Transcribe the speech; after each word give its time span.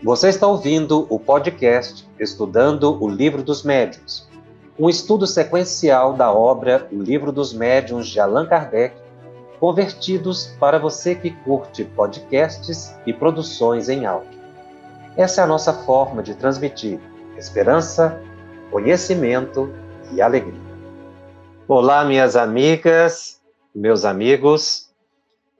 Você 0.00 0.28
está 0.28 0.46
ouvindo 0.46 1.08
o 1.10 1.18
podcast 1.18 2.08
Estudando 2.20 3.02
o 3.02 3.08
Livro 3.08 3.42
dos 3.42 3.64
Médiuns, 3.64 4.28
um 4.78 4.88
estudo 4.88 5.26
sequencial 5.26 6.12
da 6.12 6.32
obra 6.32 6.86
O 6.92 7.02
Livro 7.02 7.32
dos 7.32 7.52
Médiuns 7.52 8.06
de 8.08 8.20
Allan 8.20 8.46
Kardec, 8.46 8.94
convertidos 9.58 10.54
para 10.60 10.78
você 10.78 11.16
que 11.16 11.32
curte 11.32 11.84
podcasts 11.84 12.94
e 13.04 13.12
produções 13.12 13.88
em 13.88 14.06
áudio. 14.06 14.38
Essa 15.16 15.40
é 15.40 15.44
a 15.44 15.48
nossa 15.48 15.72
forma 15.72 16.22
de 16.22 16.32
transmitir 16.36 17.00
esperança, 17.36 18.22
conhecimento 18.70 19.68
e 20.12 20.22
alegria. 20.22 20.60
Olá, 21.66 22.04
minhas 22.04 22.36
amigas, 22.36 23.40
meus 23.74 24.04
amigos. 24.04 24.90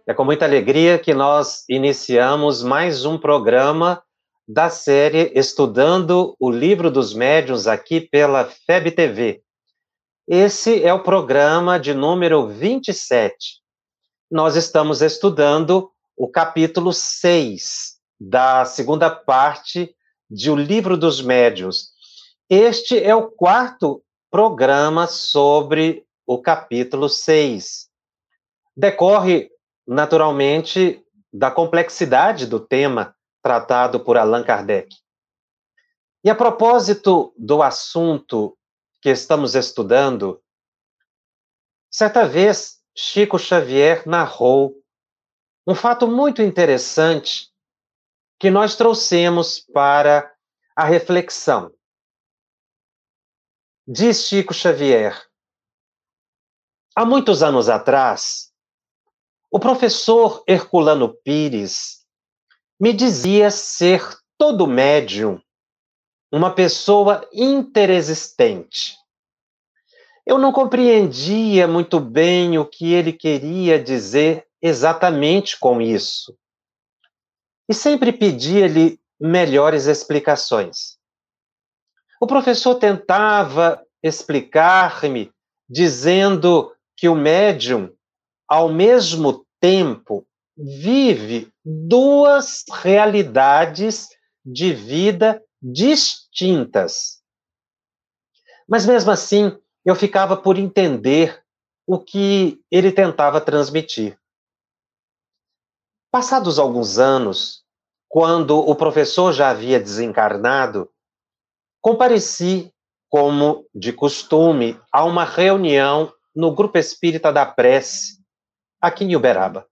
É 0.06 0.14
com 0.14 0.24
muita 0.24 0.44
alegria 0.44 0.96
que 0.96 1.12
nós 1.12 1.64
iniciamos 1.68 2.62
mais 2.62 3.04
um 3.04 3.18
programa 3.18 4.00
da 4.48 4.70
série 4.70 5.30
Estudando 5.34 6.34
o 6.40 6.50
Livro 6.50 6.90
dos 6.90 7.12
Médiuns 7.12 7.66
aqui 7.66 8.00
pela 8.00 8.46
FEB 8.46 8.92
TV. 8.92 9.42
Esse 10.26 10.82
é 10.82 10.92
o 10.94 11.02
programa 11.02 11.78
de 11.78 11.92
número 11.92 12.48
27. 12.48 13.60
Nós 14.30 14.56
estamos 14.56 15.02
estudando 15.02 15.92
o 16.16 16.26
capítulo 16.30 16.94
6 16.94 17.98
da 18.18 18.64
segunda 18.64 19.10
parte 19.10 19.94
de 20.30 20.50
O 20.50 20.56
Livro 20.56 20.96
dos 20.96 21.20
Médiuns. 21.20 21.90
Este 22.48 22.98
é 22.98 23.14
o 23.14 23.30
quarto 23.30 24.02
programa 24.30 25.06
sobre 25.06 26.06
o 26.26 26.40
capítulo 26.40 27.10
6. 27.10 27.86
Decorre, 28.74 29.50
naturalmente, 29.86 31.04
da 31.30 31.50
complexidade 31.50 32.46
do 32.46 32.58
tema 32.58 33.14
tratado 33.48 34.04
por 34.04 34.18
Allan 34.18 34.44
Kardec. 34.44 34.94
E 36.22 36.28
a 36.28 36.34
propósito 36.34 37.32
do 37.34 37.62
assunto 37.62 38.58
que 39.00 39.08
estamos 39.08 39.54
estudando, 39.54 40.42
certa 41.90 42.28
vez 42.28 42.82
Chico 42.94 43.38
Xavier 43.38 44.06
narrou 44.06 44.74
um 45.66 45.74
fato 45.74 46.06
muito 46.06 46.42
interessante 46.42 47.50
que 48.38 48.50
nós 48.50 48.76
trouxemos 48.76 49.60
para 49.60 50.30
a 50.76 50.84
reflexão. 50.84 51.72
Diz 53.86 54.24
Chico 54.24 54.52
Xavier: 54.52 55.26
há 56.94 57.06
muitos 57.06 57.42
anos 57.42 57.70
atrás, 57.70 58.52
o 59.50 59.58
professor 59.58 60.44
Herculano 60.46 61.14
Pires 61.24 61.97
me 62.78 62.92
dizia 62.92 63.50
ser 63.50 64.02
todo 64.36 64.66
médium 64.66 65.40
uma 66.30 66.54
pessoa 66.54 67.26
interexistente. 67.32 68.96
Eu 70.26 70.38
não 70.38 70.52
compreendia 70.52 71.66
muito 71.66 71.98
bem 71.98 72.58
o 72.58 72.66
que 72.66 72.92
ele 72.92 73.12
queria 73.12 73.82
dizer 73.82 74.46
exatamente 74.60 75.58
com 75.58 75.80
isso. 75.80 76.36
E 77.68 77.74
sempre 77.74 78.12
pedia-lhe 78.12 79.00
melhores 79.18 79.86
explicações. 79.86 80.98
O 82.20 82.26
professor 82.26 82.74
tentava 82.74 83.82
explicar-me, 84.02 85.32
dizendo 85.68 86.72
que 86.94 87.08
o 87.08 87.14
médium, 87.14 87.90
ao 88.46 88.68
mesmo 88.68 89.46
tempo, 89.60 90.27
vive 90.58 91.52
duas 91.64 92.64
realidades 92.70 94.08
de 94.44 94.72
vida 94.72 95.42
distintas. 95.62 97.22
Mas 98.68 98.84
mesmo 98.84 99.10
assim, 99.10 99.56
eu 99.84 99.94
ficava 99.94 100.36
por 100.36 100.58
entender 100.58 101.42
o 101.86 101.98
que 101.98 102.60
ele 102.70 102.92
tentava 102.92 103.40
transmitir. 103.40 104.18
Passados 106.10 106.58
alguns 106.58 106.98
anos, 106.98 107.64
quando 108.08 108.58
o 108.58 108.74
professor 108.74 109.32
já 109.32 109.50
havia 109.50 109.78
desencarnado, 109.78 110.90
Compareci, 111.80 112.72
como 113.08 113.64
de 113.74 113.92
costume, 113.92 114.78
a 114.92 115.04
uma 115.04 115.24
reunião 115.24 116.12
no 116.34 116.54
Grupo 116.54 116.76
Espírita 116.76 117.32
da 117.32 117.46
Prece, 117.46 118.18
aqui 118.80 119.04
em 119.04 119.16
Uberaba. 119.16 119.66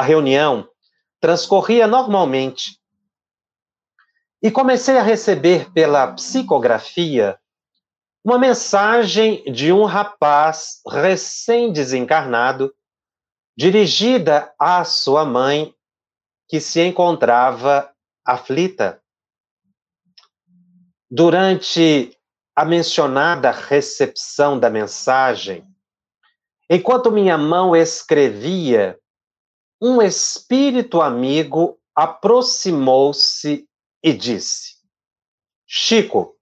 A 0.00 0.02
reunião 0.02 0.66
transcorria 1.20 1.86
normalmente. 1.86 2.80
E 4.42 4.50
comecei 4.50 4.96
a 4.96 5.02
receber 5.02 5.70
pela 5.74 6.10
psicografia 6.14 7.38
uma 8.24 8.38
mensagem 8.38 9.44
de 9.52 9.70
um 9.70 9.84
rapaz 9.84 10.80
recém-desencarnado, 10.88 12.74
dirigida 13.54 14.50
à 14.58 14.86
sua 14.86 15.26
mãe, 15.26 15.74
que 16.48 16.62
se 16.62 16.80
encontrava 16.80 17.92
aflita. 18.24 19.02
Durante 21.10 22.16
a 22.56 22.64
mencionada 22.64 23.50
recepção 23.50 24.58
da 24.58 24.70
mensagem, 24.70 25.62
enquanto 26.70 27.12
minha 27.12 27.36
mão 27.36 27.76
escrevia, 27.76 28.98
um 29.80 30.02
espírito 30.02 31.00
amigo 31.00 31.78
aproximou-se 31.94 33.66
e 34.02 34.12
disse: 34.12 34.74
Chico, 35.66 36.36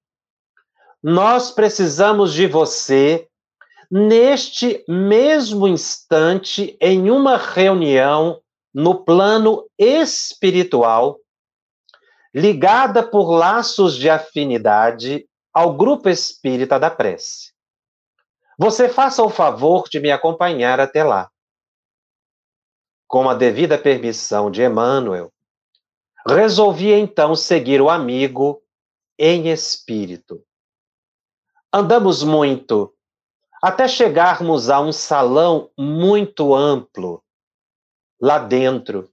nós 1.03 1.51
precisamos 1.51 2.33
de 2.33 2.47
você 2.47 3.29
neste 3.91 4.85
mesmo 4.89 5.67
instante 5.67 6.77
em 6.81 7.11
uma 7.11 7.37
reunião 7.37 8.41
no 8.75 9.05
plano 9.05 9.67
espiritual 9.79 11.19
ligada 12.35 13.03
por 13.03 13.31
laços 13.31 13.97
de 13.97 14.11
afinidade 14.11 15.27
ao 15.53 15.75
grupo 15.75 16.09
espírita 16.09 16.79
da 16.79 16.91
prece. 16.91 17.53
Você 18.59 18.89
faça 18.89 19.23
o 19.23 19.31
favor 19.31 19.89
de 19.89 19.99
me 19.99 20.11
acompanhar 20.11 20.79
até 20.79 21.03
lá. 21.03 21.31
Com 23.09 23.29
a 23.29 23.35
devida 23.35 23.77
permissão 23.77 24.51
de 24.51 24.63
Emmanuel, 24.63 25.33
resolvi 26.25 26.93
então 26.93 27.35
seguir 27.35 27.81
o 27.81 27.91
amigo 27.91 28.63
em 29.19 29.49
espírito. 29.49 30.45
Andamos 31.73 32.23
muito, 32.23 32.95
até 33.61 33.89
chegarmos 33.89 34.71
a 34.71 34.81
um 34.81 34.93
salão 34.93 35.71
muito 35.77 36.55
amplo. 36.55 37.25
Lá 38.21 38.39
dentro, 38.39 39.11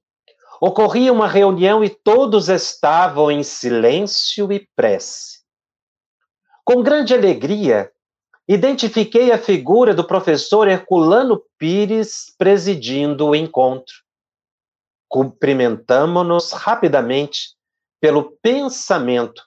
Ocorria 0.61 1.11
uma 1.11 1.27
reunião 1.27 1.83
e 1.83 1.89
todos 1.89 2.49
estavam 2.49 3.29
em 3.29 3.43
silêncio 3.43 4.51
e 4.51 4.67
prece. 4.75 5.39
Com 6.63 6.81
grande 6.81 7.13
alegria, 7.13 7.91
identifiquei 8.47 9.31
a 9.31 9.37
figura 9.37 9.93
do 9.93 10.05
professor 10.05 10.67
Herculano 10.67 11.43
Pires 11.57 12.33
presidindo 12.37 13.27
o 13.27 13.35
encontro. 13.35 13.95
Cumprimentamo-nos 15.07 16.51
rapidamente 16.51 17.55
pelo 17.99 18.37
pensamento 18.41 19.43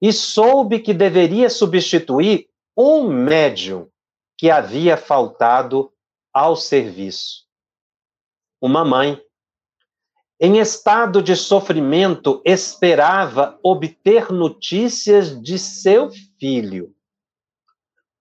e 0.00 0.12
soube 0.12 0.80
que 0.80 0.92
deveria 0.92 1.48
substituir 1.48 2.48
um 2.76 3.08
médium 3.08 3.88
que 4.36 4.50
havia 4.50 4.96
faltado 4.96 5.90
ao 6.32 6.56
serviço. 6.56 7.46
Uma 8.60 8.84
mãe 8.84 9.20
em 10.38 10.58
estado 10.58 11.22
de 11.22 11.34
sofrimento, 11.34 12.42
esperava 12.44 13.58
obter 13.62 14.30
notícias 14.30 15.40
de 15.40 15.58
seu 15.58 16.10
filho. 16.38 16.94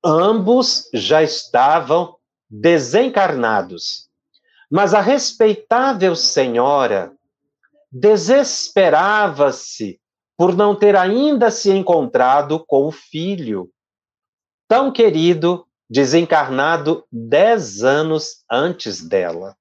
Ambos 0.08 0.88
já 0.94 1.24
estavam 1.24 2.16
desencarnados, 2.48 4.08
mas 4.70 4.94
a 4.94 5.02
respeitável 5.02 6.16
senhora 6.16 7.12
desesperava-se 7.92 10.00
por 10.38 10.56
não 10.56 10.76
ter 10.76 10.96
ainda 10.96 11.50
se 11.50 11.72
encontrado 11.72 12.64
com 12.68 12.86
o 12.86 12.92
filho, 12.92 13.72
tão 14.68 14.92
querido, 14.92 15.66
desencarnado 15.90 17.04
dez 17.12 17.84
anos 17.84 18.44
antes 18.52 19.02
dela. 19.02 19.58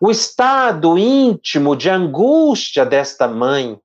O 0.00 0.08
estado 0.08 0.96
íntimo 0.96 1.74
de 1.74 1.90
angústia 1.90 2.86
desta 2.86 3.26
mãe 3.26 3.76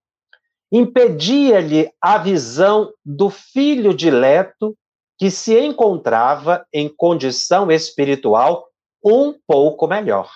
impedia-lhe 0.71 1.91
a 1.99 2.19
visão 2.19 2.93
do 3.03 3.31
filho 3.31 3.91
dileto 3.91 4.77
que 5.17 5.31
se 5.31 5.59
encontrava 5.59 6.65
em 6.71 6.87
condição 6.87 7.71
espiritual 7.71 8.69
um 9.03 9.33
pouco 9.47 9.87
melhor. 9.87 10.31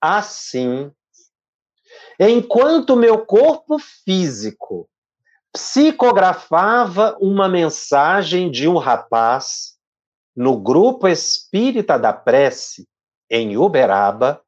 Assim, 0.00 0.92
Enquanto 2.20 2.96
meu 2.96 3.24
corpo 3.24 3.78
físico 3.78 4.88
psicografava 5.52 7.16
uma 7.20 7.48
mensagem 7.48 8.50
de 8.50 8.68
um 8.68 8.76
rapaz 8.76 9.76
no 10.34 10.58
grupo 10.58 11.08
espírita 11.08 11.98
da 11.98 12.12
prece 12.12 12.88
em 13.30 13.56
Uberaba, 13.56 14.42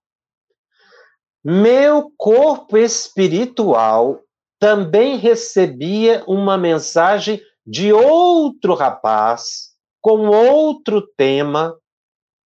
meu 1.44 2.12
corpo 2.16 2.76
espiritual 2.76 4.20
também 4.58 5.16
recebia 5.16 6.22
uma 6.26 6.58
mensagem 6.58 7.40
de 7.70 7.92
outro 7.92 8.74
rapaz 8.74 9.76
com 10.00 10.26
outro 10.26 11.00
tema 11.16 11.80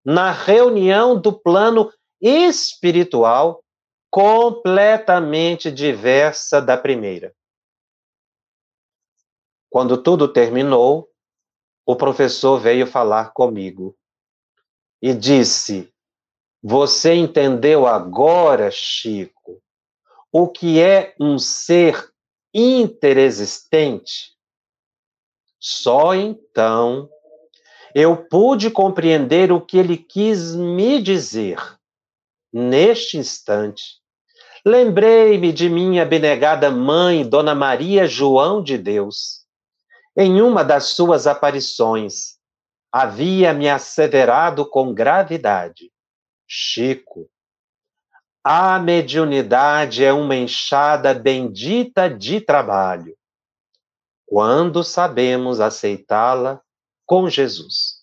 na 0.03 0.31
reunião 0.31 1.17
do 1.17 1.31
plano 1.31 1.89
espiritual 2.19 3.63
completamente 4.11 5.71
diversa 5.71 6.61
da 6.61 6.75
primeira. 6.75 7.33
Quando 9.69 9.97
tudo 9.97 10.27
terminou, 10.27 11.09
o 11.85 11.95
professor 11.95 12.59
veio 12.59 12.85
falar 12.85 13.31
comigo 13.31 13.95
e 15.01 15.13
disse: 15.13 15.89
Você 16.61 17.13
entendeu 17.13 17.87
agora, 17.87 18.69
Chico, 18.69 19.63
o 20.33 20.49
que 20.49 20.81
é 20.81 21.15
um 21.17 21.39
ser 21.39 22.11
interexistente? 22.53 24.32
Só 25.65 26.13
então 26.13 27.09
eu 27.95 28.17
pude 28.17 28.69
compreender 28.69 29.49
o 29.49 29.61
que 29.61 29.77
ele 29.77 29.95
quis 29.95 30.53
me 30.53 31.01
dizer. 31.01 31.57
Neste 32.51 33.17
instante, 33.17 34.01
lembrei-me 34.65 35.53
de 35.53 35.69
minha 35.69 36.03
abnegada 36.03 36.69
mãe, 36.69 37.25
Dona 37.25 37.55
Maria 37.55 38.05
João 38.05 38.61
de 38.61 38.77
Deus. 38.77 39.45
Em 40.17 40.41
uma 40.41 40.65
das 40.65 40.87
suas 40.87 41.27
aparições, 41.27 42.37
havia 42.91 43.53
me 43.53 43.69
asseverado 43.69 44.69
com 44.69 44.93
gravidade: 44.93 45.89
Chico, 46.45 47.29
a 48.43 48.77
mediunidade 48.79 50.03
é 50.03 50.11
uma 50.11 50.35
enxada 50.35 51.13
bendita 51.13 52.09
de 52.09 52.41
trabalho. 52.41 53.15
Quando 54.33 54.83
sabemos 54.83 55.59
aceitá-la, 55.59 56.59
com 57.05 57.29
Jesus. 57.29 57.97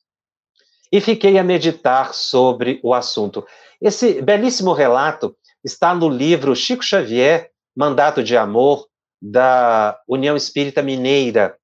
E 0.93 1.01
fiquei 1.01 1.37
a 1.37 1.43
meditar 1.43 2.15
sobre 2.15 2.79
o 2.85 2.95
assunto. 2.95 3.45
Esse 3.83 4.23
belíssimo 4.23 4.73
relato 4.73 5.37
está 5.65 5.93
no 5.93 6.09
livro 6.09 6.55
Chico 6.55 6.85
Xavier, 6.85 7.51
Mandato 7.77 8.23
de 8.23 8.37
Amor, 8.37 8.87
da 9.21 10.01
União 10.07 10.37
Espírita 10.37 10.81
Mineira, 10.83 11.59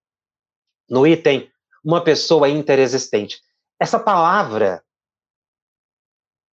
no 0.91 1.07
item 1.07 1.49
Uma 1.85 2.03
Pessoa 2.03 2.49
Interexistente. 2.49 3.41
Essa 3.81 4.01
palavra 4.01 4.83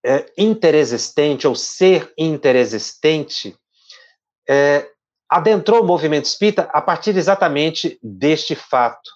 é, 0.04 0.26
interexistente 0.36 1.48
ou 1.48 1.54
ser 1.54 2.12
interexistente 2.18 3.56
é, 4.50 4.90
adentrou 5.30 5.84
o 5.84 5.86
movimento 5.86 6.26
espírita 6.26 6.64
a 6.74 6.82
partir 6.82 7.16
exatamente 7.16 8.00
deste 8.02 8.56
fato. 8.56 9.12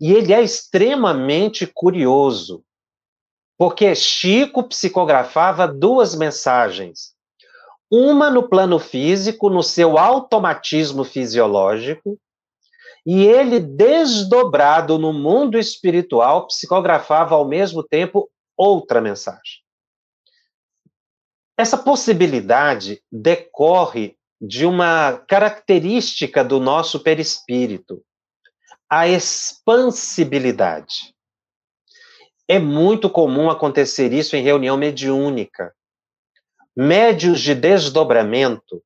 E 0.00 0.12
ele 0.12 0.32
é 0.32 0.42
extremamente 0.42 1.66
curioso, 1.66 2.62
porque 3.58 3.94
Chico 3.94 4.64
psicografava 4.64 5.66
duas 5.66 6.14
mensagens. 6.14 7.14
Uma 7.90 8.30
no 8.30 8.48
plano 8.48 8.78
físico, 8.78 9.50
no 9.50 9.62
seu 9.62 9.98
automatismo 9.98 11.04
fisiológico, 11.04 12.18
e 13.04 13.24
ele, 13.24 13.58
desdobrado 13.58 14.98
no 14.98 15.12
mundo 15.12 15.58
espiritual, 15.58 16.46
psicografava 16.46 17.34
ao 17.34 17.48
mesmo 17.48 17.82
tempo 17.82 18.30
outra 18.56 19.00
mensagem. 19.00 19.60
Essa 21.56 21.76
possibilidade 21.76 23.02
decorre 23.10 24.16
de 24.40 24.64
uma 24.64 25.18
característica 25.28 26.42
do 26.42 26.58
nosso 26.58 27.00
perispírito, 27.00 28.02
a 28.88 29.06
expansibilidade. 29.06 31.14
É 32.48 32.58
muito 32.58 33.10
comum 33.10 33.50
acontecer 33.50 34.12
isso 34.12 34.34
em 34.34 34.42
reunião 34.42 34.76
mediúnica. 34.76 35.72
Médios 36.74 37.40
de 37.40 37.54
desdobramento 37.54 38.82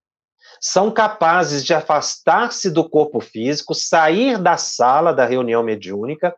são 0.60 0.90
capazes 0.90 1.64
de 1.64 1.72
afastar-se 1.72 2.70
do 2.70 2.88
corpo 2.88 3.20
físico, 3.20 3.74
sair 3.74 4.38
da 4.38 4.56
sala 4.56 5.12
da 5.12 5.24
reunião 5.24 5.62
mediúnica, 5.62 6.34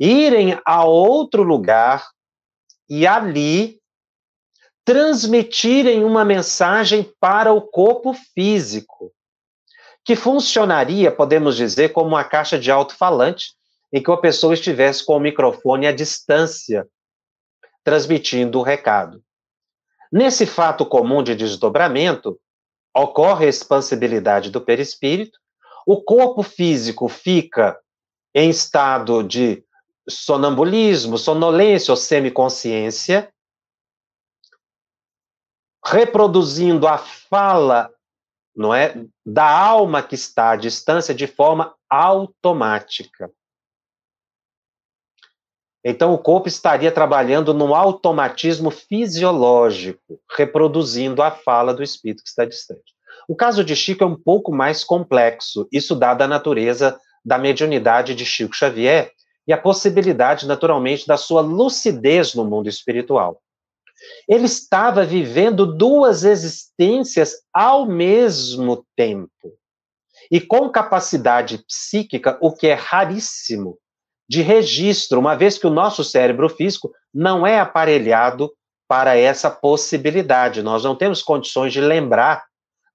irem 0.00 0.58
a 0.64 0.84
outro 0.84 1.42
lugar 1.42 2.08
e 2.88 3.06
ali 3.06 3.80
transmitirem 4.84 6.04
uma 6.04 6.24
mensagem 6.24 7.10
para 7.18 7.52
o 7.52 7.62
corpo 7.62 8.12
físico 8.34 9.12
que 10.04 10.14
funcionaria, 10.14 11.10
podemos 11.10 11.56
dizer, 11.56 11.92
como 11.92 12.08
uma 12.08 12.24
caixa 12.24 12.58
de 12.58 12.70
alto-falante, 12.70 13.54
em 13.90 14.02
que 14.02 14.10
a 14.10 14.16
pessoa 14.16 14.52
estivesse 14.52 15.04
com 15.04 15.16
o 15.16 15.20
microfone 15.20 15.86
à 15.86 15.92
distância, 15.92 16.86
transmitindo 17.82 18.58
o 18.58 18.62
recado. 18.62 19.22
Nesse 20.12 20.44
fato 20.46 20.84
comum 20.84 21.22
de 21.22 21.34
desdobramento, 21.34 22.38
ocorre 22.94 23.46
a 23.46 23.48
expansibilidade 23.48 24.50
do 24.50 24.60
perispírito, 24.60 25.38
o 25.86 26.02
corpo 26.02 26.42
físico 26.42 27.08
fica 27.08 27.78
em 28.34 28.50
estado 28.50 29.22
de 29.22 29.64
sonambulismo, 30.08 31.16
sonolência 31.16 31.92
ou 31.92 31.96
semiconsciência, 31.96 33.32
reproduzindo 35.84 36.86
a 36.86 36.98
fala 36.98 37.90
não 38.56 38.72
é, 38.72 38.94
da 39.26 39.48
alma 39.48 40.02
que 40.02 40.14
está 40.14 40.50
à 40.50 40.56
distância 40.56 41.14
de 41.14 41.26
forma 41.26 41.74
automática. 41.90 43.30
Então, 45.84 46.14
o 46.14 46.18
corpo 46.18 46.48
estaria 46.48 46.90
trabalhando 46.90 47.52
no 47.52 47.74
automatismo 47.74 48.70
fisiológico, 48.70 50.20
reproduzindo 50.30 51.20
a 51.20 51.30
fala 51.30 51.74
do 51.74 51.82
espírito 51.82 52.22
que 52.22 52.28
está 52.28 52.44
distante. 52.44 52.94
O 53.28 53.36
caso 53.36 53.62
de 53.62 53.76
Chico 53.76 54.02
é 54.02 54.06
um 54.06 54.16
pouco 54.16 54.52
mais 54.52 54.82
complexo, 54.82 55.68
isso 55.70 55.94
dada 55.94 56.24
a 56.24 56.28
natureza 56.28 56.98
da 57.24 57.36
mediunidade 57.36 58.14
de 58.14 58.24
Chico 58.24 58.54
Xavier 58.54 59.12
e 59.46 59.52
a 59.52 59.58
possibilidade, 59.58 60.46
naturalmente, 60.46 61.06
da 61.06 61.18
sua 61.18 61.42
lucidez 61.42 62.34
no 62.34 62.44
mundo 62.44 62.68
espiritual. 62.68 63.42
Ele 64.28 64.46
estava 64.46 65.04
vivendo 65.04 65.76
duas 65.76 66.24
existências 66.24 67.34
ao 67.52 67.86
mesmo 67.86 68.84
tempo. 68.96 69.52
E 70.30 70.40
com 70.40 70.70
capacidade 70.70 71.64
psíquica, 71.66 72.38
o 72.40 72.52
que 72.52 72.68
é 72.68 72.74
raríssimo, 72.74 73.78
de 74.28 74.40
registro, 74.40 75.20
uma 75.20 75.36
vez 75.36 75.58
que 75.58 75.66
o 75.66 75.70
nosso 75.70 76.02
cérebro 76.02 76.48
físico 76.48 76.90
não 77.12 77.46
é 77.46 77.58
aparelhado 77.60 78.50
para 78.88 79.16
essa 79.16 79.50
possibilidade. 79.50 80.62
Nós 80.62 80.84
não 80.84 80.96
temos 80.96 81.22
condições 81.22 81.72
de 81.72 81.80
lembrar 81.80 82.44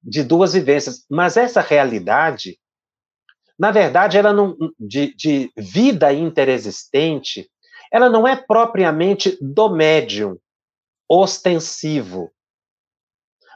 de 0.02 0.24
duas 0.24 0.54
vivências. 0.54 1.06
Mas 1.10 1.38
essa 1.38 1.62
realidade, 1.62 2.58
na 3.58 3.72
verdade, 3.72 4.18
ela 4.18 4.34
não, 4.34 4.56
de, 4.80 5.14
de 5.16 5.52
vida 5.56 6.12
interexistente, 6.14 7.50
ela 7.92 8.10
não 8.10 8.28
é 8.28 8.36
propriamente 8.36 9.38
do 9.42 9.70
médium, 9.70 10.38
ostensivo. 11.10 12.32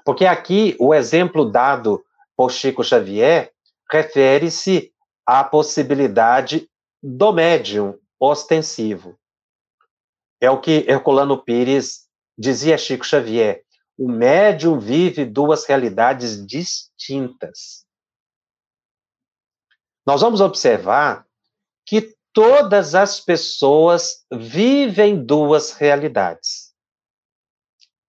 Porque 0.04 0.26
aqui 0.26 0.76
o 0.80 0.94
exemplo 0.94 1.50
dado 1.50 2.04
por 2.36 2.52
Chico 2.52 2.84
Xavier 2.84 3.54
refere-se 3.90 4.92
à 5.26 5.44
possibilidade 5.44 6.68
do 7.02 7.32
médium 7.32 7.98
ostensivo. 8.20 9.18
É 10.42 10.50
o 10.50 10.60
que 10.60 10.86
Herculano 10.88 11.42
Pires 11.42 12.08
dizia 12.38 12.76
a 12.76 12.78
Chico 12.78 13.06
Xavier: 13.06 13.64
o 13.98 14.10
médium 14.10 14.80
vive 14.80 15.24
duas 15.24 15.66
realidades 15.66 16.46
distintas. 16.46 17.86
Nós 20.06 20.20
vamos 20.20 20.42
observar 20.42 21.26
que 21.86 22.14
todas 22.34 22.96
as 22.96 23.22
pessoas 23.22 24.26
vivem 24.32 25.24
duas 25.24 25.72
realidades 25.74 26.73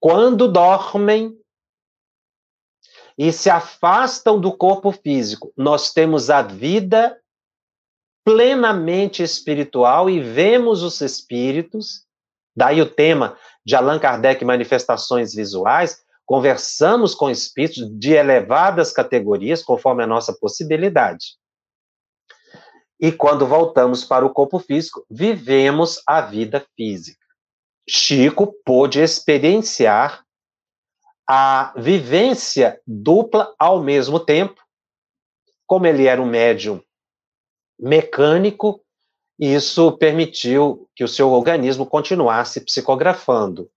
quando 0.04 0.46
dormem 0.46 1.34
e 3.16 3.32
se 3.32 3.48
afastam 3.48 4.38
do 4.38 4.54
corpo 4.54 4.92
físico, 4.92 5.50
nós 5.56 5.94
temos 5.94 6.28
a 6.28 6.42
vida 6.42 7.18
plenamente 8.22 9.22
espiritual 9.22 10.10
e 10.10 10.20
vemos 10.20 10.82
os 10.82 11.00
espíritos, 11.00 12.04
daí 12.54 12.82
o 12.82 12.90
tema 12.90 13.38
de 13.64 13.74
Allan 13.74 13.98
Kardec 13.98 14.44
Manifestações 14.44 15.32
Visuais, 15.32 16.04
conversamos 16.26 17.14
com 17.14 17.30
espíritos 17.30 17.88
de 17.98 18.12
elevadas 18.12 18.92
categorias, 18.92 19.62
conforme 19.62 20.02
a 20.02 20.06
nossa 20.06 20.34
possibilidade. 20.34 21.38
E 23.00 23.10
quando 23.10 23.46
voltamos 23.46 24.04
para 24.04 24.26
o 24.26 24.34
corpo 24.34 24.58
físico, 24.58 25.02
vivemos 25.10 26.02
a 26.06 26.20
vida 26.20 26.62
física. 26.76 27.23
Chico 27.88 28.54
pôde 28.64 29.00
experienciar 29.00 30.24
a 31.26 31.72
vivência 31.76 32.80
dupla 32.86 33.54
ao 33.58 33.82
mesmo 33.82 34.20
tempo, 34.20 34.62
como 35.66 35.86
ele 35.86 36.06
era 36.06 36.20
um 36.20 36.26
médium 36.26 36.82
mecânico, 37.78 38.80
isso 39.38 39.92
permitiu 39.92 40.88
que 40.94 41.02
o 41.02 41.08
seu 41.08 41.30
organismo 41.32 41.84
continuasse 41.84 42.60
psicografando, 42.60 43.68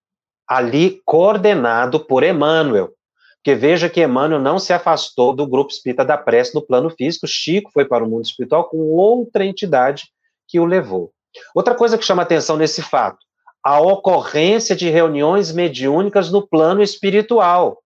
ali 0.47 1.01
coordenado 1.03 1.99
por 1.99 2.23
Emmanuel. 2.23 2.93
Porque 3.37 3.55
veja 3.55 3.89
que 3.89 4.03
Emmanuel 4.03 4.41
não 4.41 4.59
se 4.59 4.73
afastou 4.73 5.33
do 5.33 5.47
grupo 5.47 5.71
espírita 5.71 6.03
da 6.03 6.17
prece 6.17 6.53
no 6.53 6.61
plano 6.61 6.89
físico, 6.89 7.27
Chico 7.27 7.71
foi 7.71 7.85
para 7.85 8.03
o 8.03 8.09
mundo 8.09 8.25
espiritual 8.25 8.69
com 8.69 8.77
outra 8.77 9.45
entidade 9.45 10.11
que 10.47 10.59
o 10.59 10.65
levou. 10.65 11.11
Outra 11.55 11.73
coisa 11.73 11.97
que 11.97 12.05
chama 12.05 12.23
atenção 12.23 12.57
nesse 12.57 12.81
fato, 12.81 13.26
a 13.67 13.81
ocorrência 13.81 14.73
de 14.73 14.89
reuniões 14.89 15.51
mediúnicas 15.51 16.31
no 16.31 16.41
plano 16.47 16.81
espiritual, 16.81 17.83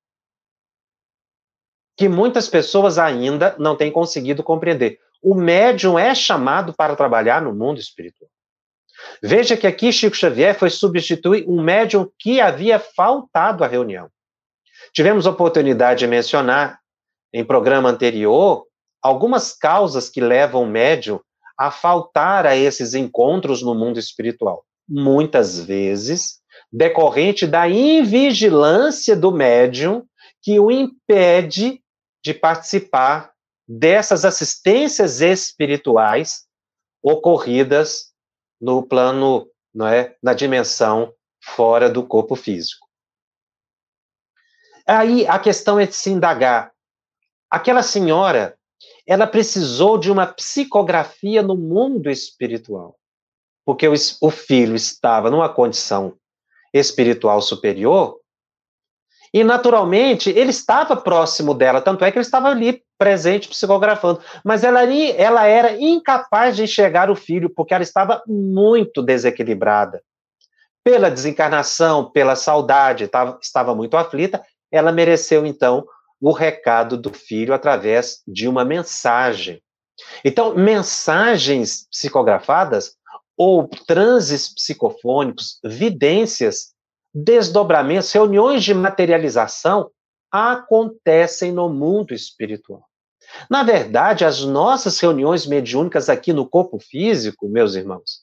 que 1.98 2.08
muitas 2.08 2.48
pessoas 2.48 3.00
ainda 3.00 3.56
não 3.58 3.76
têm 3.76 3.92
conseguido 3.92 4.44
compreender. 4.44 5.00
O 5.24 5.34
médium 5.34 5.98
é 5.98 6.14
chamado 6.14 6.72
para 6.72 6.96
trabalhar 6.96 7.42
no 7.42 7.52
mundo 7.52 7.80
espiritual. 7.80 8.30
Veja 9.24 9.58
que 9.58 9.66
aqui 9.66 9.92
Chico 9.92 10.16
Xavier 10.16 10.54
foi 10.54 10.70
substituir 10.70 11.50
um 11.50 11.60
médium 11.64 12.08
que 12.20 12.40
havia 12.40 12.78
faltado 12.78 13.64
à 13.64 13.68
reunião. 13.68 14.08
Tivemos 14.94 15.26
oportunidade 15.26 16.02
de 16.02 16.08
mencionar 16.08 16.80
em 17.34 17.44
programa 17.44 17.90
anterior 17.90 18.68
algumas 19.02 19.52
causas 19.52 20.10
que 20.10 20.22
levam 20.22 20.62
o 20.62 20.68
médium 20.68 21.20
a 21.58 21.72
faltar 21.72 22.46
a 22.46 22.56
esses 22.56 22.94
encontros 22.94 23.64
no 23.64 23.74
mundo 23.74 23.98
espiritual 23.98 24.64
muitas 24.92 25.58
vezes 25.58 26.42
decorrente 26.72 27.48
da 27.48 27.68
invigilância 27.70 29.16
do 29.16 29.32
médium 29.32 30.06
que 30.42 30.60
o 30.60 30.70
impede 30.70 31.82
de 32.24 32.34
participar 32.34 33.32
dessas 33.68 34.26
assistências 34.26 35.22
espirituais 35.22 36.46
ocorridas 37.02 38.12
no 38.60 38.84
plano, 38.84 39.50
não 39.74 39.88
é, 39.88 40.16
na 40.22 40.34
dimensão 40.34 41.14
fora 41.42 41.90
do 41.90 42.06
corpo 42.06 42.36
físico. 42.36 42.86
Aí 44.86 45.26
a 45.26 45.40
questão 45.40 45.80
é 45.80 45.86
de 45.86 45.96
se 45.96 46.10
indagar. 46.10 46.72
Aquela 47.50 47.82
senhora, 47.82 48.58
ela 49.08 49.26
precisou 49.26 49.98
de 49.98 50.12
uma 50.12 50.28
psicografia 50.28 51.42
no 51.42 51.56
mundo 51.56 52.10
espiritual 52.10 53.00
porque 53.72 53.88
o, 53.88 53.94
o 54.20 54.30
filho 54.30 54.76
estava 54.76 55.32
numa 55.32 55.48
condição 55.48 56.18
espiritual 56.74 57.42
superior, 57.42 58.18
e 59.34 59.46
naturalmente 59.46 60.30
ele 60.30 60.50
estava 60.50 60.94
próximo 60.94 61.54
dela, 61.54 61.80
tanto 61.80 62.04
é 62.04 62.12
que 62.12 62.18
ele 62.18 62.26
estava 62.26 62.50
ali 62.50 62.84
presente 62.98 63.48
psicografando, 63.48 64.20
mas 64.44 64.66
ela, 64.66 64.84
ela 64.84 65.46
era 65.46 65.82
incapaz 65.82 66.58
de 66.58 66.64
enxergar 66.64 67.10
o 67.10 67.16
filho, 67.16 67.50
porque 67.50 67.74
ela 67.74 67.82
estava 67.82 68.22
muito 68.28 69.02
desequilibrada. 69.02 70.04
Pela 70.84 71.10
desencarnação, 71.10 72.12
pela 72.12 72.36
saudade, 72.36 73.06
estava, 73.06 73.40
estava 73.42 73.74
muito 73.74 73.96
aflita, 73.96 74.44
ela 74.70 74.92
mereceu 74.92 75.46
então 75.46 75.86
o 76.20 76.34
recado 76.34 76.98
do 76.98 77.14
filho 77.14 77.54
através 77.54 78.22
de 78.28 78.50
uma 78.50 78.66
mensagem. 78.66 79.64
Então, 80.26 80.56
mensagens 80.56 81.88
psicografadas 81.90 83.00
ou 83.44 83.68
transes 83.68 84.54
psicofônicos, 84.54 85.58
vidências, 85.64 86.76
desdobramentos, 87.12 88.12
reuniões 88.12 88.64
de 88.64 88.72
materialização 88.72 89.90
acontecem 90.30 91.52
no 91.52 91.68
mundo 91.68 92.14
espiritual. 92.14 92.86
Na 93.50 93.64
verdade, 93.64 94.26
as 94.26 94.42
nossas 94.42 95.00
reuniões 95.00 95.48
mediúnicas 95.48 96.08
aqui 96.08 96.32
no 96.32 96.48
corpo 96.48 96.78
físico, 96.80 97.50
meus 97.50 97.74
irmãos 97.74 98.22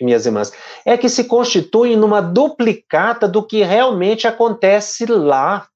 e 0.00 0.04
minhas 0.06 0.24
irmãs, 0.24 0.50
é 0.86 0.96
que 0.96 1.10
se 1.10 1.24
constituem 1.24 1.94
numa 1.94 2.22
duplicata 2.22 3.28
do 3.28 3.46
que 3.46 3.62
realmente 3.62 4.26
acontece 4.26 5.04
lá. 5.04 5.68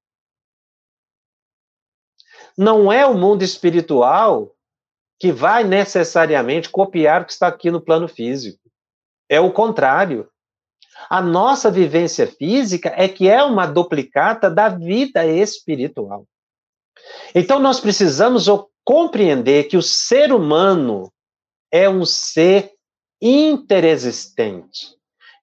Não 2.56 2.90
é 2.90 3.04
o 3.04 3.12
mundo 3.12 3.42
espiritual 3.42 4.56
que 5.18 5.30
vai 5.30 5.64
necessariamente 5.64 6.70
copiar 6.70 7.20
o 7.20 7.24
que 7.26 7.32
está 7.32 7.46
aqui 7.46 7.70
no 7.70 7.78
plano 7.78 8.08
físico. 8.08 8.59
É 9.30 9.38
o 9.38 9.52
contrário. 9.52 10.28
A 11.08 11.22
nossa 11.22 11.70
vivência 11.70 12.26
física 12.26 12.92
é 12.96 13.06
que 13.06 13.28
é 13.28 13.40
uma 13.44 13.64
duplicata 13.64 14.50
da 14.50 14.68
vida 14.68 15.24
espiritual. 15.24 16.26
Então 17.32 17.60
nós 17.60 17.78
precisamos 17.78 18.46
compreender 18.84 19.68
que 19.68 19.76
o 19.76 19.82
ser 19.82 20.32
humano 20.32 21.12
é 21.70 21.88
um 21.88 22.04
ser 22.04 22.72
interexistente, 23.22 24.96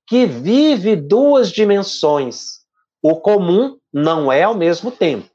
que 0.06 0.26
vive 0.26 0.98
duas 0.98 1.50
dimensões. 1.50 2.58
O 3.02 3.16
comum 3.16 3.80
não 3.94 4.30
é 4.30 4.44
ao 4.44 4.54
mesmo 4.54 4.92
tempo. 4.92 5.30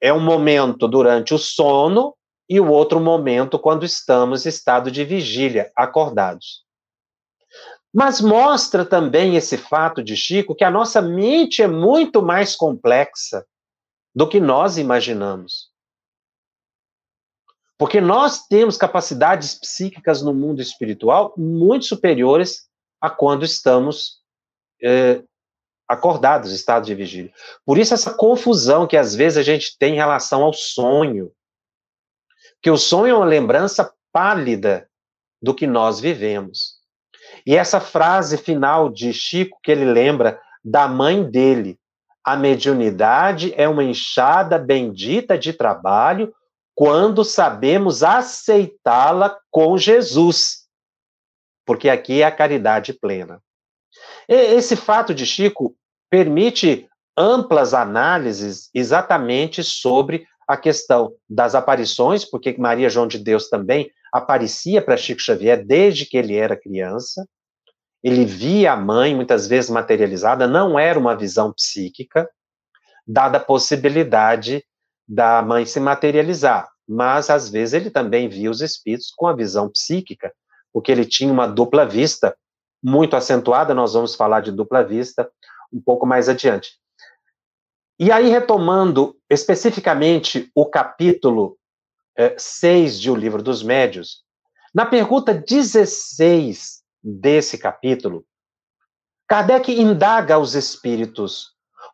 É 0.00 0.12
um 0.12 0.20
momento 0.20 0.86
durante 0.86 1.34
o 1.34 1.38
sono 1.38 2.14
e 2.50 2.58
o 2.58 2.68
outro 2.68 2.98
momento 2.98 3.60
quando 3.60 3.84
estamos 3.84 4.44
em 4.44 4.48
estado 4.48 4.90
de 4.90 5.04
vigília, 5.04 5.70
acordados. 5.76 6.64
Mas 7.94 8.20
mostra 8.20 8.84
também 8.84 9.36
esse 9.36 9.56
fato 9.56 10.02
de 10.02 10.16
Chico 10.16 10.56
que 10.56 10.64
a 10.64 10.70
nossa 10.70 11.00
mente 11.00 11.62
é 11.62 11.68
muito 11.68 12.20
mais 12.20 12.56
complexa 12.56 13.46
do 14.12 14.28
que 14.28 14.40
nós 14.40 14.78
imaginamos. 14.78 15.70
Porque 17.78 18.00
nós 18.00 18.48
temos 18.48 18.76
capacidades 18.76 19.54
psíquicas 19.54 20.20
no 20.20 20.34
mundo 20.34 20.60
espiritual 20.60 21.32
muito 21.36 21.84
superiores 21.84 22.68
a 23.00 23.08
quando 23.08 23.44
estamos 23.44 24.18
é, 24.82 25.22
acordados, 25.88 26.50
estado 26.50 26.84
de 26.84 26.96
vigília. 26.96 27.32
Por 27.64 27.78
isso, 27.78 27.94
essa 27.94 28.12
confusão 28.12 28.88
que 28.88 28.96
às 28.96 29.14
vezes 29.14 29.38
a 29.38 29.42
gente 29.42 29.78
tem 29.78 29.94
em 29.94 29.96
relação 29.96 30.42
ao 30.42 30.52
sonho 30.52 31.32
que 32.62 32.70
o 32.70 32.76
sonho 32.76 33.14
é 33.14 33.16
uma 33.16 33.26
lembrança 33.26 33.92
pálida 34.12 34.88
do 35.40 35.54
que 35.54 35.66
nós 35.66 36.00
vivemos. 36.00 36.80
E 37.46 37.56
essa 37.56 37.80
frase 37.80 38.36
final 38.36 38.90
de 38.90 39.12
Chico, 39.12 39.58
que 39.62 39.70
ele 39.70 39.84
lembra 39.84 40.40
da 40.62 40.86
mãe 40.86 41.22
dele, 41.22 41.78
a 42.24 42.36
mediunidade 42.36 43.54
é 43.56 43.66
uma 43.68 43.82
enxada 43.82 44.58
bendita 44.58 45.38
de 45.38 45.52
trabalho 45.52 46.34
quando 46.74 47.24
sabemos 47.24 48.02
aceitá-la 48.02 49.38
com 49.50 49.76
Jesus. 49.78 50.66
Porque 51.64 51.88
aqui 51.88 52.22
é 52.22 52.26
a 52.26 52.32
caridade 52.32 52.92
plena. 52.92 53.42
Esse 54.28 54.76
fato 54.76 55.14
de 55.14 55.24
Chico 55.24 55.74
permite 56.10 56.88
amplas 57.16 57.74
análises 57.74 58.70
exatamente 58.74 59.62
sobre 59.62 60.26
a 60.50 60.56
questão 60.56 61.14
das 61.28 61.54
aparições, 61.54 62.24
porque 62.24 62.56
Maria 62.58 62.90
João 62.90 63.06
de 63.06 63.20
Deus 63.20 63.48
também 63.48 63.88
aparecia 64.12 64.82
para 64.82 64.96
Chico 64.96 65.20
Xavier 65.20 65.64
desde 65.64 66.04
que 66.04 66.16
ele 66.16 66.34
era 66.34 66.60
criança. 66.60 67.24
Ele 68.02 68.24
via 68.24 68.72
a 68.72 68.76
mãe 68.76 69.14
muitas 69.14 69.46
vezes 69.46 69.70
materializada, 69.70 70.48
não 70.48 70.76
era 70.76 70.98
uma 70.98 71.14
visão 71.14 71.52
psíquica, 71.52 72.28
dada 73.06 73.38
a 73.38 73.44
possibilidade 73.44 74.64
da 75.06 75.40
mãe 75.40 75.64
se 75.64 75.78
materializar, 75.78 76.68
mas 76.88 77.30
às 77.30 77.48
vezes 77.48 77.74
ele 77.74 77.88
também 77.88 78.28
via 78.28 78.50
os 78.50 78.60
espíritos 78.60 79.12
com 79.16 79.28
a 79.28 79.32
visão 79.32 79.68
psíquica, 79.68 80.32
porque 80.72 80.90
ele 80.90 81.04
tinha 81.04 81.32
uma 81.32 81.46
dupla 81.46 81.86
vista 81.86 82.36
muito 82.82 83.14
acentuada, 83.14 83.72
nós 83.72 83.92
vamos 83.92 84.16
falar 84.16 84.40
de 84.40 84.50
dupla 84.50 84.82
vista 84.82 85.30
um 85.72 85.80
pouco 85.80 86.04
mais 86.04 86.28
adiante. 86.28 86.72
E 88.02 88.10
aí, 88.10 88.30
retomando 88.30 89.14
especificamente 89.28 90.50
o 90.54 90.64
capítulo 90.64 91.58
é, 92.16 92.34
6 92.38 92.98
de 92.98 93.10
O 93.10 93.14
Livro 93.14 93.42
dos 93.42 93.62
Médios, 93.62 94.24
na 94.74 94.86
pergunta 94.86 95.34
16 95.34 96.82
desse 97.04 97.58
capítulo, 97.58 98.24
Kardec 99.28 99.70
indaga 99.78 100.36
aos 100.36 100.54
espíritos 100.54 101.50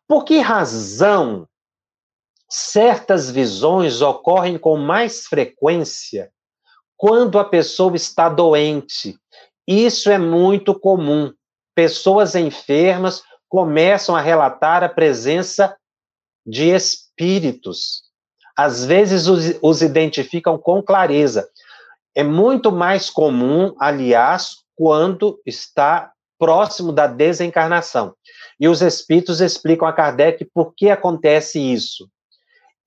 por 0.07 0.23
que 0.23 0.39
razão 0.39 1.45
certas 2.49 3.29
visões 3.29 4.01
ocorrem 4.01 4.57
com 4.57 4.77
mais 4.77 5.27
frequência 5.27 6.31
quando 6.95 7.37
a 7.37 7.43
pessoa 7.43 7.93
está 7.97 8.29
doente. 8.29 9.19
Isso 9.67 10.09
é 10.09 10.17
muito 10.17 10.73
comum. 10.79 11.33
Pessoas 11.75 12.33
enfermas 12.33 13.21
começam 13.49 14.15
a 14.15 14.21
relatar 14.21 14.85
a 14.85 14.89
presença 14.89 15.77
de 16.47 16.69
espíritos. 16.69 18.03
Às 18.55 18.85
vezes 18.85 19.27
os, 19.27 19.59
os 19.61 19.81
identificam 19.81 20.57
com 20.57 20.81
clareza. 20.81 21.47
É 22.15 22.23
muito 22.23 22.71
mais 22.71 23.09
comum, 23.09 23.75
aliás, 23.79 24.63
quando 24.75 25.39
está 25.45 26.11
próximo 26.39 26.91
da 26.93 27.05
desencarnação. 27.05 28.15
E 28.59 28.67
os 28.67 28.81
espíritos 28.81 29.41
explicam 29.41 29.87
a 29.87 29.93
Kardec 29.93 30.45
por 30.53 30.73
que 30.73 30.89
acontece 30.89 31.59
isso. 31.59 32.09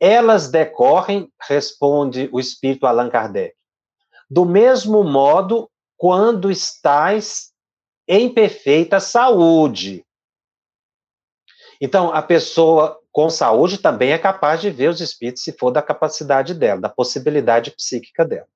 Elas 0.01 0.51
decorrem, 0.51 1.31
responde 1.47 2.29
o 2.33 2.41
espírito 2.41 2.87
Allan 2.87 3.11
Kardec, 3.11 3.55
do 4.29 4.47
mesmo 4.47 5.05
modo 5.05 5.71
quando 5.97 6.51
estais 6.51 7.51
em 8.09 8.33
perfeita 8.33 8.99
saúde. 8.99 10.05
Então, 11.81 12.13
a 12.13 12.23
pessoa 12.23 13.00
com 13.13 13.29
saúde 13.29 13.79
também 13.79 14.13
é 14.13 14.19
capaz 14.19 14.61
de 14.61 14.71
ver 14.71 14.89
os 14.89 15.01
espíritos 15.01 15.43
se 15.43 15.53
for 15.53 15.71
da 15.71 15.83
capacidade 15.83 16.55
dela, 16.55 16.81
da 16.81 16.89
possibilidade 16.89 17.73
psíquica 17.73 18.25
dela. 18.25 18.47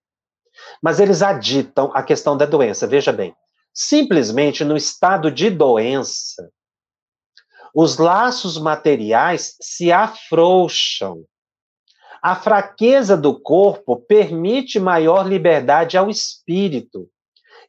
Mas 0.82 1.00
eles 1.00 1.22
aditam 1.22 1.90
a 1.94 2.02
questão 2.02 2.36
da 2.36 2.46
doença, 2.46 2.86
veja 2.86 3.12
bem. 3.12 3.34
Simplesmente 3.72 4.64
no 4.64 4.76
estado 4.76 5.30
de 5.30 5.50
doença, 5.50 6.48
os 7.74 7.98
laços 7.98 8.56
materiais 8.56 9.56
se 9.60 9.90
afrouxam. 9.90 11.24
A 12.22 12.36
fraqueza 12.36 13.16
do 13.16 13.38
corpo 13.38 13.96
permite 13.96 14.78
maior 14.78 15.26
liberdade 15.26 15.98
ao 15.98 16.08
espírito, 16.08 17.08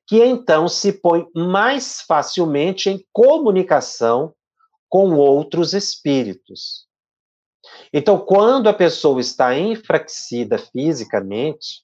que 0.07 0.23
então 0.23 0.67
se 0.69 0.93
põe 0.93 1.27
mais 1.35 2.01
facilmente 2.01 2.89
em 2.89 3.03
comunicação 3.11 4.33
com 4.89 5.15
outros 5.15 5.73
espíritos. 5.73 6.85
Então, 7.91 8.19
quando 8.19 8.67
a 8.67 8.73
pessoa 8.73 9.19
está 9.19 9.57
enfraquecida 9.57 10.57
fisicamente, 10.57 11.83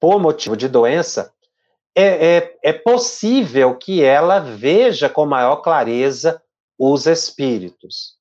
por 0.00 0.20
motivo 0.20 0.56
de 0.56 0.68
doença, 0.68 1.32
é, 1.94 2.36
é, 2.36 2.58
é 2.62 2.72
possível 2.72 3.76
que 3.76 4.02
ela 4.02 4.38
veja 4.38 5.08
com 5.08 5.26
maior 5.26 5.56
clareza 5.56 6.40
os 6.78 7.06
espíritos. 7.06 8.16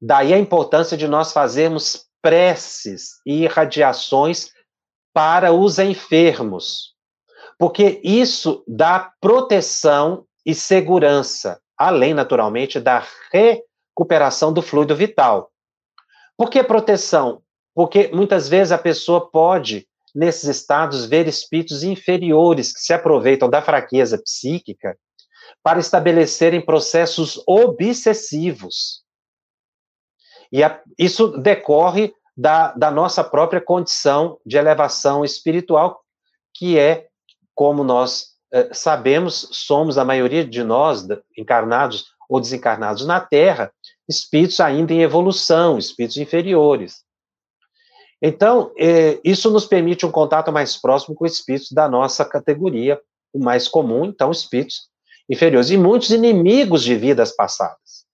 Daí 0.00 0.32
a 0.32 0.38
importância 0.38 0.96
de 0.96 1.06
nós 1.06 1.32
fazermos 1.32 2.06
preces 2.22 3.20
e 3.26 3.42
irradiações 3.42 4.50
para 5.12 5.52
os 5.52 5.78
enfermos, 5.78 6.94
porque 7.58 8.00
isso 8.02 8.64
dá 8.66 9.12
proteção 9.20 10.26
e 10.44 10.54
segurança, 10.54 11.60
além, 11.86 12.14
naturalmente, 12.14 12.78
da 12.78 13.04
recuperação 13.32 14.52
do 14.52 14.62
fluido 14.62 14.94
vital. 14.94 15.50
Por 16.36 16.48
que 16.48 16.62
proteção? 16.62 17.42
Porque 17.74 18.08
muitas 18.12 18.48
vezes 18.48 18.70
a 18.70 18.78
pessoa 18.78 19.28
pode, 19.30 19.88
nesses 20.14 20.44
estados, 20.44 21.06
ver 21.06 21.26
espíritos 21.26 21.82
inferiores 21.82 22.72
que 22.72 22.80
se 22.80 22.92
aproveitam 22.92 23.50
da 23.50 23.60
fraqueza 23.60 24.16
psíquica 24.22 24.96
para 25.62 25.80
estabelecerem 25.80 26.64
processos 26.64 27.42
obsessivos. 27.46 29.02
E 30.52 30.62
a, 30.62 30.80
isso 30.96 31.36
decorre 31.38 32.14
da, 32.36 32.72
da 32.72 32.90
nossa 32.90 33.24
própria 33.24 33.60
condição 33.60 34.38
de 34.46 34.56
elevação 34.56 35.24
espiritual, 35.24 36.00
que 36.54 36.78
é, 36.78 37.08
como 37.54 37.82
nós 37.82 38.31
sabemos, 38.72 39.48
somos 39.52 39.96
a 39.96 40.04
maioria 40.04 40.44
de 40.44 40.62
nós, 40.62 41.06
encarnados 41.36 42.06
ou 42.28 42.40
desencarnados 42.40 43.06
na 43.06 43.20
Terra, 43.20 43.72
espíritos 44.08 44.60
ainda 44.60 44.92
em 44.92 45.02
evolução, 45.02 45.78
espíritos 45.78 46.16
inferiores. 46.16 47.02
Então, 48.20 48.72
eh, 48.78 49.18
isso 49.24 49.50
nos 49.50 49.66
permite 49.66 50.06
um 50.06 50.10
contato 50.12 50.52
mais 50.52 50.76
próximo 50.76 51.14
com 51.14 51.26
espíritos 51.26 51.72
da 51.72 51.88
nossa 51.88 52.24
categoria, 52.24 53.00
o 53.32 53.38
mais 53.38 53.66
comum, 53.66 54.04
então, 54.04 54.30
espíritos 54.30 54.88
inferiores, 55.28 55.70
e 55.70 55.76
muitos 55.76 56.10
inimigos 56.10 56.82
de 56.82 56.94
vidas 56.94 57.34
passadas, 57.34 58.06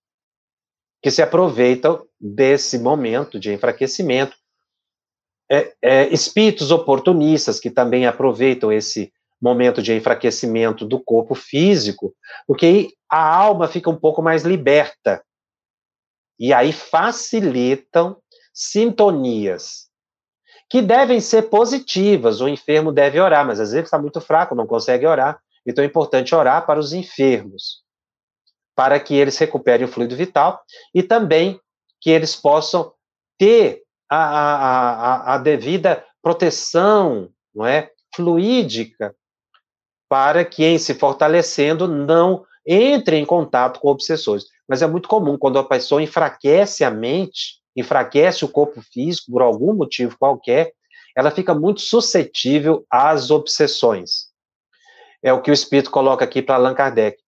que 1.02 1.10
se 1.10 1.20
aproveitam 1.20 2.06
desse 2.18 2.78
momento 2.78 3.38
de 3.38 3.52
enfraquecimento. 3.52 4.36
É, 5.50 5.74
é, 5.82 6.08
espíritos 6.08 6.70
oportunistas 6.70 7.58
que 7.58 7.70
também 7.70 8.06
aproveitam 8.06 8.70
esse 8.70 9.12
momento 9.40 9.82
de 9.82 9.94
enfraquecimento 9.94 10.84
do 10.84 10.98
corpo 10.98 11.34
físico, 11.34 12.14
porque 12.46 12.66
aí 12.66 12.88
a 13.08 13.36
alma 13.36 13.68
fica 13.68 13.88
um 13.88 13.96
pouco 13.96 14.20
mais 14.20 14.42
liberta. 14.42 15.22
E 16.38 16.52
aí 16.52 16.72
facilitam 16.72 18.16
sintonias 18.52 19.88
que 20.70 20.82
devem 20.82 21.20
ser 21.20 21.42
positivas. 21.42 22.40
O 22.40 22.48
enfermo 22.48 22.92
deve 22.92 23.18
orar, 23.18 23.46
mas 23.46 23.60
às 23.60 23.72
vezes 23.72 23.86
está 23.86 23.98
muito 23.98 24.20
fraco, 24.20 24.54
não 24.54 24.66
consegue 24.66 25.06
orar. 25.06 25.40
Então 25.66 25.82
é 25.82 25.86
importante 25.86 26.34
orar 26.34 26.66
para 26.66 26.78
os 26.78 26.92
enfermos, 26.92 27.82
para 28.74 29.00
que 29.00 29.14
eles 29.14 29.36
recuperem 29.38 29.86
o 29.86 29.90
fluido 29.90 30.14
vital 30.14 30.62
e 30.94 31.02
também 31.02 31.60
que 32.00 32.10
eles 32.10 32.36
possam 32.36 32.92
ter 33.38 33.82
a, 34.08 34.16
a, 34.16 34.92
a, 34.92 35.34
a 35.34 35.38
devida 35.38 36.04
proteção, 36.22 37.30
não 37.54 37.66
é, 37.66 37.90
fluídica, 38.14 39.14
para 40.08 40.44
que, 40.44 40.64
em 40.64 40.78
se 40.78 40.94
fortalecendo, 40.94 41.86
não 41.86 42.44
entre 42.66 43.16
em 43.16 43.24
contato 43.24 43.80
com 43.80 43.88
obsessores. 43.88 44.46
Mas 44.68 44.82
é 44.82 44.86
muito 44.86 45.08
comum 45.08 45.38
quando 45.38 45.58
a 45.58 45.64
pessoa 45.64 46.02
enfraquece 46.02 46.84
a 46.84 46.90
mente, 46.90 47.60
enfraquece 47.76 48.44
o 48.44 48.48
corpo 48.48 48.82
físico 48.82 49.32
por 49.32 49.42
algum 49.42 49.74
motivo 49.74 50.16
qualquer, 50.18 50.72
ela 51.16 51.30
fica 51.30 51.54
muito 51.54 51.80
suscetível 51.80 52.84
às 52.90 53.30
obsessões 53.30 54.28
é 55.22 55.32
o 55.32 55.42
que 55.42 55.50
o 55.50 55.54
Espírito 55.54 55.90
coloca 55.90 56.24
aqui 56.24 56.40
para 56.40 56.56
Allan 56.56 56.74
Kardec. 56.74 57.18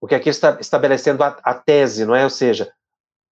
Porque 0.00 0.14
aqui 0.14 0.28
está 0.28 0.58
estabelecendo 0.60 1.22
a, 1.22 1.38
a, 1.42 1.54
tese, 1.54 2.04
não 2.04 2.14
é? 2.14 2.24
Ou 2.24 2.30
seja, 2.30 2.72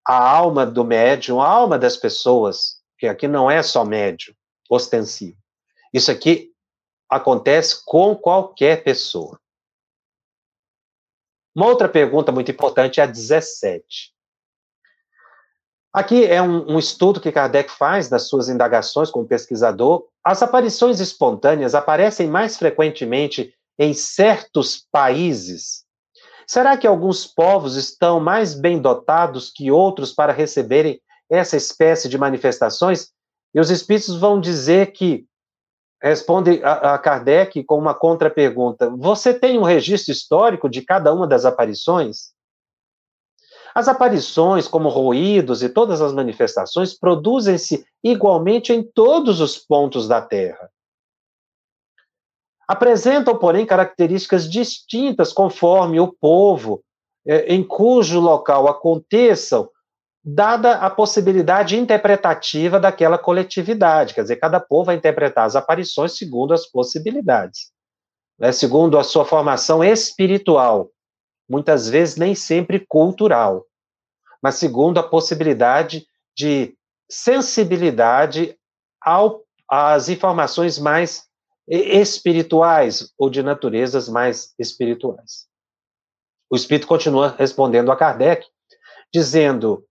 a 0.06 0.16
alma 0.16 0.64
do 0.64 0.84
médium, 0.84 1.40
a 1.40 1.48
alma 1.48 1.78
das 1.78 1.96
pessoas, 1.96 2.78
que 2.98 3.06
aqui 3.06 3.28
não 3.28 3.50
é 3.50 3.62
só 3.62 3.84
médium 3.84 4.34
ostensivo. 4.70 5.36
Isso 5.92 6.10
aqui 6.10 6.50
acontece 7.12 7.85
com 7.85 8.16
qualquer 8.16 8.83
pessoa. 8.83 9.38
Uma 11.55 11.66
outra 11.66 11.88
pergunta 11.88 12.33
muito 12.33 12.51
importante 12.51 13.01
é 13.01 13.03
a 13.03 13.07
17. 13.07 14.12
Aqui 15.92 16.25
é 16.25 16.40
um, 16.40 16.72
um, 16.72 16.79
estudo 16.79 17.20
que 17.20 17.31
Kardec 17.31 17.70
faz 17.70 18.09
nas 18.09 18.29
suas 18.29 18.48
indagações 18.48 19.11
como 19.11 19.29
pesquisador. 19.29 20.07
As 20.25 20.42
aparições 20.42 21.01
espontâneas 21.01 21.75
aparecem 21.75 22.27
mais 22.27 22.57
frequentemente 22.57 23.55
em 23.79 23.92
certos 23.92 24.87
países? 24.90 25.85
Será 26.46 26.79
que 26.79 26.87
alguns 26.87 27.27
povos 27.27 27.77
estão 27.77 28.18
mais 28.20 28.55
bem 28.55 28.81
dotados 28.81 29.51
que 29.51 29.70
outros 29.70 30.12
para 30.12 30.33
receberem 30.33 31.01
essa 31.31 31.59
espécie 31.59 32.09
de 32.09 32.16
manifestações? 32.16 33.11
E 33.55 33.61
os 33.61 33.70
espíritos 33.70 34.16
vão 34.16 34.40
dizer 34.40 34.92
que, 34.92 35.27
responde 36.02 36.62
a, 36.64 36.94
a 36.94 36.98
Kardec 36.98 37.62
com 37.64 37.78
uma 37.78 37.94
contrapergunta: 37.94 38.90
você 38.90 39.32
tem 39.32 39.58
um 39.58 39.62
registro 39.62 40.12
histórico 40.12 40.68
de 40.68 40.82
cada 40.82 41.12
uma 41.12 41.26
das 41.26 41.44
aparições? 41.44 42.32
As 43.74 43.88
aparições, 43.88 44.68
como 44.68 44.90
ruídos 44.90 45.62
e 45.62 45.68
todas 45.68 46.02
as 46.02 46.12
manifestações, 46.12 46.92
produzem-se 46.92 47.86
igualmente 48.04 48.72
em 48.72 48.82
todos 48.82 49.40
os 49.40 49.56
pontos 49.56 50.06
da 50.06 50.20
Terra 50.20 50.70
apresentam, 52.72 53.36
porém, 53.36 53.66
características 53.66 54.50
distintas 54.50 55.30
conforme 55.32 56.00
o 56.00 56.10
povo 56.10 56.82
é, 57.26 57.54
em 57.54 57.62
cujo 57.62 58.18
local 58.18 58.66
aconteçam, 58.66 59.68
dada 60.24 60.76
a 60.76 60.88
possibilidade 60.88 61.76
interpretativa 61.76 62.78
daquela 62.78 63.18
coletividade. 63.18 64.14
Quer 64.14 64.22
dizer, 64.22 64.37
cada 64.37 64.61
povo 64.61 64.85
vai 64.87 64.96
interpretar 64.96 65.46
as 65.46 65.56
aparições 65.56 66.16
segundo 66.16 66.54
as 66.54 66.66
possibilidades, 66.66 67.72
né, 68.38 68.52
segundo 68.52 68.98
a 68.98 69.04
sua 69.04 69.24
formação 69.24 69.82
espiritual, 69.82 70.90
muitas 71.48 71.88
vezes 71.88 72.16
nem 72.16 72.35
sempre 72.35 72.85
cultural, 72.87 73.66
mas 74.40 74.54
segundo 74.56 74.98
a 74.98 75.02
possibilidade 75.02 76.06
de 76.37 76.76
sensibilidade 77.11 78.56
ao, 79.00 79.42
às 79.68 80.08
informações 80.08 80.78
mais 80.78 81.26
espirituais 81.68 83.12
ou 83.18 83.28
de 83.28 83.42
naturezas 83.42 84.08
mais 84.08 84.54
espirituais. 84.58 85.46
O 86.50 86.56
Espírito 86.56 86.87
continua 86.87 87.35
respondendo 87.38 87.90
a 87.90 87.96
Kardec, 87.96 88.46
dizendo: 89.12 89.87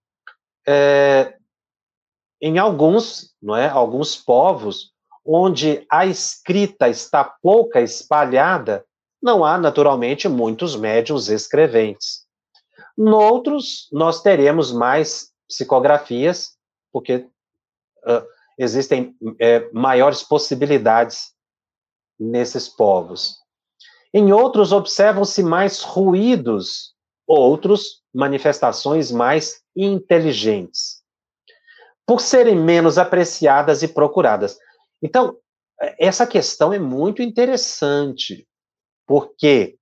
é, 0.68 1.38
em 2.42 2.58
alguns, 2.58 3.34
não 3.42 3.56
é, 3.56 3.70
alguns 3.70 4.16
povos 4.16 4.92
onde 5.26 5.86
a 5.90 6.06
escrita 6.06 6.90
está 6.90 7.24
pouca 7.24 7.80
espalhada, 7.82 8.84
não 9.22 9.46
há 9.46 9.58
naturalmente 9.58 10.28
muitos 10.28 10.76
médiuns 10.76 11.30
escreventes. 11.30 12.26
Noutros, 12.98 13.88
nós 13.92 14.22
teremos 14.22 14.72
mais 14.72 15.32
psicografias, 15.48 16.58
porque 16.92 17.28
uh, 18.06 18.26
existem 18.58 19.16
é, 19.40 19.70
maiores 19.72 20.24
possibilidades 20.24 21.32
nesses 22.20 22.68
povos. 22.68 23.36
Em 24.14 24.34
outros, 24.34 24.72
observam-se 24.72 25.42
mais 25.44 25.82
ruídos, 25.82 26.94
outros, 27.26 28.02
manifestações 28.14 29.12
mais 29.12 29.61
inteligentes, 29.76 31.02
por 32.06 32.22
serem 32.22 32.56
menos 32.56 32.98
apreciadas 32.98 33.84
e 33.84 33.88
procuradas. 33.88 34.58
Então, 35.02 35.38
essa 36.00 36.28
questão 36.28 36.74
é 36.74 36.80
muito 36.80 37.22
interessante, 37.22 38.48
porque 39.08 39.78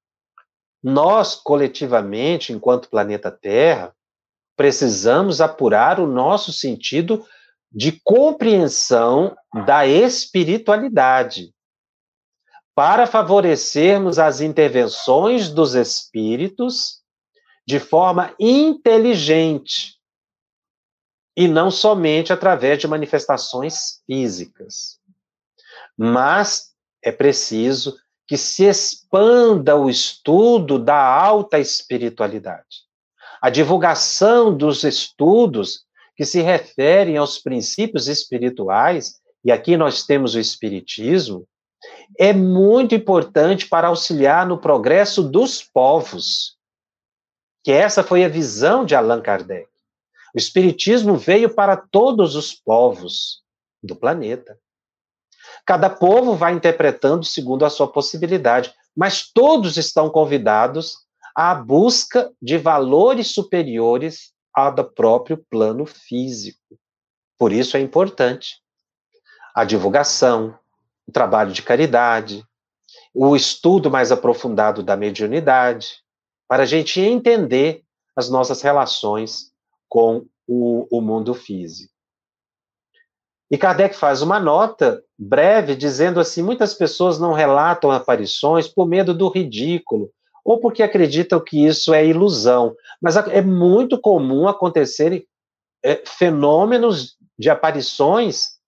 nós, 0.81 1.35
coletivamente, 1.35 2.53
enquanto 2.53 2.89
planeta 2.89 3.29
Terra, 3.29 3.93
precisamos 4.55 5.41
apurar 5.41 5.99
o 5.99 6.07
nosso 6.07 6.53
sentido 6.53 7.25
de 7.71 7.99
compreensão 8.03 9.35
da 9.65 9.85
espiritualidade, 9.85 11.53
para 12.73 13.05
favorecermos 13.05 14.17
as 14.17 14.39
intervenções 14.39 15.49
dos 15.49 15.75
espíritos 15.75 16.98
de 17.69 17.79
forma 17.79 18.33
inteligente 18.39 19.93
e 21.37 21.47
não 21.47 21.69
somente 21.69 22.33
através 22.33 22.79
de 22.79 22.87
manifestações 22.87 24.01
físicas. 24.07 24.97
Mas 25.95 26.71
é 26.99 27.11
preciso 27.11 27.95
que 28.27 28.37
se 28.37 28.63
expanda 28.63 29.75
o 29.75 29.87
estudo 29.87 30.79
da 30.79 30.99
alta 30.99 31.59
espiritualidade. 31.59 32.87
A 33.39 33.51
divulgação 33.51 34.51
dos 34.57 34.83
estudos 34.83 35.85
que 36.17 36.25
se 36.25 36.41
referem 36.41 37.17
aos 37.17 37.37
princípios 37.37 38.07
espirituais, 38.07 39.19
e 39.45 39.51
aqui 39.51 39.77
nós 39.77 40.07
temos 40.07 40.33
o 40.33 40.39
Espiritismo, 40.39 41.47
é 42.17 42.33
muito 42.33 42.95
importante 42.95 43.67
para 43.67 43.89
auxiliar 43.89 44.47
no 44.47 44.57
progresso 44.57 45.21
dos 45.21 45.61
povos. 45.63 46.57
Que 47.63 47.71
essa 47.71 48.03
foi 48.03 48.23
a 48.23 48.29
visão 48.29 48.85
de 48.85 48.95
Allan 48.95 49.21
Kardec. 49.21 49.69
O 50.33 50.37
Espiritismo 50.37 51.17
veio 51.17 51.53
para 51.53 51.75
todos 51.75 52.35
os 52.35 52.53
povos 52.53 53.41
do 53.81 53.95
planeta. 53.95 54.57
Cada 55.65 55.89
povo 55.89 56.35
vai 56.35 56.53
interpretando 56.53 57.25
segundo 57.25 57.65
a 57.65 57.69
sua 57.69 57.91
possibilidade, 57.91 58.73
mas 58.95 59.31
todos 59.31 59.77
estão 59.77 60.09
convidados 60.09 60.97
à 61.35 61.55
busca 61.55 62.31
de 62.41 62.57
valores 62.57 63.33
superiores 63.33 64.33
ao 64.53 64.73
do 64.73 64.83
próprio 64.83 65.37
plano 65.49 65.85
físico. 65.85 66.77
Por 67.37 67.51
isso 67.51 67.77
é 67.77 67.79
importante 67.79 68.57
a 69.55 69.63
divulgação, 69.63 70.57
o 71.07 71.11
trabalho 71.11 71.51
de 71.51 71.61
caridade, 71.61 72.43
o 73.13 73.35
estudo 73.35 73.89
mais 73.89 74.11
aprofundado 74.11 74.83
da 74.83 74.95
mediunidade, 74.95 76.03
para 76.49 76.63
a 76.63 76.65
gente 76.65 76.99
entender 76.99 77.83
as 78.15 78.29
nossas 78.29 78.61
relações 78.61 79.51
com 79.87 80.25
o, 80.47 80.87
o 80.91 80.99
mundo 80.99 81.35
físico. 81.35 81.93
E 83.51 83.57
Kardec 83.57 83.95
faz 83.95 84.21
uma 84.21 84.39
nota 84.39 85.03
breve 85.17 85.75
dizendo 85.75 86.19
assim: 86.19 86.41
muitas 86.41 86.73
pessoas 86.73 87.19
não 87.19 87.33
relatam 87.33 87.91
aparições 87.91 88.67
por 88.67 88.87
medo 88.87 89.13
do 89.13 89.29
ridículo 89.29 90.11
ou 90.43 90.59
porque 90.59 90.81
acreditam 90.81 91.39
que 91.39 91.65
isso 91.65 91.93
é 91.93 92.05
ilusão. 92.05 92.75
Mas 93.01 93.15
é 93.15 93.41
muito 93.41 93.99
comum 93.99 94.47
acontecerem 94.47 95.25
é, 95.83 96.01
fenômenos 96.05 97.15
de 97.37 97.49
aparições 97.49 98.59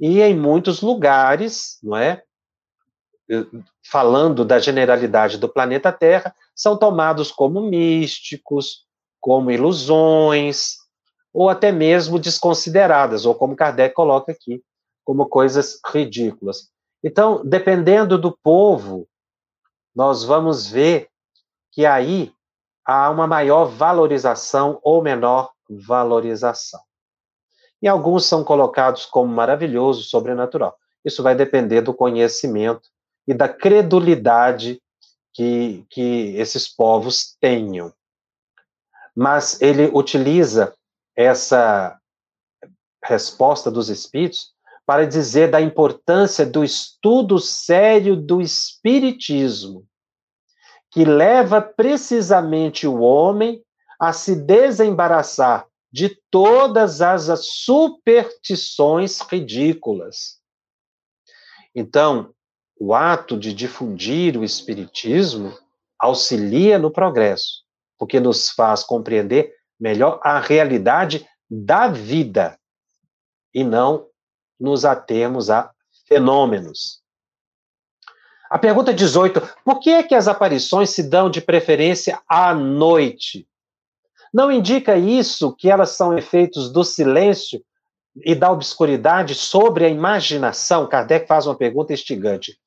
e 0.00 0.20
em 0.20 0.36
muitos 0.36 0.80
lugares, 0.80 1.78
não 1.82 1.96
é? 1.96 2.22
Falando 3.90 4.44
da 4.44 4.58
generalidade 4.58 5.38
do 5.38 5.48
planeta 5.48 5.90
Terra, 5.92 6.34
são 6.54 6.76
tomados 6.76 7.30
como 7.30 7.60
místicos, 7.60 8.86
como 9.20 9.50
ilusões, 9.50 10.76
ou 11.32 11.48
até 11.48 11.72
mesmo 11.72 12.18
desconsideradas, 12.18 13.26
ou 13.26 13.34
como 13.34 13.56
Kardec 13.56 13.94
coloca 13.94 14.32
aqui, 14.32 14.62
como 15.04 15.26
coisas 15.26 15.80
ridículas. 15.86 16.70
Então, 17.02 17.42
dependendo 17.44 18.18
do 18.18 18.36
povo, 18.42 19.08
nós 19.94 20.24
vamos 20.24 20.66
ver 20.70 21.08
que 21.72 21.84
aí 21.84 22.32
há 22.84 23.10
uma 23.10 23.26
maior 23.26 23.66
valorização 23.66 24.78
ou 24.82 25.02
menor 25.02 25.52
valorização 25.68 26.80
e 27.84 27.88
alguns 27.88 28.24
são 28.24 28.42
colocados 28.42 29.04
como 29.04 29.30
maravilhoso, 29.30 30.04
sobrenatural. 30.04 30.74
Isso 31.04 31.22
vai 31.22 31.34
depender 31.34 31.82
do 31.82 31.92
conhecimento 31.92 32.88
e 33.26 33.34
da 33.34 33.48
credulidade 33.48 34.80
que, 35.32 35.84
que 35.90 36.34
esses 36.36 36.68
povos 36.68 37.36
tenham. 37.40 37.92
Mas 39.14 39.60
ele 39.60 39.90
utiliza 39.92 40.74
essa 41.16 41.98
resposta 43.02 43.70
dos 43.70 43.88
espíritos 43.88 44.54
para 44.86 45.06
dizer 45.06 45.50
da 45.50 45.60
importância 45.60 46.44
do 46.44 46.62
estudo 46.62 47.38
sério 47.38 48.16
do 48.16 48.40
espiritismo, 48.40 49.86
que 50.90 51.04
leva 51.04 51.60
precisamente 51.60 52.86
o 52.86 53.00
homem 53.00 53.62
a 53.98 54.12
se 54.12 54.36
desembaraçar 54.36 55.66
de 55.90 56.20
todas 56.30 57.00
as 57.00 57.46
superstições 57.46 59.20
ridículas. 59.20 60.40
Então, 61.74 62.33
o 62.78 62.94
ato 62.94 63.36
de 63.38 63.52
difundir 63.52 64.36
o 64.36 64.44
Espiritismo 64.44 65.56
auxilia 65.98 66.78
no 66.78 66.90
progresso, 66.90 67.62
porque 67.98 68.20
nos 68.20 68.50
faz 68.50 68.82
compreender 68.82 69.54
melhor 69.78 70.20
a 70.22 70.38
realidade 70.38 71.26
da 71.48 71.88
vida 71.88 72.58
e 73.52 73.62
não 73.62 74.06
nos 74.58 74.84
atermos 74.84 75.50
a 75.50 75.70
fenômenos. 76.06 77.02
A 78.50 78.58
pergunta 78.58 78.92
18: 78.92 79.40
por 79.64 79.80
que 79.80 79.90
é 79.90 80.02
que 80.02 80.14
as 80.14 80.28
aparições 80.28 80.90
se 80.90 81.02
dão 81.02 81.30
de 81.30 81.40
preferência 81.40 82.20
à 82.28 82.54
noite? 82.54 83.48
Não 84.32 84.50
indica 84.50 84.96
isso 84.96 85.54
que 85.54 85.70
elas 85.70 85.90
são 85.90 86.16
efeitos 86.16 86.72
do 86.72 86.82
silêncio 86.82 87.64
e 88.16 88.34
da 88.34 88.50
obscuridade 88.50 89.34
sobre 89.34 89.84
a 89.84 89.88
imaginação? 89.88 90.88
Kardec 90.88 91.26
faz 91.26 91.46
uma 91.46 91.56
pergunta 91.56 91.92
instigante. 91.92 92.58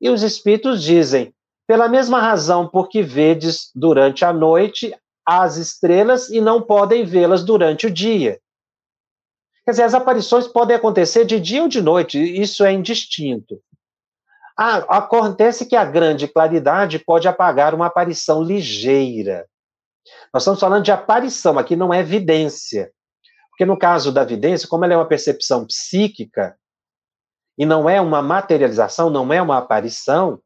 E 0.00 0.08
os 0.08 0.22
espíritos 0.22 0.82
dizem: 0.82 1.34
pela 1.66 1.88
mesma 1.88 2.20
razão 2.20 2.66
por 2.66 2.88
que 2.88 3.02
vedes 3.02 3.70
durante 3.74 4.24
a 4.24 4.32
noite 4.32 4.92
as 5.24 5.56
estrelas 5.56 6.28
e 6.30 6.40
não 6.40 6.60
podem 6.60 7.04
vê-las 7.04 7.44
durante 7.44 7.86
o 7.86 7.90
dia. 7.90 8.40
Quer 9.64 9.72
dizer, 9.72 9.82
as 9.84 9.94
aparições 9.94 10.48
podem 10.48 10.74
acontecer 10.74 11.24
de 11.24 11.38
dia 11.38 11.62
ou 11.62 11.68
de 11.68 11.80
noite, 11.80 12.18
isso 12.18 12.64
é 12.64 12.72
indistinto. 12.72 13.60
Ah, 14.56 14.78
acontece 14.98 15.64
que 15.64 15.76
a 15.76 15.84
grande 15.84 16.26
claridade 16.26 16.98
pode 16.98 17.28
apagar 17.28 17.74
uma 17.74 17.86
aparição 17.86 18.42
ligeira. 18.42 19.46
Nós 20.34 20.42
estamos 20.42 20.60
falando 20.60 20.84
de 20.84 20.90
aparição, 20.90 21.58
aqui 21.58 21.76
não 21.76 21.94
é 21.94 22.00
evidência. 22.00 22.90
Porque 23.50 23.64
no 23.64 23.78
caso 23.78 24.10
da 24.10 24.22
evidência, 24.22 24.68
como 24.68 24.84
ela 24.84 24.94
é 24.94 24.96
uma 24.96 25.06
percepção 25.06 25.64
psíquica, 25.66 26.56
e 27.60 27.66
não 27.66 27.90
é 27.90 28.00
uma 28.00 28.22
materialização, 28.22 29.10
não 29.10 29.30
é 29.30 29.42
uma 29.42 29.58
aparição, 29.58 30.40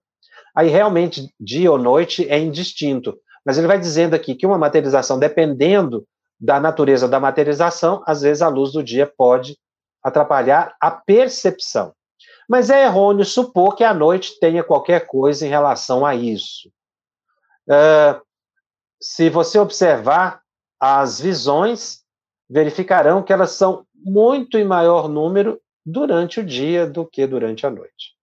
aí 0.52 0.68
realmente 0.68 1.32
dia 1.38 1.70
ou 1.70 1.78
noite 1.78 2.28
é 2.28 2.40
indistinto. 2.40 3.16
Mas 3.46 3.56
ele 3.56 3.68
vai 3.68 3.78
dizendo 3.78 4.14
aqui 4.14 4.34
que 4.34 4.44
uma 4.44 4.58
materialização, 4.58 5.16
dependendo 5.16 6.04
da 6.40 6.58
natureza 6.58 7.06
da 7.06 7.20
materialização, 7.20 8.02
às 8.04 8.22
vezes 8.22 8.42
a 8.42 8.48
luz 8.48 8.72
do 8.72 8.82
dia 8.82 9.06
pode 9.06 9.56
atrapalhar 10.02 10.74
a 10.80 10.90
percepção. 10.90 11.94
Mas 12.48 12.68
é 12.68 12.82
errôneo 12.82 13.24
supor 13.24 13.76
que 13.76 13.84
a 13.84 13.94
noite 13.94 14.36
tenha 14.40 14.64
qualquer 14.64 15.06
coisa 15.06 15.46
em 15.46 15.48
relação 15.48 16.04
a 16.04 16.16
isso. 16.16 16.68
Uh, 17.68 18.20
se 19.00 19.30
você 19.30 19.56
observar 19.56 20.40
as 20.80 21.20
visões, 21.20 22.00
verificarão 22.50 23.22
que 23.22 23.32
elas 23.32 23.52
são 23.52 23.86
muito 23.94 24.58
em 24.58 24.64
maior 24.64 25.08
número 25.08 25.60
durante 25.84 26.40
o 26.40 26.44
dia 26.44 26.86
do 26.86 27.04
que 27.04 27.26
durante 27.26 27.66
a 27.66 27.70
noite. 27.70 28.14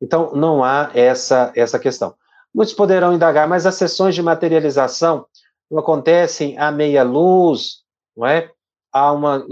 Então, 0.00 0.32
não 0.34 0.64
há 0.64 0.90
essa, 0.94 1.52
essa 1.54 1.78
questão. 1.78 2.14
Muitos 2.54 2.74
poderão 2.74 3.12
indagar, 3.12 3.48
mas 3.48 3.66
as 3.66 3.74
sessões 3.74 4.14
de 4.14 4.22
materialização 4.22 5.26
não 5.70 5.78
acontecem 5.78 6.58
à 6.58 6.70
meia 6.70 7.02
luz, 7.02 7.82
não 8.16 8.26
é? 8.26 8.50
Há 8.92 9.10
uma 9.12 9.44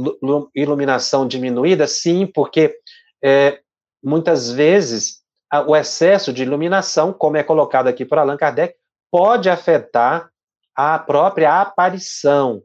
iluminação 0.55 1.27
diminuída? 1.27 1.87
Sim, 1.87 2.27
porque 2.27 2.77
é, 3.23 3.61
muitas 4.03 4.51
vezes 4.51 5.23
o 5.67 5.77
excesso 5.77 6.33
de 6.33 6.43
iluminação, 6.43 7.13
como 7.13 7.37
é 7.37 7.43
colocado 7.43 7.89
aqui 7.89 8.05
por 8.05 8.19
Allan 8.19 8.37
Kardec, 8.37 8.75
pode 9.11 9.51
afetar 9.51 10.31
a 10.75 10.99
própria 10.99 11.61
aparição, 11.61 12.63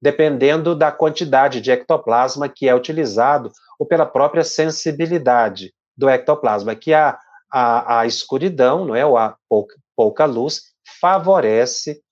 dependendo 0.00 0.74
da 0.74 0.90
quantidade 0.90 1.60
de 1.60 1.70
ectoplasma 1.70 2.48
que 2.48 2.68
é 2.68 2.74
utilizado 2.74 3.50
ou 3.80 3.86
pela 3.86 4.04
própria 4.04 4.44
sensibilidade 4.44 5.74
do 5.96 6.06
ectoplasma, 6.06 6.76
que 6.76 6.92
a, 6.92 7.18
a, 7.50 8.00
a 8.00 8.06
escuridão, 8.06 8.84
não 8.84 8.94
é, 8.94 9.06
ou 9.06 9.16
a 9.16 9.38
pouca, 9.48 9.74
pouca 9.96 10.26
luz, 10.26 10.74
favorece 11.00 12.02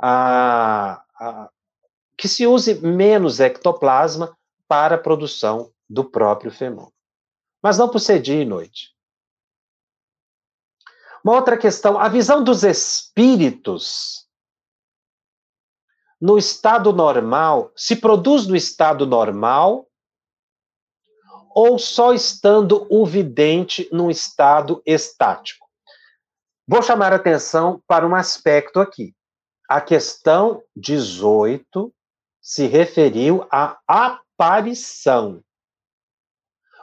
a, 0.00 1.02
a, 1.18 1.50
que 2.16 2.28
se 2.28 2.46
use 2.46 2.74
menos 2.80 3.40
ectoplasma 3.40 4.38
para 4.68 4.94
a 4.94 4.98
produção 4.98 5.72
do 5.90 6.04
próprio 6.04 6.52
fenômeno. 6.52 6.94
Mas 7.60 7.78
não 7.78 7.88
por 7.88 7.98
ser 7.98 8.22
dia 8.22 8.40
e 8.40 8.44
noite. 8.44 8.92
Uma 11.24 11.34
outra 11.34 11.58
questão, 11.58 11.98
a 11.98 12.08
visão 12.08 12.44
dos 12.44 12.62
espíritos 12.62 14.28
no 16.20 16.38
estado 16.38 16.92
normal, 16.92 17.72
se 17.74 17.96
produz 17.96 18.46
no 18.46 18.54
estado 18.54 19.04
normal 19.04 19.88
ou 21.54 21.78
só 21.78 22.12
estando 22.12 22.86
o 22.90 23.04
vidente 23.06 23.88
num 23.92 24.10
estado 24.10 24.82
estático? 24.84 25.66
Vou 26.66 26.82
chamar 26.82 27.12
a 27.12 27.16
atenção 27.16 27.82
para 27.86 28.06
um 28.06 28.14
aspecto 28.14 28.80
aqui. 28.80 29.14
A 29.68 29.80
questão 29.80 30.62
18 30.76 31.92
se 32.40 32.66
referiu 32.66 33.46
à 33.50 33.78
aparição. 33.86 35.42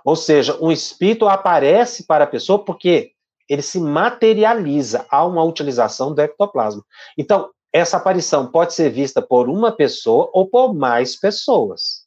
Ou 0.03 0.15
seja, 0.15 0.57
um 0.61 0.71
espírito 0.71 1.27
aparece 1.27 2.05
para 2.05 2.23
a 2.23 2.27
pessoa 2.27 2.63
porque 2.63 3.13
ele 3.47 3.61
se 3.61 3.79
materializa 3.79 5.05
a 5.09 5.25
uma 5.25 5.43
utilização 5.43 6.13
do 6.13 6.21
ectoplasma. 6.21 6.83
Então, 7.17 7.51
essa 7.73 7.97
aparição 7.97 8.49
pode 8.49 8.73
ser 8.73 8.89
vista 8.89 9.21
por 9.21 9.49
uma 9.49 9.71
pessoa 9.71 10.29
ou 10.33 10.47
por 10.47 10.73
mais 10.73 11.15
pessoas. 11.15 12.05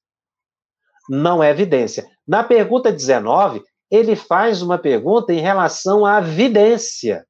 Não 1.08 1.42
é 1.42 1.50
evidência. 1.50 2.08
Na 2.26 2.44
pergunta 2.44 2.92
19, 2.92 3.62
ele 3.90 4.16
faz 4.16 4.62
uma 4.62 4.78
pergunta 4.78 5.32
em 5.32 5.40
relação 5.40 6.06
à 6.06 6.20
vidência. 6.20 7.26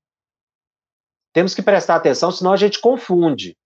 Temos 1.33 1.55
que 1.55 1.63
prestar 1.63 1.97
atenção, 1.97 2.31
senão 2.31 2.53
a 2.53 2.57
gente 2.57 2.81
confunde. 2.81 3.57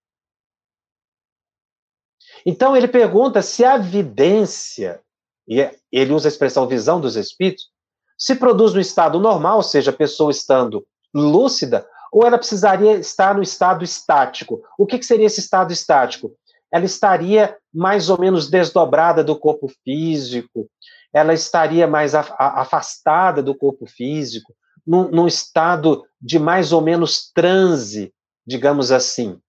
Então, 2.45 2.77
ele 2.77 2.87
pergunta 2.87 3.43
se 3.43 3.65
a 3.65 3.77
vidência, 3.77 5.03
e 5.49 5.61
é, 5.61 5.77
ele 5.91 6.13
usa 6.13 6.29
a 6.29 6.31
expressão 6.31 6.67
visão 6.69 7.01
dos 7.01 7.17
espíritos, 7.17 7.71
se 8.17 8.37
produz 8.37 8.73
no 8.73 8.81
estado 8.81 9.19
normal, 9.19 9.57
ou 9.57 9.63
seja, 9.63 9.91
a 9.91 9.97
pessoa 9.97 10.31
estando 10.31 10.87
lúcida, 11.13 11.87
ou 12.13 12.25
ela 12.25 12.39
precisaria 12.39 12.99
estar 12.99 13.35
no 13.35 13.43
estado 13.43 13.85
estático. 13.85 14.63
O 14.79 14.87
que, 14.87 14.99
que 14.99 15.05
seria 15.05 15.27
esse 15.27 15.41
estado 15.41 15.73
estático? 15.73 16.35
Ela 16.77 16.85
estaria 16.85 17.57
mais 17.73 18.11
ou 18.11 18.21
menos 18.21 18.51
desdobrada 18.51 19.25
do 19.25 19.35
corpo 19.35 19.67
físico, 19.83 20.71
ela 21.11 21.33
estaria 21.33 21.87
mais 21.87 22.15
afastada 22.15 23.43
do 23.43 23.55
corpo 23.55 23.87
físico, 23.87 24.55
num, 24.87 25.11
num 25.11 25.27
estado 25.27 26.05
de 26.21 26.39
mais 26.39 26.73
ou 26.73 26.83
menos 26.83 27.33
transe, 27.33 28.13
digamos 28.47 28.93
assim, 28.93 29.41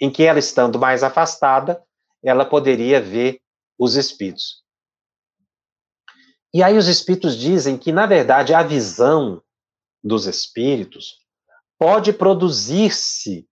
em 0.00 0.10
que 0.10 0.22
ela 0.22 0.38
estando 0.38 0.78
mais 0.78 1.02
afastada, 1.02 1.82
ela 2.24 2.46
poderia 2.46 3.02
ver 3.02 3.38
os 3.78 3.94
espíritos. 3.94 4.64
E 6.54 6.62
aí 6.62 6.78
os 6.78 6.88
espíritos 6.88 7.36
dizem 7.36 7.76
que, 7.76 7.92
na 7.92 8.06
verdade, 8.06 8.54
a 8.54 8.62
visão 8.62 9.42
dos 10.02 10.26
espíritos 10.26 11.18
pode 11.78 12.14
produzir-se 12.14 13.46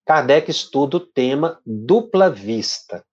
Kardec 0.05 0.51
estuda 0.51 0.97
o 0.97 0.99
tema 0.99 1.59
dupla 1.65 2.29
vista. 2.29 3.03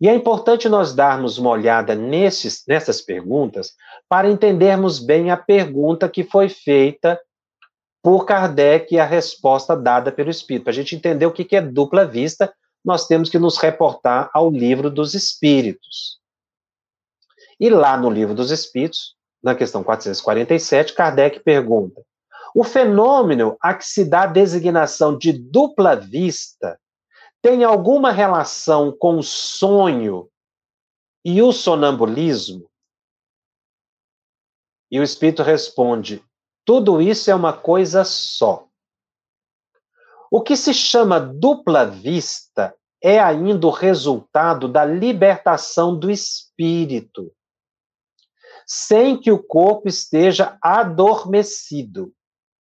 E 0.00 0.08
é 0.08 0.14
importante 0.14 0.68
nós 0.68 0.92
darmos 0.94 1.38
uma 1.38 1.50
olhada 1.50 1.94
nesses, 1.94 2.64
nessas 2.66 3.00
perguntas 3.00 3.76
para 4.08 4.28
entendermos 4.28 4.98
bem 4.98 5.30
a 5.30 5.36
pergunta 5.36 6.08
que 6.08 6.24
foi 6.24 6.48
feita 6.48 7.20
por 8.06 8.24
Kardec 8.24 8.94
e 8.94 9.00
a 9.00 9.04
resposta 9.04 9.76
dada 9.76 10.12
pelo 10.12 10.30
Espírito. 10.30 10.62
Para 10.62 10.70
a 10.70 10.74
gente 10.74 10.94
entender 10.94 11.26
o 11.26 11.32
que 11.32 11.56
é 11.56 11.60
dupla 11.60 12.06
vista, 12.06 12.54
nós 12.84 13.08
temos 13.08 13.28
que 13.28 13.36
nos 13.36 13.58
reportar 13.58 14.30
ao 14.32 14.48
livro 14.48 14.88
dos 14.88 15.12
Espíritos. 15.12 16.20
E 17.58 17.68
lá 17.68 17.96
no 17.96 18.08
livro 18.08 18.32
dos 18.32 18.52
Espíritos, 18.52 19.16
na 19.42 19.56
questão 19.56 19.82
447, 19.82 20.94
Kardec 20.94 21.40
pergunta: 21.40 22.00
o 22.54 22.62
fenômeno 22.62 23.56
a 23.60 23.74
que 23.74 23.84
se 23.84 24.04
dá 24.04 24.22
a 24.22 24.26
designação 24.26 25.18
de 25.18 25.32
dupla 25.32 25.96
vista 25.96 26.78
tem 27.42 27.64
alguma 27.64 28.12
relação 28.12 28.96
com 28.96 29.18
o 29.18 29.22
sonho 29.24 30.28
e 31.24 31.42
o 31.42 31.50
sonambulismo? 31.50 32.70
E 34.92 35.00
o 35.00 35.02
espírito 35.02 35.42
responde: 35.42 36.24
tudo 36.66 37.00
isso 37.00 37.30
é 37.30 37.34
uma 37.34 37.52
coisa 37.52 38.04
só. 38.04 38.66
O 40.30 40.42
que 40.42 40.56
se 40.56 40.74
chama 40.74 41.20
dupla 41.20 41.86
vista 41.86 42.74
é 43.00 43.20
ainda 43.20 43.68
o 43.68 43.70
resultado 43.70 44.66
da 44.66 44.84
libertação 44.84 45.96
do 45.96 46.10
espírito, 46.10 47.32
sem 48.66 49.16
que 49.16 49.30
o 49.30 49.40
corpo 49.40 49.88
esteja 49.88 50.58
adormecido. 50.60 52.12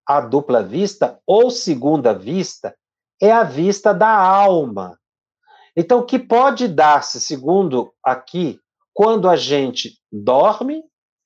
A 0.06 0.20
dupla 0.20 0.62
vista 0.62 1.18
ou 1.26 1.50
segunda 1.50 2.12
vista 2.12 2.76
é 3.22 3.32
a 3.32 3.42
vista 3.42 3.94
da 3.94 4.14
alma. 4.14 5.00
Então, 5.74 6.00
o 6.00 6.04
que 6.04 6.18
pode 6.18 6.68
dar-se, 6.68 7.18
segundo 7.22 7.90
aqui, 8.04 8.60
quando 8.92 9.30
a 9.30 9.34
gente 9.34 9.98
dorme 10.12 10.84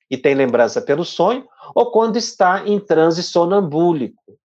e 0.09 0.17
tem 0.17 0.33
lembrança 0.33 0.81
pelo 0.81 1.05
sonho, 1.05 1.47
ou 1.75 1.91
quando 1.91 2.17
está 2.17 2.67
em 2.67 2.79
transe 2.79 3.21
sonambúlico. 3.21 4.37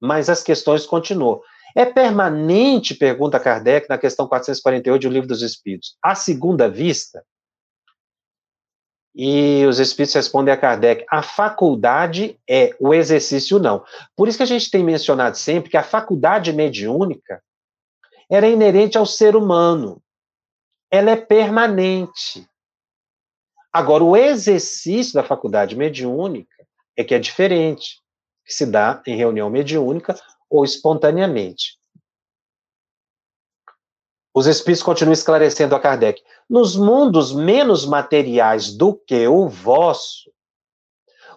Mas 0.00 0.28
as 0.28 0.42
questões 0.42 0.84
continuam. 0.84 1.40
É 1.74 1.84
permanente, 1.84 2.94
pergunta 2.94 3.40
Kardec 3.40 3.88
na 3.88 3.98
questão 3.98 4.26
448 4.26 5.02
do 5.02 5.12
Livro 5.12 5.28
dos 5.28 5.42
Espíritos, 5.42 5.96
a 6.02 6.14
segunda 6.14 6.68
vista? 6.68 7.22
E 9.18 9.64
os 9.64 9.78
espíritos 9.78 10.14
respondem 10.14 10.52
a 10.52 10.58
Kardec: 10.58 11.06
a 11.10 11.22
faculdade 11.22 12.38
é, 12.48 12.76
o 12.78 12.92
exercício 12.92 13.58
não. 13.58 13.82
Por 14.14 14.28
isso 14.28 14.36
que 14.36 14.42
a 14.42 14.46
gente 14.46 14.70
tem 14.70 14.84
mencionado 14.84 15.38
sempre 15.38 15.70
que 15.70 15.76
a 15.78 15.82
faculdade 15.82 16.52
mediúnica 16.52 17.42
era 18.30 18.46
inerente 18.46 18.98
ao 18.98 19.06
ser 19.06 19.34
humano. 19.34 20.02
Ela 20.90 21.12
é 21.12 21.16
permanente. 21.16 22.46
Agora, 23.76 24.02
o 24.02 24.16
exercício 24.16 25.12
da 25.12 25.22
faculdade 25.22 25.76
mediúnica 25.76 26.66
é 26.96 27.04
que 27.04 27.14
é 27.14 27.18
diferente, 27.18 28.00
que 28.42 28.54
se 28.54 28.64
dá 28.64 29.02
em 29.06 29.14
reunião 29.14 29.50
mediúnica 29.50 30.18
ou 30.48 30.64
espontaneamente. 30.64 31.78
Os 34.32 34.46
espíritos 34.46 34.82
continuam 34.82 35.12
esclarecendo 35.12 35.74
a 35.74 35.80
Kardec. 35.80 36.22
Nos 36.48 36.74
mundos 36.74 37.34
menos 37.34 37.84
materiais 37.84 38.74
do 38.74 38.94
que 38.94 39.28
o 39.28 39.46
vosso, 39.46 40.32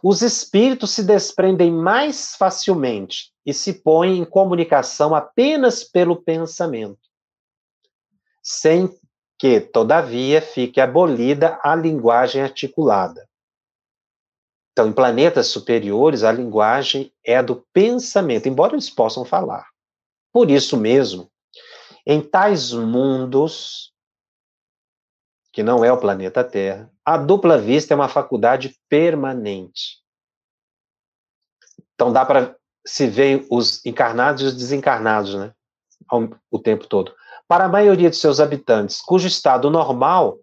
os 0.01 0.21
espíritos 0.21 0.91
se 0.91 1.03
desprendem 1.03 1.69
mais 1.69 2.37
facilmente 2.37 3.33
e 3.45 3.53
se 3.53 3.73
põem 3.73 4.17
em 4.17 4.23
comunicação 4.23 5.13
apenas 5.13 5.83
pelo 5.83 6.15
pensamento, 6.15 7.01
sem 8.41 8.97
que, 9.39 9.61
todavia, 9.61 10.41
fique 10.41 10.81
abolida 10.81 11.57
a 11.63 11.73
linguagem 11.73 12.41
articulada. 12.41 13.25
Então, 14.73 14.89
em 14.89 14.93
planetas 14.93 15.47
superiores, 15.47 16.23
a 16.23 16.31
linguagem 16.31 17.13
é 17.25 17.37
a 17.37 17.41
do 17.41 17.65
pensamento, 17.73 18.47
embora 18.47 18.73
eles 18.73 18.89
possam 18.89 19.25
falar. 19.25 19.67
por 20.31 20.51
isso 20.51 20.77
mesmo, 20.77 21.31
em 22.05 22.21
tais 22.21 22.71
mundos, 22.71 23.93
que 25.51 25.63
não 25.63 25.83
é 25.83 25.91
o 25.91 25.99
planeta 25.99 26.43
Terra, 26.43 26.91
a 27.03 27.17
dupla 27.17 27.57
vista 27.57 27.93
é 27.93 27.95
uma 27.95 28.07
faculdade 28.07 28.77
permanente. 28.87 29.99
Então 31.93 32.13
dá 32.13 32.25
para 32.25 32.55
se 32.85 33.07
ver 33.07 33.45
os 33.49 33.85
encarnados 33.85 34.43
e 34.43 34.45
os 34.45 34.55
desencarnados, 34.55 35.35
né? 35.35 35.53
O 36.49 36.59
tempo 36.59 36.87
todo. 36.87 37.13
Para 37.49 37.65
a 37.65 37.67
maioria 37.67 38.11
de 38.11 38.15
seus 38.15 38.39
habitantes, 38.39 39.01
cujo 39.01 39.27
estado 39.27 39.71
normal 39.71 40.37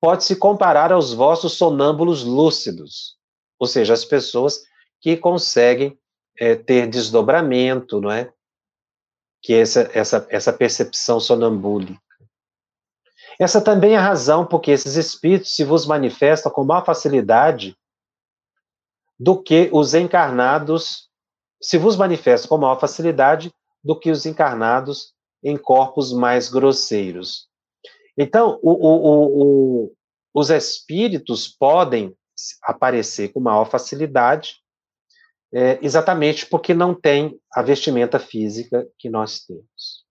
pode 0.00 0.22
se 0.22 0.36
comparar 0.36 0.92
aos 0.92 1.12
vossos 1.12 1.54
sonâmbulos 1.54 2.22
lúcidos, 2.22 3.16
ou 3.58 3.66
seja, 3.66 3.92
as 3.92 4.04
pessoas 4.04 4.62
que 5.00 5.16
conseguem 5.16 5.98
é, 6.38 6.54
ter 6.54 6.86
desdobramento, 6.86 8.00
não 8.00 8.12
é? 8.12 8.32
Que 9.42 9.54
essa, 9.54 9.90
essa, 9.92 10.24
essa 10.30 10.52
percepção 10.52 11.18
sonambúlica. 11.18 12.00
Essa 13.40 13.60
também 13.60 13.94
é 13.94 13.96
a 13.96 14.02
razão 14.02 14.46
por 14.46 14.60
que 14.60 14.70
esses 14.70 14.94
espíritos 14.94 15.56
se 15.56 15.64
vos 15.64 15.84
manifestam 15.84 16.52
com 16.52 16.62
maior 16.62 16.84
facilidade 16.84 17.76
do 19.18 19.42
que 19.42 19.68
os 19.72 19.94
encarnados, 19.94 21.08
se 21.60 21.76
vos 21.76 21.96
manifestam 21.96 22.48
com 22.48 22.58
maior 22.58 22.78
facilidade 22.78 23.52
do 23.82 23.98
que 23.98 24.12
os 24.12 24.26
encarnados 24.26 25.12
em 25.42 25.56
corpos 25.56 26.12
mais 26.12 26.48
grosseiros. 26.48 27.48
Então, 28.16 28.58
o, 28.62 28.70
o, 28.70 29.42
o, 29.86 29.92
os 30.34 30.50
espíritos 30.50 31.48
podem 31.48 32.16
aparecer 32.62 33.32
com 33.32 33.40
maior 33.40 33.64
facilidade, 33.64 34.56
é, 35.52 35.78
exatamente 35.82 36.46
porque 36.46 36.72
não 36.72 36.94
tem 36.94 37.38
a 37.52 37.62
vestimenta 37.62 38.18
física 38.18 38.88
que 38.98 39.10
nós 39.10 39.40
temos. 39.40 40.02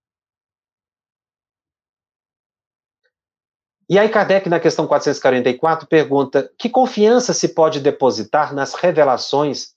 E 3.92 3.98
aí, 3.98 4.08
Kardec, 4.08 4.48
na 4.48 4.60
questão 4.60 4.86
444, 4.86 5.86
pergunta: 5.86 6.50
que 6.56 6.70
confiança 6.70 7.34
se 7.34 7.48
pode 7.48 7.80
depositar 7.80 8.54
nas 8.54 8.72
revelações 8.74 9.74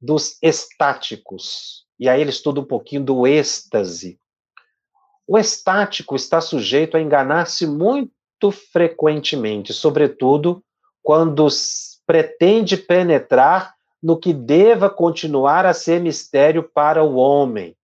dos 0.00 0.38
estáticos? 0.42 1.86
E 1.98 2.08
aí 2.08 2.20
ele 2.20 2.30
estuda 2.30 2.60
um 2.60 2.64
pouquinho 2.64 3.04
do 3.04 3.26
êxtase. 3.26 4.18
O 5.28 5.36
estático 5.36 6.16
está 6.16 6.40
sujeito 6.40 6.96
a 6.96 7.02
enganar-se 7.02 7.66
muito 7.66 8.50
frequentemente, 8.72 9.74
sobretudo 9.74 10.64
quando 11.02 11.46
pretende 12.06 12.78
penetrar 12.78 13.74
no 14.02 14.18
que 14.18 14.32
deva 14.32 14.88
continuar 14.88 15.66
a 15.66 15.74
ser 15.74 16.00
mistério 16.00 16.62
para 16.62 17.04
o 17.04 17.16
homem. 17.16 17.76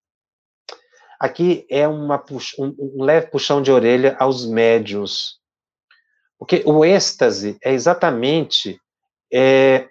Aqui 1.21 1.67
é 1.69 1.87
uma, 1.87 2.25
um, 2.59 2.75
um 2.79 3.05
leve 3.05 3.27
puxão 3.27 3.61
de 3.61 3.71
orelha 3.71 4.17
aos 4.19 4.47
médios, 4.47 5.39
porque 6.39 6.63
o 6.65 6.83
êxtase 6.83 7.59
é 7.63 7.75
exatamente 7.75 8.81
é, 9.31 9.91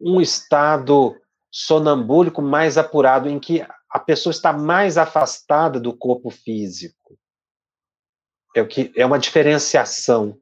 um 0.00 0.22
estado 0.22 1.14
sonambúlico 1.50 2.40
mais 2.40 2.78
apurado, 2.78 3.28
em 3.28 3.38
que 3.38 3.62
a 3.90 3.98
pessoa 3.98 4.30
está 4.30 4.52
mais 4.52 4.98
afastada 4.98 5.80
do 5.80 5.96
corpo 5.96 6.30
físico. 6.30 7.18
É, 8.54 8.62
o 8.62 8.68
que, 8.68 8.92
é 8.96 9.04
uma 9.04 9.18
diferenciação. 9.18 10.38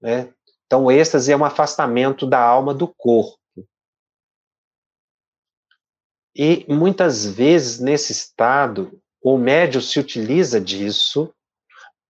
Né? 0.00 0.32
Então, 0.66 0.84
o 0.84 0.90
êxtase 0.90 1.32
é 1.32 1.36
um 1.36 1.44
afastamento 1.44 2.26
da 2.26 2.40
alma 2.40 2.74
do 2.74 2.86
corpo. 2.86 3.38
E 6.34 6.64
muitas 6.68 7.26
vezes, 7.26 7.80
nesse 7.80 8.12
estado, 8.12 9.00
o 9.20 9.36
médium 9.36 9.80
se 9.80 9.98
utiliza 9.98 10.60
disso 10.60 11.34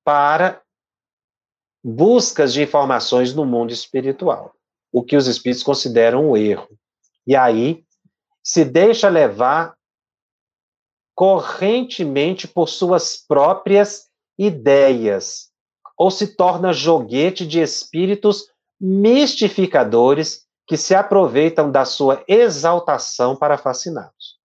para 0.04 0.60
buscas 1.82 2.52
de 2.52 2.62
informações 2.62 3.32
no 3.32 3.46
mundo 3.46 3.72
espiritual, 3.72 4.54
o 4.92 5.02
que 5.02 5.16
os 5.16 5.26
espíritos 5.26 5.62
consideram 5.62 6.30
um 6.30 6.36
erro. 6.36 6.68
E 7.26 7.36
aí 7.36 7.84
se 8.42 8.64
deixa 8.64 9.08
levar 9.08 9.77
correntemente 11.18 12.46
por 12.46 12.68
suas 12.68 13.16
próprias 13.16 14.06
ideias, 14.38 15.48
ou 15.96 16.12
se 16.12 16.28
torna 16.36 16.72
joguete 16.72 17.44
de 17.44 17.60
espíritos 17.60 18.44
mistificadores 18.80 20.46
que 20.64 20.76
se 20.76 20.94
aproveitam 20.94 21.72
da 21.72 21.84
sua 21.84 22.22
exaltação 22.28 23.34
para 23.34 23.58
fasciná-los. 23.58 24.38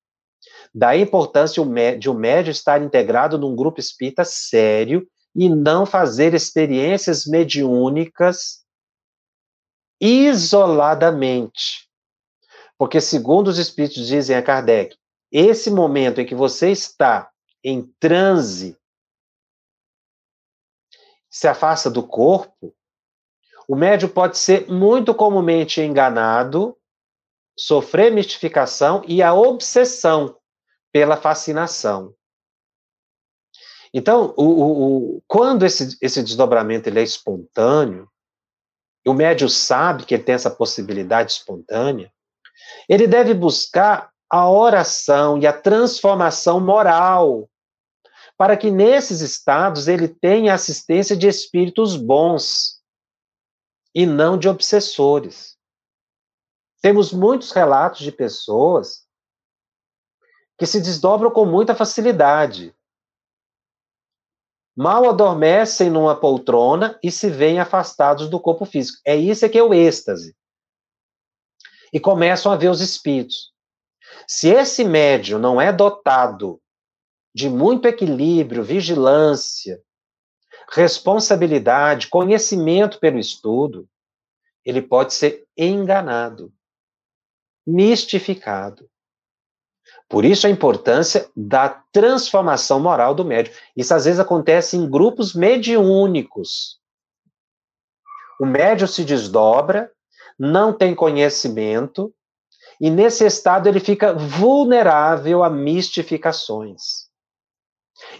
Daí 0.74 1.00
a 1.00 1.02
importância 1.02 1.62
de 1.98 2.08
um 2.08 2.14
médio 2.14 2.50
estar 2.50 2.80
integrado 2.80 3.36
num 3.36 3.54
grupo 3.54 3.78
espírita 3.78 4.24
sério 4.24 5.06
e 5.36 5.50
não 5.50 5.84
fazer 5.84 6.32
experiências 6.32 7.26
mediúnicas 7.26 8.64
isoladamente. 10.00 11.86
Porque, 12.78 12.98
segundo 12.98 13.48
os 13.48 13.58
espíritos 13.58 14.06
dizem 14.06 14.34
a 14.34 14.42
Kardec, 14.42 14.96
esse 15.32 15.70
momento 15.70 16.20
em 16.20 16.26
que 16.26 16.34
você 16.34 16.70
está 16.70 17.30
em 17.64 17.82
transe, 17.98 18.78
se 21.30 21.48
afasta 21.48 21.90
do 21.90 22.06
corpo, 22.06 22.74
o 23.66 23.74
médium 23.74 24.10
pode 24.10 24.36
ser 24.36 24.68
muito 24.68 25.14
comumente 25.14 25.80
enganado, 25.80 26.76
sofrer 27.58 28.12
mistificação 28.12 29.02
e 29.06 29.22
a 29.22 29.32
obsessão 29.32 30.36
pela 30.92 31.16
fascinação. 31.16 32.14
Então, 33.94 34.34
o, 34.36 34.44
o, 34.44 35.16
o, 35.16 35.22
quando 35.26 35.64
esse, 35.64 35.96
esse 36.00 36.22
desdobramento 36.22 36.88
ele 36.88 37.00
é 37.00 37.02
espontâneo, 37.02 38.10
o 39.06 39.14
médium 39.14 39.48
sabe 39.48 40.04
que 40.04 40.14
ele 40.14 40.22
tem 40.22 40.34
essa 40.34 40.50
possibilidade 40.50 41.32
espontânea, 41.32 42.12
ele 42.88 43.06
deve 43.06 43.34
buscar 43.34 44.11
a 44.32 44.48
oração 44.48 45.36
e 45.36 45.46
a 45.46 45.52
transformação 45.52 46.58
moral, 46.58 47.50
para 48.34 48.56
que 48.56 48.70
nesses 48.70 49.20
estados 49.20 49.88
ele 49.88 50.08
tenha 50.08 50.54
assistência 50.54 51.14
de 51.14 51.28
espíritos 51.28 51.96
bons 51.96 52.82
e 53.94 54.06
não 54.06 54.38
de 54.38 54.48
obsessores. 54.48 55.58
Temos 56.80 57.12
muitos 57.12 57.52
relatos 57.52 58.00
de 58.00 58.10
pessoas 58.10 59.06
que 60.56 60.64
se 60.64 60.80
desdobram 60.80 61.30
com 61.30 61.44
muita 61.44 61.74
facilidade, 61.74 62.74
mal 64.74 65.10
adormecem 65.10 65.90
numa 65.90 66.18
poltrona 66.18 66.98
e 67.02 67.12
se 67.12 67.28
veem 67.28 67.60
afastados 67.60 68.30
do 68.30 68.40
corpo 68.40 68.64
físico. 68.64 68.98
É 69.04 69.14
isso 69.14 69.46
que 69.50 69.58
é 69.58 69.62
o 69.62 69.74
êxtase. 69.74 70.34
E 71.92 72.00
começam 72.00 72.50
a 72.50 72.56
ver 72.56 72.70
os 72.70 72.80
espíritos. 72.80 73.51
Se 74.34 74.48
esse 74.48 74.82
médium 74.82 75.38
não 75.38 75.60
é 75.60 75.70
dotado 75.70 76.58
de 77.34 77.50
muito 77.50 77.86
equilíbrio, 77.86 78.64
vigilância, 78.64 79.78
responsabilidade, 80.70 82.08
conhecimento 82.08 82.98
pelo 82.98 83.18
estudo, 83.18 83.86
ele 84.64 84.80
pode 84.80 85.12
ser 85.12 85.46
enganado, 85.54 86.50
mistificado. 87.66 88.88
Por 90.08 90.24
isso 90.24 90.46
a 90.46 90.50
importância 90.50 91.30
da 91.36 91.68
transformação 91.68 92.80
moral 92.80 93.14
do 93.14 93.26
médium. 93.26 93.54
Isso 93.76 93.92
às 93.92 94.06
vezes 94.06 94.18
acontece 94.18 94.78
em 94.78 94.88
grupos 94.88 95.34
mediúnicos. 95.34 96.80
O 98.40 98.46
médium 98.46 98.88
se 98.88 99.04
desdobra, 99.04 99.92
não 100.38 100.72
tem 100.72 100.94
conhecimento, 100.94 102.14
e 102.82 102.90
nesse 102.90 103.24
estado 103.24 103.68
ele 103.68 103.78
fica 103.78 104.12
vulnerável 104.12 105.44
a 105.44 105.48
mistificações. 105.48 107.08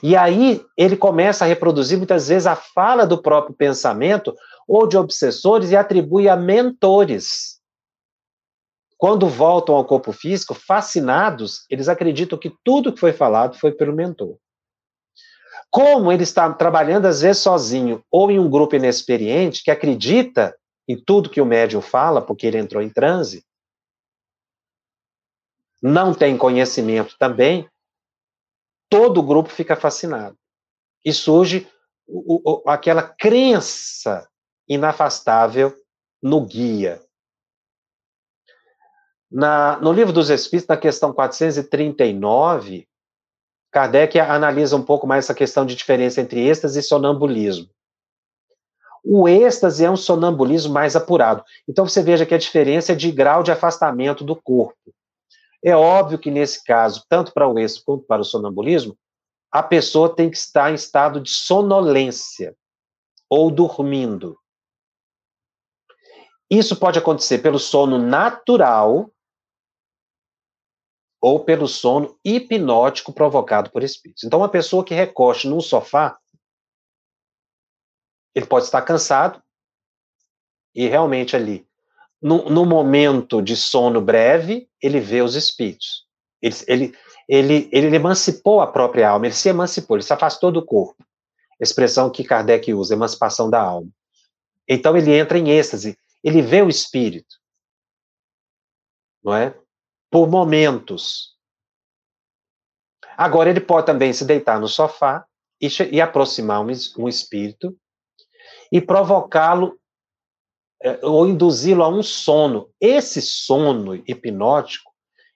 E 0.01 0.15
aí 0.15 0.65
ele 0.79 0.97
começa 0.97 1.45
a 1.45 1.49
reproduzir 1.49 1.99
muitas 1.99 2.29
vezes 2.29 2.47
a 2.47 2.55
fala 2.55 3.05
do 3.05 3.21
próprio 3.21 3.57
pensamento 3.57 4.33
ou 4.69 4.87
de 4.87 4.97
obsessores 4.97 5.73
e 5.73 5.77
atribui 5.77 6.29
a 6.29 6.37
mentores. 6.37 7.61
Quando 8.97 9.29
voltam 9.29 9.75
ao 9.75 9.85
corpo 9.85 10.13
físico, 10.13 10.55
fascinados, 10.55 11.67
eles 11.69 11.89
acreditam 11.89 12.39
que 12.39 12.55
tudo 12.63 12.93
que 12.93 13.01
foi 13.01 13.13
falado 13.13 13.59
foi 13.59 13.73
pelo 13.73 13.93
mentor. 13.93 14.37
Como 15.73 16.13
ele 16.13 16.23
está 16.23 16.53
trabalhando, 16.53 17.07
às 17.07 17.23
vezes, 17.23 17.43
sozinho 17.43 18.05
ou 18.13 18.31
em 18.31 18.39
um 18.39 18.49
grupo 18.49 18.77
inexperiente 18.77 19.65
que 19.65 19.73
acredita 19.73 20.57
em 20.87 20.97
tudo 20.97 21.31
que 21.31 21.41
o 21.41 21.47
médium 21.47 21.81
fala, 21.81 22.23
porque 22.23 22.47
ele 22.47 22.59
entrou 22.59 22.81
em 22.81 22.89
transe, 22.89 23.45
não 25.83 26.15
tem 26.15 26.39
conhecimento 26.39 27.17
também, 27.19 27.69
todo 28.89 29.19
o 29.19 29.23
grupo 29.23 29.49
fica 29.49 29.75
fascinado. 29.75 30.37
E 31.05 31.13
surge 31.13 31.69
o, 32.07 32.63
o, 32.65 32.71
aquela 32.71 33.03
crença 33.03 34.29
inafastável 34.69 35.75
no 36.23 36.41
guia, 36.47 37.03
na, 39.33 39.81
no 39.81 39.93
livro 39.93 40.13
dos 40.13 40.29
Espíritos, 40.29 40.69
na 40.69 40.77
questão 40.77 41.11
439, 41.11 42.87
Kardec 43.71 44.21
analisa 44.21 44.77
um 44.77 44.83
pouco 44.83 45.07
mais 45.07 45.25
essa 45.25 45.35
questão 45.35 45.65
de 45.65 45.75
diferença 45.75 46.21
entre 46.21 46.47
êxtase 46.47 46.79
e 46.79 46.83
sonambulismo. 46.83 47.71
O 49.03 49.27
êxtase 49.27 49.87
é 49.87 49.91
um 49.91 49.97
sonambulismo 49.97 50.75
mais 50.75 50.95
apurado. 50.95 51.43
Então 51.67 51.89
você 51.89 52.03
veja 52.03 52.27
que 52.27 52.35
a 52.35 52.39
diferença 52.39 52.93
é 52.93 52.95
de 52.95 53.11
grau 53.11 53.43
de 53.43 53.51
afastamento 53.51 54.23
do 54.23 54.37
corpo. 54.37 54.77
É 55.65 55.77
óbvio 55.77 56.19
que 56.19 56.31
nesse 56.31 56.65
caso, 56.65 57.05
tanto 57.09 57.33
para 57.33 57.47
o 57.47 57.59
êxtase 57.59 57.85
quanto 57.85 58.05
para 58.05 58.23
o 58.23 58.25
sonambulismo, 58.25 58.99
a 59.51 59.63
pessoa 59.63 60.15
tem 60.15 60.31
que 60.31 60.37
estar 60.37 60.71
em 60.71 60.75
estado 60.75 61.21
de 61.21 61.31
sonolência 61.31 62.57
ou 63.29 63.51
dormindo. 63.51 64.39
Isso 66.51 66.77
pode 66.77 66.99
acontecer 66.99 67.39
pelo 67.39 67.59
sono 67.59 67.99
natural 67.99 69.11
ou 71.21 71.45
pelo 71.45 71.69
sono 71.69 72.19
hipnótico 72.25 73.13
provocado 73.13 73.71
por 73.71 73.83
espíritos. 73.83 74.25
Então, 74.25 74.41
uma 74.41 74.49
pessoa 74.49 74.85
que 74.85 74.93
recoste 74.93 75.47
num 75.47 75.61
sofá, 75.61 76.19
ele 78.35 78.47
pode 78.47 78.65
estar 78.65 78.83
cansado 78.83 79.43
e 80.75 80.89
realmente 80.89 81.37
ali, 81.37 81.67
no, 82.23 82.49
no 82.49 82.65
momento 82.65 83.43
de 83.43 83.57
sono 83.57 84.01
breve, 84.01 84.69
ele 84.81 85.01
vê 85.01 85.23
os 85.23 85.35
espíritos. 85.35 86.07
Ele, 86.41 86.55
ele, 86.67 86.99
ele, 87.29 87.69
ele 87.73 87.97
emancipou 87.97 88.61
a 88.61 88.67
própria 88.67 89.09
alma, 89.09 89.27
ele 89.27 89.35
se 89.35 89.49
emancipou, 89.49 89.97
ele 89.97 90.05
se 90.05 90.13
afastou 90.13 90.53
do 90.53 90.65
corpo. 90.65 91.05
Expressão 91.61 92.11
que 92.11 92.25
Kardec 92.25 92.73
usa, 92.73 92.95
emancipação 92.95 93.49
da 93.49 93.61
alma. 93.61 93.91
Então 94.69 94.97
ele 94.97 95.15
entra 95.15 95.39
em 95.39 95.51
êxtase, 95.51 95.97
ele 96.23 96.43
vê 96.43 96.63
o 96.63 96.69
espírito. 96.69 97.37
Não 99.23 99.35
é? 99.35 99.55
por 100.13 100.29
momentos. 100.29 101.35
Agora, 103.17 103.49
ele 103.49 103.63
pode 103.63 103.87
também 103.87 104.13
se 104.13 104.27
deitar 104.27 104.61
no 104.61 104.69
sofá 104.69 105.25
e, 105.59 105.69
e 105.91 106.01
aproximar 106.03 106.61
um, 106.61 106.71
um 106.99 107.09
espírito 107.09 107.75
e 108.71 108.79
provocá-lo 108.79 109.79
ou 111.03 111.27
induzi-lo 111.27 111.83
a 111.83 111.89
um 111.89 112.03
sono. 112.03 112.71
Esse 112.81 113.21
sono 113.21 113.95
hipnótico, 113.95 114.91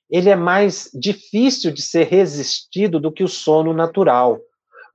ele 0.09 0.30
é 0.30 0.36
mais 0.36 0.90
difícil 0.94 1.72
de 1.72 1.82
ser 1.82 2.07
resistido 2.07 3.01
do 3.01 3.12
que 3.12 3.24
o 3.24 3.28
sono 3.28 3.72
natural, 3.72 4.40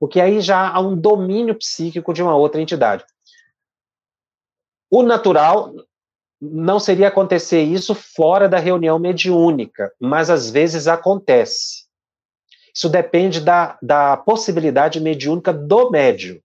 porque 0.00 0.20
aí 0.20 0.40
já 0.40 0.70
há 0.70 0.80
um 0.80 0.96
domínio 0.96 1.54
psíquico 1.54 2.12
de 2.12 2.22
uma 2.22 2.36
outra 2.36 2.60
entidade. 2.60 3.04
O 4.90 5.02
natural 5.02 5.72
não 6.40 6.80
seria 6.80 7.08
acontecer 7.08 7.62
isso 7.62 7.94
fora 7.94 8.48
da 8.48 8.58
reunião 8.58 8.98
mediúnica, 8.98 9.92
mas 10.00 10.28
às 10.28 10.50
vezes 10.50 10.88
acontece. 10.88 11.84
Isso 12.74 12.88
depende 12.88 13.40
da, 13.40 13.78
da 13.80 14.16
possibilidade 14.16 14.98
mediúnica 14.98 15.52
do 15.52 15.90
médio. 15.90 16.42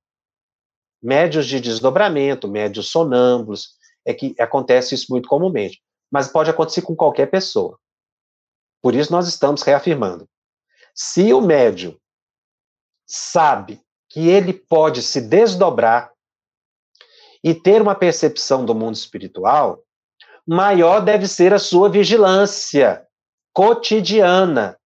Médios 1.02 1.48
de 1.48 1.60
desdobramento, 1.60 2.48
médios 2.48 2.90
sonâmbulos, 2.90 3.77
é 4.08 4.14
que 4.14 4.34
acontece 4.40 4.96
isso 4.96 5.08
muito 5.10 5.28
comumente. 5.28 5.84
Mas 6.10 6.30
pode 6.30 6.50
acontecer 6.50 6.82
com 6.82 6.96
qualquer 6.96 7.26
pessoa. 7.30 7.78
Por 8.82 8.96
isso 8.96 9.12
nós 9.12 9.28
estamos 9.28 9.62
reafirmando. 9.62 10.28
Se 10.96 11.34
o 11.34 11.42
médio 11.42 12.00
sabe 13.06 13.82
que 14.10 14.30
ele 14.30 14.54
pode 14.54 15.04
se 15.04 15.20
desdobrar 15.20 16.12
e 17.44 17.54
ter 17.54 17.82
uma 17.82 17.94
percepção 17.94 18.66
do 18.66 18.74
mundo 18.74 18.96
espiritual, 18.96 19.84
maior 20.48 21.02
deve 21.02 21.28
ser 21.28 21.54
a 21.54 21.60
sua 21.60 21.90
vigilância 21.90 23.06
cotidiana, 23.54 24.80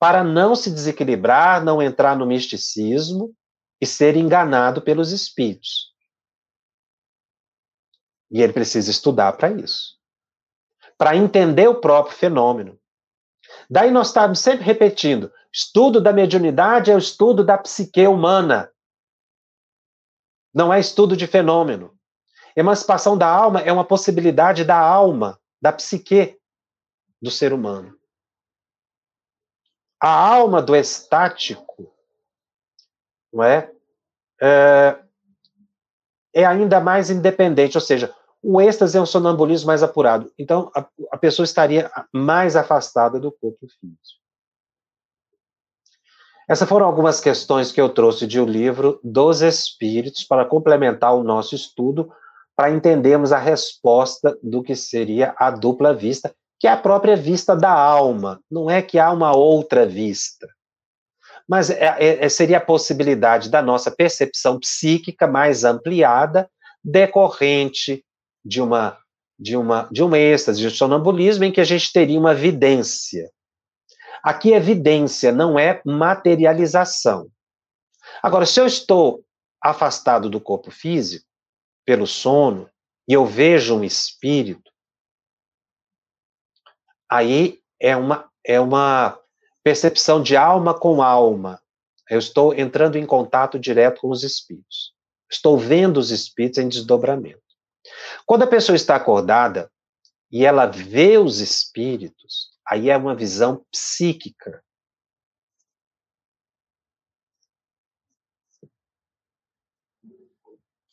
para 0.00 0.24
não 0.24 0.56
se 0.56 0.70
desequilibrar, 0.70 1.62
não 1.64 1.80
entrar 1.80 2.16
no 2.16 2.26
misticismo 2.26 3.32
e 3.80 3.86
ser 3.86 4.16
enganado 4.16 4.82
pelos 4.82 5.12
espíritos. 5.12 5.92
E 8.30 8.42
ele 8.42 8.52
precisa 8.52 8.90
estudar 8.90 9.32
para 9.32 9.50
isso, 9.50 9.98
para 10.96 11.16
entender 11.16 11.68
o 11.68 11.80
próprio 11.80 12.16
fenômeno. 12.16 12.78
Daí 13.70 13.90
nós 13.90 14.08
estamos 14.08 14.38
sempre 14.38 14.64
repetindo: 14.64 15.32
estudo 15.52 16.00
da 16.00 16.12
mediunidade 16.12 16.90
é 16.90 16.94
o 16.94 16.98
estudo 16.98 17.44
da 17.44 17.56
psique 17.56 18.06
humana. 18.06 18.70
Não 20.52 20.72
é 20.72 20.80
estudo 20.80 21.16
de 21.16 21.26
fenômeno. 21.26 21.96
Emancipação 22.56 23.16
da 23.16 23.28
alma 23.28 23.60
é 23.60 23.72
uma 23.72 23.84
possibilidade 23.84 24.64
da 24.64 24.78
alma, 24.78 25.40
da 25.60 25.72
psique 25.72 26.38
do 27.22 27.30
ser 27.30 27.52
humano. 27.52 27.96
A 30.00 30.10
alma 30.10 30.62
do 30.62 30.74
estático, 30.74 31.92
não 33.32 33.44
é? 33.44 33.72
É, 34.40 35.04
é 36.34 36.44
ainda 36.44 36.80
mais 36.80 37.10
independente, 37.10 37.76
ou 37.76 37.80
seja, 37.80 38.14
o 38.42 38.60
êxtase 38.60 38.96
é 38.96 39.00
um 39.00 39.06
sonambulismo 39.06 39.66
mais 39.66 39.82
apurado. 39.82 40.32
Então, 40.38 40.70
a, 40.74 40.86
a 41.12 41.16
pessoa 41.16 41.44
estaria 41.44 41.90
mais 42.12 42.56
afastada 42.56 43.18
do 43.18 43.32
corpo 43.32 43.66
físico. 43.80 44.18
Essas 46.48 46.68
foram 46.68 46.86
algumas 46.86 47.20
questões 47.20 47.70
que 47.70 47.80
eu 47.80 47.90
trouxe 47.90 48.26
de 48.26 48.40
o 48.40 48.46
livro 48.46 48.98
dos 49.04 49.42
Espíritos 49.42 50.24
para 50.24 50.46
complementar 50.46 51.14
o 51.14 51.22
nosso 51.22 51.54
estudo 51.54 52.10
para 52.56 52.70
entendermos 52.70 53.32
a 53.32 53.38
resposta 53.38 54.36
do 54.42 54.62
que 54.62 54.74
seria 54.74 55.34
a 55.36 55.50
dupla 55.50 55.94
vista, 55.94 56.34
que 56.58 56.66
é 56.66 56.72
a 56.72 56.76
própria 56.76 57.14
vista 57.14 57.54
da 57.54 57.70
alma. 57.70 58.40
Não 58.50 58.70
é 58.70 58.80
que 58.80 58.98
há 58.98 59.12
uma 59.12 59.36
outra 59.36 59.86
vista. 59.86 60.48
Mas 61.48 61.70
é, 61.70 61.96
é, 61.98 62.24
é, 62.24 62.28
seria 62.28 62.58
a 62.58 62.64
possibilidade 62.64 63.48
da 63.48 63.62
nossa 63.62 63.90
percepção 63.90 64.60
psíquica 64.60 65.26
mais 65.26 65.64
ampliada, 65.64 66.50
decorrente 66.84 68.04
de 68.44 68.60
uma 68.60 68.98
de 69.40 69.56
uma 69.56 69.88
de 69.90 70.02
uma 70.02 70.18
êxtase, 70.18 70.60
de 70.60 70.66
um 70.66 70.70
sonambulismo, 70.70 71.44
em 71.44 71.52
que 71.52 71.60
a 71.60 71.64
gente 71.64 71.92
teria 71.92 72.18
uma 72.18 72.34
vidência. 72.34 73.30
Aqui 74.22 74.52
é 74.52 74.56
evidência, 74.56 75.32
não 75.32 75.58
é 75.58 75.80
materialização. 75.84 77.30
Agora, 78.22 78.44
se 78.44 78.60
eu 78.60 78.66
estou 78.66 79.24
afastado 79.62 80.28
do 80.28 80.40
corpo 80.40 80.70
físico, 80.70 81.26
pelo 81.84 82.06
sono 82.06 82.68
e 83.08 83.14
eu 83.14 83.24
vejo 83.24 83.76
um 83.76 83.84
espírito, 83.84 84.70
aí 87.10 87.60
é 87.80 87.96
uma, 87.96 88.28
é 88.44 88.60
uma 88.60 89.18
percepção 89.68 90.22
de 90.22 90.34
alma 90.34 90.72
com 90.72 91.02
alma. 91.02 91.60
Eu 92.08 92.18
estou 92.18 92.54
entrando 92.54 92.96
em 92.96 93.04
contato 93.04 93.58
direto 93.58 94.00
com 94.00 94.08
os 94.08 94.22
espíritos. 94.24 94.94
Estou 95.30 95.58
vendo 95.58 95.98
os 95.98 96.10
espíritos 96.10 96.58
em 96.58 96.70
desdobramento. 96.70 97.42
Quando 98.24 98.44
a 98.44 98.46
pessoa 98.46 98.74
está 98.74 98.96
acordada 98.96 99.70
e 100.32 100.46
ela 100.46 100.64
vê 100.64 101.18
os 101.18 101.40
espíritos, 101.40 102.48
aí 102.66 102.88
é 102.88 102.96
uma 102.96 103.14
visão 103.14 103.62
psíquica. 103.70 104.62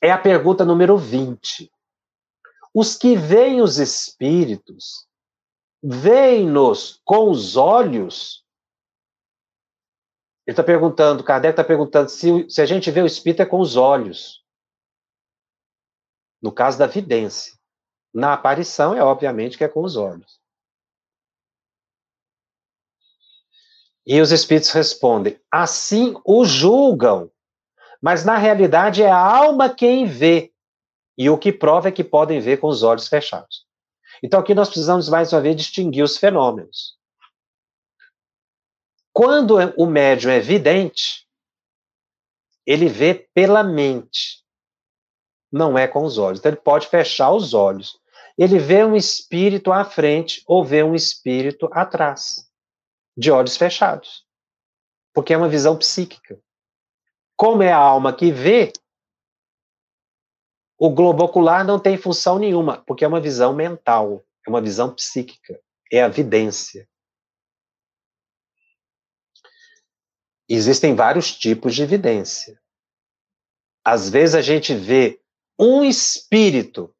é 0.01 0.11
a 0.11 0.19
pergunta 0.19 0.63
número 0.63 0.97
20. 0.99 1.71
Os 2.71 2.95
que 2.95 3.15
veem 3.15 3.59
os 3.59 3.79
espíritos, 3.79 5.07
veem-nos 5.81 7.01
com 7.03 7.31
os 7.31 7.55
olhos? 7.55 8.44
Ele 10.45 10.53
está 10.53 10.63
perguntando, 10.63 11.23
Kardec 11.23 11.51
está 11.53 11.63
perguntando 11.63 12.09
se, 12.09 12.49
se 12.49 12.61
a 12.61 12.65
gente 12.65 12.91
vê 12.91 13.01
o 13.01 13.05
espírito 13.05 13.41
é 13.41 13.45
com 13.45 13.59
os 13.59 13.75
olhos. 13.75 14.43
No 16.41 16.51
caso 16.51 16.77
da 16.77 16.85
vidência. 16.85 17.53
Na 18.13 18.33
aparição, 18.33 18.95
é 18.95 19.03
obviamente 19.03 19.57
que 19.57 19.63
é 19.63 19.67
com 19.67 19.83
os 19.83 19.97
olhos. 19.97 20.39
E 24.05 24.21
os 24.21 24.31
espíritos 24.31 24.69
respondem: 24.71 25.39
assim 25.51 26.13
o 26.23 26.45
julgam 26.45 27.31
mas 28.05 28.23
na 28.23 28.37
realidade 28.37 29.01
é 29.01 29.09
a 29.09 29.17
alma 29.17 29.67
quem 29.67 30.05
vê. 30.05 30.51
E 31.17 31.27
o 31.27 31.39
que 31.39 31.51
prova 31.51 31.87
é 31.87 31.91
que 31.91 32.03
podem 32.03 32.39
ver 32.39 32.57
com 32.57 32.67
os 32.67 32.83
olhos 32.83 33.07
fechados. 33.07 33.65
Então 34.21 34.39
aqui 34.39 34.53
nós 34.53 34.67
precisamos 34.67 35.09
mais 35.09 35.33
uma 35.33 35.41
vez 35.41 35.55
distinguir 35.55 36.03
os 36.03 36.15
fenômenos. 36.15 36.95
Quando 39.15 39.55
o 39.77 39.85
médium 39.85 40.29
é 40.29 40.41
vidente, 40.41 41.25
ele 42.65 42.89
vê 42.89 43.13
pela 43.33 43.63
mente, 43.63 44.43
não 45.49 45.77
é 45.77 45.87
com 45.87 46.03
os 46.03 46.17
olhos. 46.17 46.39
Então 46.39 46.51
ele 46.51 46.59
pode 46.59 46.87
fechar 46.87 47.31
os 47.31 47.53
olhos. 47.53 47.97
Ele 48.37 48.59
vê 48.59 48.83
um 48.83 48.93
espírito 48.93 49.71
à 49.71 49.85
frente 49.85 50.43
ou 50.45 50.65
vê 50.65 50.83
um 50.83 50.93
espírito 50.93 51.69
atrás, 51.71 52.45
de 53.15 53.31
olhos 53.31 53.55
fechados. 53.55 54.25
Porque 55.13 55.33
é 55.33 55.37
uma 55.37 55.47
visão 55.47 55.77
psíquica. 55.77 56.37
Como 57.37 57.63
é 57.63 57.71
a 57.71 57.77
alma 57.77 58.11
que 58.11 58.33
vê, 58.33 58.73
o 60.77 60.89
globo 60.89 61.23
ocular 61.23 61.63
não 61.63 61.79
tem 61.79 61.97
função 61.97 62.37
nenhuma, 62.37 62.83
porque 62.85 63.05
é 63.05 63.07
uma 63.07 63.21
visão 63.21 63.53
mental, 63.53 64.25
é 64.45 64.49
uma 64.49 64.59
visão 64.59 64.93
psíquica, 64.93 65.57
é 65.89 66.03
a 66.03 66.09
vidência. 66.09 66.85
Existem 70.47 70.95
vários 70.95 71.35
tipos 71.35 71.73
de 71.73 71.83
evidência. 71.83 72.61
Às 73.83 74.09
vezes 74.09 74.35
a 74.35 74.41
gente 74.41 74.73
vê 74.73 75.21
um 75.59 75.83
espírito. 75.83 76.93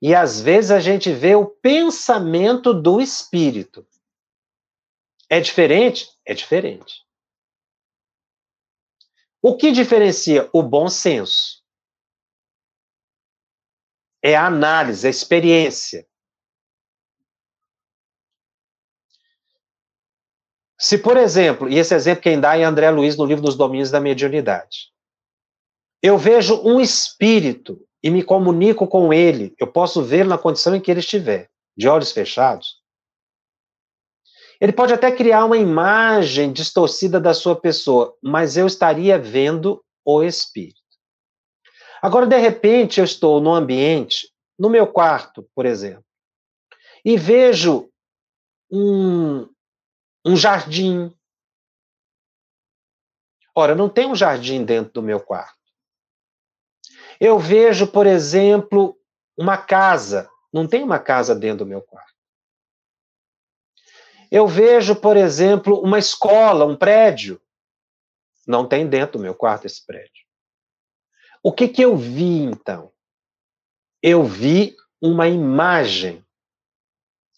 E 0.00 0.14
às 0.14 0.40
vezes 0.40 0.70
a 0.70 0.80
gente 0.80 1.12
vê 1.12 1.34
o 1.34 1.46
pensamento 1.46 2.74
do 2.74 3.00
espírito. 3.00 3.86
É 5.30 5.40
diferente? 5.40 6.08
É 6.26 6.34
diferente. 6.34 7.06
O 9.40 9.56
que 9.56 9.72
diferencia 9.72 10.48
o 10.52 10.62
bom 10.62 10.88
senso? 10.88 11.62
É 14.22 14.36
a 14.36 14.46
análise, 14.46 15.06
a 15.06 15.10
experiência. 15.10 16.08
Se, 20.82 20.98
por 20.98 21.16
exemplo, 21.16 21.68
e 21.68 21.78
esse 21.78 21.94
exemplo 21.94 22.24
quem 22.24 22.40
dá 22.40 22.58
é 22.58 22.64
André 22.64 22.90
Luiz 22.90 23.16
no 23.16 23.24
livro 23.24 23.44
dos 23.44 23.54
Domínios 23.54 23.88
da 23.88 24.00
Mediunidade. 24.00 24.90
Eu 26.02 26.18
vejo 26.18 26.60
um 26.64 26.80
espírito 26.80 27.86
e 28.02 28.10
me 28.10 28.20
comunico 28.20 28.88
com 28.88 29.12
ele, 29.12 29.54
eu 29.60 29.68
posso 29.68 30.02
vê-lo 30.02 30.30
na 30.30 30.36
condição 30.36 30.74
em 30.74 30.80
que 30.80 30.90
ele 30.90 30.98
estiver, 30.98 31.48
de 31.76 31.86
olhos 31.86 32.10
fechados. 32.10 32.82
Ele 34.60 34.72
pode 34.72 34.92
até 34.92 35.12
criar 35.12 35.44
uma 35.44 35.56
imagem 35.56 36.52
distorcida 36.52 37.20
da 37.20 37.32
sua 37.32 37.54
pessoa, 37.54 38.16
mas 38.20 38.56
eu 38.56 38.66
estaria 38.66 39.16
vendo 39.16 39.84
o 40.04 40.20
espírito. 40.20 40.80
Agora, 42.02 42.26
de 42.26 42.38
repente, 42.38 42.98
eu 42.98 43.04
estou 43.04 43.40
no 43.40 43.54
ambiente, 43.54 44.28
no 44.58 44.68
meu 44.68 44.88
quarto, 44.88 45.48
por 45.54 45.64
exemplo, 45.64 46.04
e 47.04 47.16
vejo 47.16 47.88
um, 48.68 49.48
um 50.24 50.36
jardim. 50.36 51.14
Ora, 53.54 53.74
não 53.74 53.88
tem 53.88 54.06
um 54.06 54.14
jardim 54.14 54.64
dentro 54.64 54.92
do 54.92 55.02
meu 55.02 55.20
quarto. 55.20 55.58
Eu 57.20 57.38
vejo, 57.38 57.86
por 57.86 58.06
exemplo, 58.06 58.98
uma 59.36 59.56
casa. 59.56 60.30
Não 60.52 60.66
tem 60.66 60.82
uma 60.82 60.98
casa 60.98 61.34
dentro 61.34 61.58
do 61.58 61.66
meu 61.66 61.82
quarto. 61.82 62.12
Eu 64.30 64.46
vejo, 64.46 64.96
por 64.96 65.16
exemplo, 65.16 65.80
uma 65.80 65.98
escola, 65.98 66.64
um 66.64 66.76
prédio. 66.76 67.40
Não 68.46 68.66
tem 68.66 68.88
dentro 68.88 69.18
do 69.18 69.22
meu 69.22 69.34
quarto 69.34 69.66
esse 69.66 69.84
prédio. 69.84 70.24
O 71.42 71.52
que, 71.52 71.68
que 71.68 71.82
eu 71.82 71.96
vi, 71.96 72.38
então? 72.42 72.92
Eu 74.02 74.24
vi 74.24 74.76
uma 75.00 75.28
imagem 75.28 76.24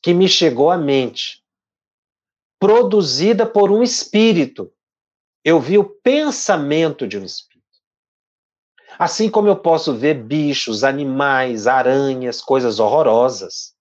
que 0.02 0.14
me 0.14 0.28
chegou 0.28 0.70
à 0.70 0.78
mente 0.78 1.43
produzida 2.64 3.44
por 3.44 3.70
um 3.70 3.82
espírito. 3.82 4.72
Eu 5.44 5.60
vi 5.60 5.76
o 5.76 5.84
pensamento 5.84 7.06
de 7.06 7.18
um 7.18 7.22
espírito. 7.22 7.62
Assim 8.98 9.30
como 9.30 9.48
eu 9.48 9.56
posso 9.60 9.94
ver 9.94 10.14
bichos, 10.14 10.82
animais, 10.82 11.66
aranhas, 11.66 12.40
coisas 12.40 12.78
horrorosas. 12.78 13.76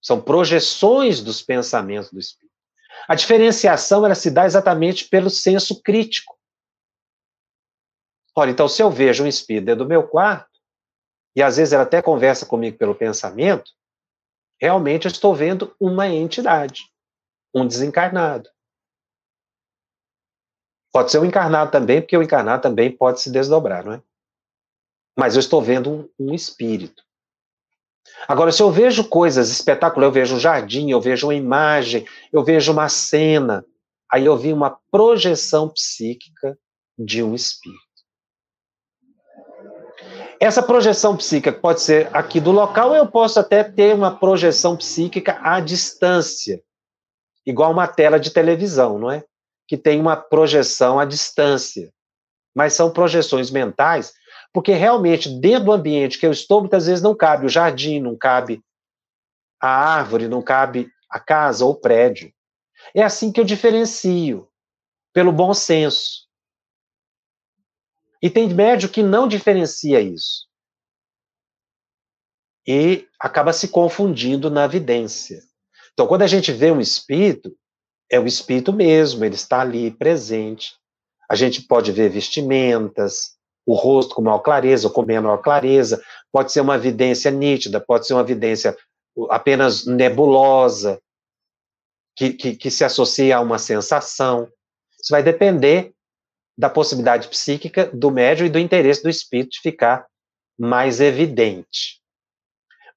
São 0.00 0.22
projeções 0.22 1.20
dos 1.20 1.42
pensamentos 1.42 2.10
do 2.10 2.18
espírito. 2.18 2.56
A 3.06 3.14
diferenciação 3.14 4.06
ela 4.06 4.14
se 4.14 4.30
dá 4.30 4.46
exatamente 4.46 5.06
pelo 5.06 5.28
senso 5.28 5.82
crítico. 5.82 6.34
Olha, 8.34 8.52
então 8.52 8.66
se 8.66 8.82
eu 8.82 8.90
vejo 8.90 9.22
um 9.22 9.28
espírito 9.28 9.66
dentro 9.66 9.84
do 9.84 9.88
meu 9.88 10.08
quarto, 10.08 10.48
e 11.36 11.42
às 11.42 11.58
vezes 11.58 11.74
ela 11.74 11.82
até 11.82 12.00
conversa 12.00 12.46
comigo 12.46 12.78
pelo 12.78 12.94
pensamento, 12.94 13.70
Realmente 14.60 15.06
eu 15.06 15.10
estou 15.10 15.34
vendo 15.34 15.74
uma 15.80 16.06
entidade, 16.08 16.82
um 17.54 17.66
desencarnado. 17.66 18.48
Pode 20.92 21.10
ser 21.10 21.18
um 21.18 21.24
encarnado 21.24 21.70
também, 21.70 22.00
porque 22.00 22.16
o 22.16 22.22
encarnado 22.22 22.62
também 22.62 22.94
pode 22.94 23.20
se 23.20 23.30
desdobrar, 23.30 23.84
não 23.84 23.94
é? 23.94 24.02
Mas 25.16 25.34
eu 25.34 25.40
estou 25.40 25.62
vendo 25.62 25.90
um, 25.90 26.10
um 26.18 26.34
espírito. 26.34 27.02
Agora, 28.26 28.50
se 28.50 28.62
eu 28.62 28.70
vejo 28.70 29.08
coisas 29.08 29.50
espetaculares, 29.50 30.08
eu 30.08 30.20
vejo 30.20 30.36
um 30.36 30.40
jardim, 30.40 30.90
eu 30.90 31.00
vejo 31.00 31.28
uma 31.28 31.34
imagem, 31.34 32.06
eu 32.32 32.44
vejo 32.44 32.72
uma 32.72 32.88
cena, 32.88 33.64
aí 34.10 34.26
eu 34.26 34.36
vi 34.36 34.52
uma 34.52 34.78
projeção 34.90 35.68
psíquica 35.68 36.58
de 36.98 37.22
um 37.22 37.34
espírito. 37.34 37.89
Essa 40.42 40.62
projeção 40.62 41.18
psíquica 41.18 41.52
pode 41.52 41.82
ser 41.82 42.08
aqui 42.16 42.40
do 42.40 42.50
local, 42.50 42.94
eu 42.94 43.06
posso 43.06 43.38
até 43.38 43.62
ter 43.62 43.94
uma 43.94 44.16
projeção 44.16 44.74
psíquica 44.74 45.38
à 45.42 45.60
distância, 45.60 46.62
igual 47.44 47.70
uma 47.70 47.86
tela 47.86 48.18
de 48.18 48.30
televisão, 48.30 48.98
não 48.98 49.10
é? 49.10 49.22
Que 49.68 49.76
tem 49.76 50.00
uma 50.00 50.16
projeção 50.16 50.98
à 50.98 51.04
distância. 51.04 51.92
Mas 52.54 52.72
são 52.72 52.90
projeções 52.90 53.50
mentais, 53.50 54.14
porque 54.50 54.72
realmente 54.72 55.28
dentro 55.28 55.66
do 55.66 55.72
ambiente 55.72 56.18
que 56.18 56.26
eu 56.26 56.30
estou, 56.30 56.60
muitas 56.60 56.86
vezes 56.86 57.02
não 57.02 57.14
cabe 57.14 57.44
o 57.44 57.50
jardim, 57.50 58.00
não 58.00 58.16
cabe 58.16 58.62
a 59.60 59.68
árvore, 59.68 60.26
não 60.26 60.40
cabe 60.40 60.90
a 61.10 61.20
casa 61.20 61.66
ou 61.66 61.72
o 61.72 61.76
prédio. 61.78 62.32
É 62.94 63.02
assim 63.02 63.30
que 63.30 63.38
eu 63.38 63.44
diferencio, 63.44 64.48
pelo 65.12 65.32
bom 65.32 65.52
senso. 65.52 66.29
E 68.22 68.28
tem 68.28 68.48
médio 68.48 68.88
que 68.88 69.02
não 69.02 69.26
diferencia 69.26 70.00
isso. 70.00 70.46
E 72.66 73.06
acaba 73.18 73.52
se 73.52 73.68
confundindo 73.68 74.50
na 74.50 74.64
evidência. 74.64 75.40
Então, 75.92 76.06
quando 76.06 76.22
a 76.22 76.26
gente 76.26 76.52
vê 76.52 76.70
um 76.70 76.80
espírito, 76.80 77.56
é 78.10 78.18
o 78.18 78.26
espírito 78.26 78.72
mesmo, 78.72 79.24
ele 79.24 79.34
está 79.34 79.60
ali 79.60 79.90
presente. 79.90 80.74
A 81.28 81.34
gente 81.34 81.62
pode 81.62 81.92
ver 81.92 82.10
vestimentas, 82.10 83.36
o 83.66 83.74
rosto 83.74 84.14
com 84.14 84.22
maior 84.22 84.40
clareza 84.40 84.88
ou 84.88 84.92
com 84.92 85.02
menor 85.02 85.38
clareza, 85.38 86.02
pode 86.32 86.52
ser 86.52 86.60
uma 86.60 86.74
evidência 86.74 87.30
nítida, 87.30 87.80
pode 87.80 88.06
ser 88.06 88.14
uma 88.14 88.22
evidência 88.22 88.76
apenas 89.30 89.86
nebulosa, 89.86 91.00
que, 92.16 92.32
que, 92.32 92.56
que 92.56 92.70
se 92.70 92.84
associa 92.84 93.36
a 93.36 93.40
uma 93.40 93.58
sensação. 93.58 94.48
Isso 95.00 95.10
vai 95.10 95.22
depender 95.22 95.94
da 96.60 96.68
possibilidade 96.68 97.26
psíquica 97.28 97.90
do 97.90 98.10
médium 98.10 98.44
e 98.44 98.50
do 98.50 98.58
interesse 98.58 99.02
do 99.02 99.08
espírito 99.08 99.52
de 99.52 99.60
ficar 99.60 100.06
mais 100.58 101.00
evidente. 101.00 102.02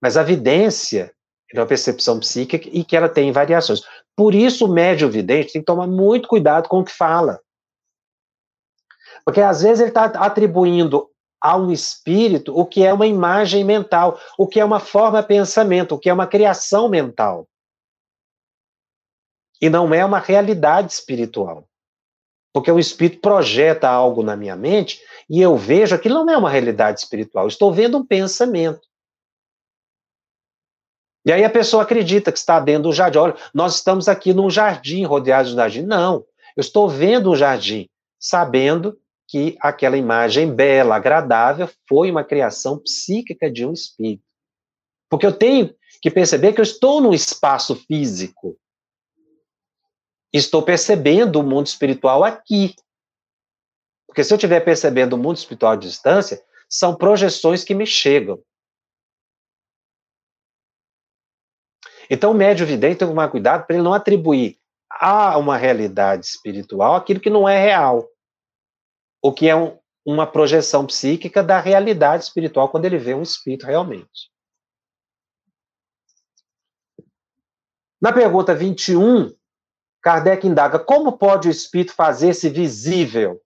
Mas 0.02 0.18
a 0.18 0.22
vidência 0.22 1.16
é 1.50 1.58
uma 1.58 1.66
percepção 1.66 2.20
psíquica 2.20 2.68
e 2.70 2.84
que 2.84 2.94
ela 2.94 3.08
tem 3.08 3.32
variações. 3.32 3.80
Por 4.18 4.36
isso, 4.36 4.66
o 4.66 4.74
médium 4.74 5.10
vidente 5.10 5.54
tem 5.54 5.62
que 5.62 5.66
tomar 5.66 5.88
muito 5.88 6.28
cuidado 6.28 6.68
com 6.68 6.82
o 6.82 6.84
que 6.84 6.92
fala. 6.92 7.40
Porque 9.24 9.40
às 9.40 9.62
vezes 9.62 9.80
ele 9.80 9.92
está 9.92 10.08
atribuindo 10.08 11.10
a 11.40 11.56
um 11.56 11.72
espírito 11.72 12.54
o 12.54 12.66
que 12.66 12.84
é 12.84 12.94
uma 12.94 13.08
imagem 13.08 13.64
mental, 13.64 14.20
o 14.38 14.46
que 14.46 14.60
é 14.60 14.66
uma 14.66 14.82
forma 14.82 15.22
de 15.22 15.28
pensamento, 15.30 15.96
o 15.96 16.00
que 16.00 16.10
é 16.10 16.14
uma 16.14 16.28
criação 16.28 16.90
mental. 16.90 17.48
E 19.62 19.70
não 19.70 19.94
é 19.94 20.04
uma 20.04 20.20
realidade 20.20 20.92
espiritual. 20.92 21.66
Porque 22.54 22.72
o 22.72 22.80
espírito 22.80 23.20
projeta 23.20 23.90
algo 23.90 24.22
na 24.22 24.36
minha 24.38 24.56
mente 24.56 25.02
e 25.30 25.42
eu 25.42 25.58
vejo 25.58 25.96
aquilo 25.96 26.24
não 26.24 26.34
é 26.34 26.38
uma 26.38 26.50
realidade 26.50 27.00
espiritual, 27.00 27.48
estou 27.48 27.74
vendo 27.74 27.98
um 27.98 28.06
pensamento. 28.06 28.88
E 31.26 31.32
aí 31.32 31.44
a 31.44 31.50
pessoa 31.50 31.84
acredita 31.84 32.32
que 32.32 32.38
está 32.38 32.60
dentro 32.60 32.84
do 32.84 32.94
jardim. 32.94 33.18
Olha, 33.18 33.36
nós 33.54 33.76
estamos 33.76 34.08
aqui 34.08 34.34
num 34.34 34.50
jardim, 34.50 35.06
rodeados 35.06 35.52
de 35.52 35.58
jardim. 35.58 35.82
Não, 35.82 36.26
eu 36.56 36.62
estou 36.62 36.88
vendo 36.88 37.32
um 37.32 37.36
jardim, 37.36 37.90
sabendo 38.20 39.00
que 39.28 39.56
aquela 39.60 39.98
imagem 39.98 40.54
bela, 40.54 40.96
agradável, 40.96 41.70
foi 41.88 42.12
uma 42.12 42.24
criação 42.24 42.78
psíquica 42.78 43.50
de 43.50 43.66
um 43.66 43.72
espírito. 43.72 44.24
Porque 45.10 45.26
eu 45.26 45.32
tenho 45.32 45.74
que 46.02 46.12
perceber 46.12 46.54
que 46.54 46.60
eu 46.60 46.64
estou 46.64 47.00
num 47.00 47.14
espaço 47.14 47.76
físico 47.76 48.58
estou 50.34 50.64
percebendo 50.64 51.40
o 51.40 51.44
mundo 51.44 51.68
espiritual 51.68 52.24
aqui. 52.24 52.76
Porque 54.08 54.24
se 54.24 54.34
eu 54.34 54.38
estiver 54.38 54.60
percebendo 54.62 55.14
o 55.14 55.18
mundo 55.18 55.38
espiritual 55.38 55.74
à 55.74 55.76
distância, 55.76 56.44
são 56.68 56.96
projeções 56.96 57.64
que 57.64 57.76
me 57.76 57.86
chegam. 57.86 58.44
Então, 62.10 62.32
o 62.32 62.36
médio 62.36 62.66
vidente 62.66 62.98
tem 62.98 63.08
que 63.08 63.14
tomar 63.14 63.30
cuidado 63.30 63.66
para 63.66 63.76
ele 63.76 63.84
não 63.84 63.94
atribuir 63.94 64.60
a 64.90 65.38
uma 65.38 65.58
realidade 65.58 66.26
espiritual 66.26 66.96
aquilo 66.96 67.20
que 67.20 67.30
não 67.30 67.48
é 67.48 67.58
real. 67.58 68.08
O 69.22 69.32
que 69.32 69.48
é 69.48 69.56
um, 69.56 69.80
uma 70.06 70.28
projeção 70.28 70.86
psíquica 70.86 71.42
da 71.42 71.60
realidade 71.60 72.24
espiritual 72.24 72.70
quando 72.70 72.86
ele 72.86 72.98
vê 72.98 73.14
um 73.14 73.22
espírito 73.22 73.66
realmente. 73.66 74.32
Na 78.02 78.12
pergunta 78.12 78.54
21, 78.54 79.34
Kardec 80.04 80.46
indaga 80.46 80.78
como 80.78 81.18
pode 81.18 81.48
o 81.48 81.52
espírito 81.52 81.94
fazer-se 81.94 82.50
visível? 82.50 83.42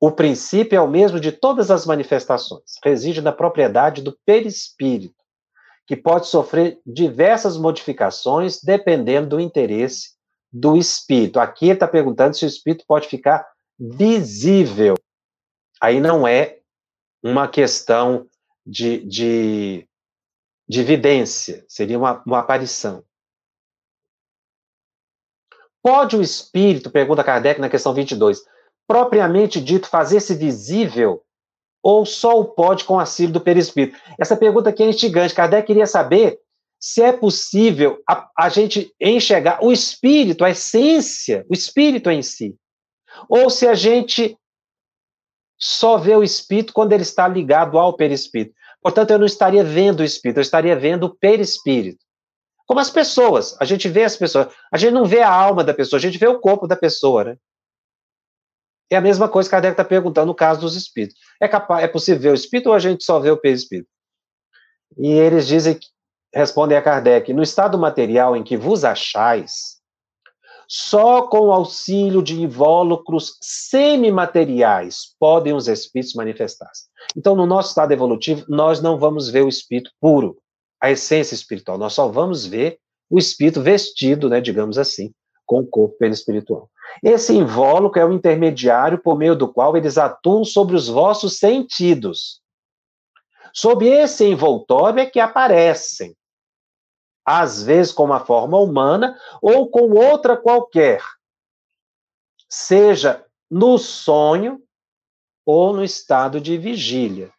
O 0.00 0.12
princípio 0.12 0.76
é 0.76 0.80
o 0.80 0.88
mesmo 0.88 1.18
de 1.18 1.32
todas 1.32 1.68
as 1.70 1.84
manifestações, 1.84 2.78
reside 2.84 3.20
na 3.20 3.32
propriedade 3.32 4.02
do 4.02 4.16
perispírito, 4.24 5.16
que 5.84 5.96
pode 5.96 6.28
sofrer 6.28 6.80
diversas 6.86 7.56
modificações 7.56 8.62
dependendo 8.62 9.30
do 9.30 9.40
interesse 9.40 10.10
do 10.52 10.76
espírito. 10.76 11.40
Aqui 11.40 11.66
ele 11.66 11.72
está 11.74 11.88
perguntando 11.88 12.36
se 12.36 12.44
o 12.44 12.48
espírito 12.48 12.84
pode 12.86 13.08
ficar 13.08 13.44
visível. 13.78 14.94
Aí 15.80 15.98
não 15.98 16.26
é 16.26 16.60
uma 17.20 17.48
questão 17.48 18.28
de, 18.64 19.04
de, 19.04 19.88
de 20.68 20.80
evidência, 20.80 21.64
seria 21.68 21.98
uma, 21.98 22.22
uma 22.24 22.38
aparição. 22.38 23.02
Pode 25.86 26.16
o 26.16 26.20
espírito, 26.20 26.90
pergunta 26.90 27.22
Kardec 27.22 27.60
na 27.60 27.68
questão 27.68 27.94
22, 27.94 28.42
propriamente 28.88 29.60
dito, 29.60 29.88
fazer-se 29.88 30.34
visível 30.34 31.22
ou 31.80 32.04
só 32.04 32.40
o 32.40 32.44
pode 32.44 32.84
com 32.84 32.98
auxílio 32.98 33.32
do 33.32 33.40
perispírito? 33.40 33.96
Essa 34.18 34.36
pergunta 34.36 34.70
aqui 34.70 34.82
é 34.82 34.88
instigante. 34.88 35.32
Kardec 35.32 35.64
queria 35.64 35.86
saber 35.86 36.40
se 36.80 37.02
é 37.02 37.12
possível 37.12 38.02
a, 38.04 38.28
a 38.36 38.48
gente 38.48 38.92
enxergar 39.00 39.64
o 39.64 39.70
espírito, 39.70 40.44
a 40.44 40.50
essência, 40.50 41.46
o 41.48 41.54
espírito 41.54 42.10
em 42.10 42.20
si. 42.20 42.56
Ou 43.28 43.48
se 43.48 43.68
a 43.68 43.74
gente 43.74 44.36
só 45.56 45.98
vê 45.98 46.16
o 46.16 46.24
espírito 46.24 46.72
quando 46.72 46.94
ele 46.94 47.04
está 47.04 47.28
ligado 47.28 47.78
ao 47.78 47.96
perispírito. 47.96 48.56
Portanto, 48.82 49.12
eu 49.12 49.20
não 49.20 49.26
estaria 49.26 49.62
vendo 49.62 50.00
o 50.00 50.04
espírito, 50.04 50.38
eu 50.38 50.42
estaria 50.42 50.74
vendo 50.74 51.04
o 51.04 51.14
perispírito. 51.14 52.04
Como 52.66 52.80
as 52.80 52.90
pessoas, 52.90 53.56
a 53.60 53.64
gente 53.64 53.88
vê 53.88 54.02
as 54.02 54.16
pessoas, 54.16 54.48
a 54.72 54.76
gente 54.76 54.92
não 54.92 55.04
vê 55.04 55.22
a 55.22 55.32
alma 55.32 55.62
da 55.62 55.72
pessoa, 55.72 55.98
a 55.98 56.02
gente 56.02 56.18
vê 56.18 56.26
o 56.26 56.40
corpo 56.40 56.66
da 56.66 56.76
pessoa, 56.76 57.24
né? 57.24 57.36
É 58.90 58.96
a 58.96 59.00
mesma 59.00 59.28
coisa 59.28 59.48
que 59.48 59.52
Kardec 59.52 59.72
está 59.72 59.84
perguntando 59.84 60.26
no 60.26 60.34
caso 60.34 60.60
dos 60.60 60.76
espíritos. 60.76 61.18
É, 61.40 61.48
capaz, 61.48 61.82
é 61.84 61.88
possível 61.88 62.20
ver 62.20 62.30
o 62.30 62.34
espírito 62.34 62.68
ou 62.68 62.74
a 62.74 62.78
gente 62.78 63.04
só 63.04 63.18
vê 63.18 63.30
o 63.30 63.36
perispírito? 63.36 63.88
E 64.96 65.08
eles 65.10 65.46
dizem, 65.46 65.78
respondem 66.34 66.76
a 66.76 66.82
Kardec, 66.82 67.32
no 67.32 67.42
estado 67.42 67.78
material 67.78 68.36
em 68.36 68.44
que 68.44 68.56
vos 68.56 68.84
achais, 68.84 69.76
só 70.68 71.22
com 71.22 71.48
o 71.48 71.52
auxílio 71.52 72.22
de 72.22 72.40
invólucros 72.40 73.36
semimateriais 73.40 75.14
podem 75.18 75.52
os 75.52 75.68
espíritos 75.68 76.14
manifestar-se. 76.14 76.84
Então, 77.16 77.36
no 77.36 77.46
nosso 77.46 77.68
estado 77.68 77.92
evolutivo, 77.92 78.44
nós 78.48 78.80
não 78.80 78.98
vamos 78.98 79.28
ver 79.28 79.42
o 79.42 79.48
espírito 79.48 79.90
puro, 80.00 80.36
a 80.86 80.90
essência 80.90 81.34
espiritual. 81.34 81.78
Nós 81.78 81.92
só 81.92 82.08
vamos 82.08 82.46
ver 82.46 82.78
o 83.10 83.18
espírito 83.18 83.60
vestido, 83.60 84.28
né, 84.28 84.40
digamos 84.40 84.78
assim, 84.78 85.12
com 85.44 85.60
o 85.60 85.66
corpo 85.66 85.96
perispiritual. 85.98 86.70
Esse 87.02 87.32
invólucro 87.32 88.00
é 88.00 88.04
o 88.04 88.12
intermediário 88.12 88.98
por 88.98 89.16
meio 89.16 89.36
do 89.36 89.52
qual 89.52 89.76
eles 89.76 89.98
atuam 89.98 90.44
sobre 90.44 90.74
os 90.74 90.88
vossos 90.88 91.38
sentidos. 91.38 92.40
Sob 93.52 93.86
esse 93.86 94.24
envoltório 94.24 95.00
é 95.00 95.06
que 95.06 95.20
aparecem 95.20 96.16
às 97.24 97.62
vezes 97.62 97.92
com 97.92 98.04
uma 98.04 98.24
forma 98.24 98.56
humana 98.58 99.18
ou 99.42 99.68
com 99.68 99.90
outra 99.90 100.36
qualquer, 100.36 101.02
seja 102.48 103.24
no 103.50 103.78
sonho 103.78 104.62
ou 105.44 105.74
no 105.74 105.82
estado 105.82 106.40
de 106.40 106.56
vigília, 106.56 107.32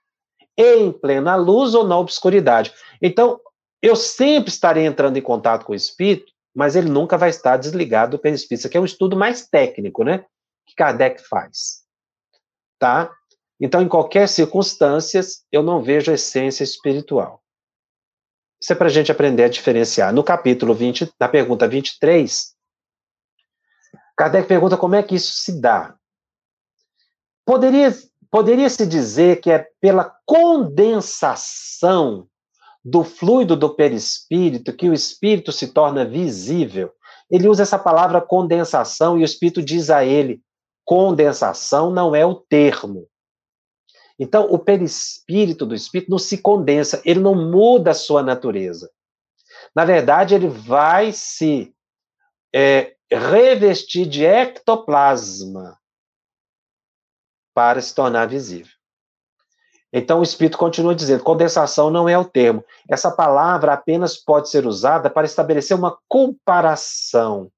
em 0.57 0.91
plena 0.91 1.35
luz 1.35 1.75
ou 1.75 1.85
na 1.85 1.97
obscuridade. 1.97 2.73
Então, 3.01 3.39
eu 3.81 3.95
sempre 3.95 4.49
estarei 4.49 4.85
entrando 4.85 5.17
em 5.17 5.21
contato 5.21 5.65
com 5.65 5.73
o 5.73 5.75
espírito, 5.75 6.31
mas 6.55 6.75
ele 6.75 6.89
nunca 6.89 7.17
vai 7.17 7.29
estar 7.29 7.57
desligado 7.57 8.17
do 8.17 8.21
perispírito. 8.21 8.61
Isso 8.61 8.67
aqui 8.67 8.77
é 8.77 8.81
um 8.81 8.85
estudo 8.85 9.15
mais 9.15 9.47
técnico, 9.47 10.03
né? 10.03 10.25
Que 10.65 10.75
Kardec 10.75 11.21
faz. 11.27 11.83
Tá? 12.79 13.11
Então, 13.59 13.81
em 13.81 13.87
qualquer 13.87 14.27
circunstância, 14.27 15.21
eu 15.51 15.61
não 15.61 15.81
vejo 15.81 16.11
essência 16.11 16.63
espiritual. 16.63 17.43
Isso 18.59 18.73
é 18.73 18.75
para 18.75 18.87
a 18.87 18.91
gente 18.91 19.11
aprender 19.11 19.43
a 19.43 19.49
diferenciar. 19.49 20.11
No 20.11 20.23
capítulo 20.23 20.73
20, 20.73 21.13
na 21.19 21.29
pergunta 21.29 21.67
23, 21.67 22.55
Kardec 24.17 24.47
pergunta 24.47 24.75
como 24.75 24.95
é 24.95 25.03
que 25.03 25.15
isso 25.15 25.31
se 25.33 25.61
dá. 25.61 25.95
Poderia, 27.45 27.93
poderia 28.31 28.69
se 28.69 28.85
dizer 28.85 29.41
que 29.41 29.51
é 29.51 29.67
pela 29.79 30.15
condensação 30.25 32.27
do 32.83 33.03
fluido 33.03 33.55
do 33.55 33.75
perispírito 33.75 34.73
que 34.73 34.89
o 34.89 34.93
espírito 34.93 35.51
se 35.51 35.67
torna 35.67 36.03
visível. 36.05 36.91
Ele 37.29 37.49
usa 37.49 37.61
essa 37.63 37.77
palavra 37.77 38.21
condensação 38.21 39.17
e 39.17 39.21
o 39.21 39.25
espírito 39.25 39.61
diz 39.61 39.89
a 39.89 40.05
ele: 40.05 40.41
condensação 40.85 41.91
não 41.91 42.15
é 42.15 42.25
o 42.25 42.35
termo. 42.35 43.07
Então, 44.19 44.51
o 44.51 44.57
perispírito 44.57 45.63
do 45.65 45.75
espírito 45.75 46.09
não 46.09 46.17
se 46.17 46.39
condensa, 46.39 47.01
ele 47.05 47.19
não 47.19 47.35
muda 47.35 47.91
a 47.91 47.93
sua 47.93 48.23
natureza. 48.23 48.89
Na 49.75 49.85
verdade, 49.85 50.33
ele 50.33 50.47
vai 50.47 51.11
se 51.11 51.71
é, 52.53 52.95
revestir 53.11 54.07
de 54.07 54.25
ectoplasma 54.25 55.77
para 57.57 57.81
se 57.81 57.95
tornar 57.95 58.27
visível. 58.27 58.71
Então, 59.91 60.19
o 60.19 60.23
Espírito 60.23 60.59
continua 60.59 60.93
dizendo: 60.93 61.23
condensação 61.23 61.89
não 61.89 62.07
é 62.07 62.15
o 62.15 62.23
termo. 62.23 62.63
Essa 62.87 63.09
palavra 63.09 63.73
apenas 63.73 64.15
pode 64.15 64.49
ser 64.51 64.67
usada 64.67 65.09
para 65.09 65.25
estabelecer 65.25 65.75
uma 65.75 65.97
comparação, 66.07 67.49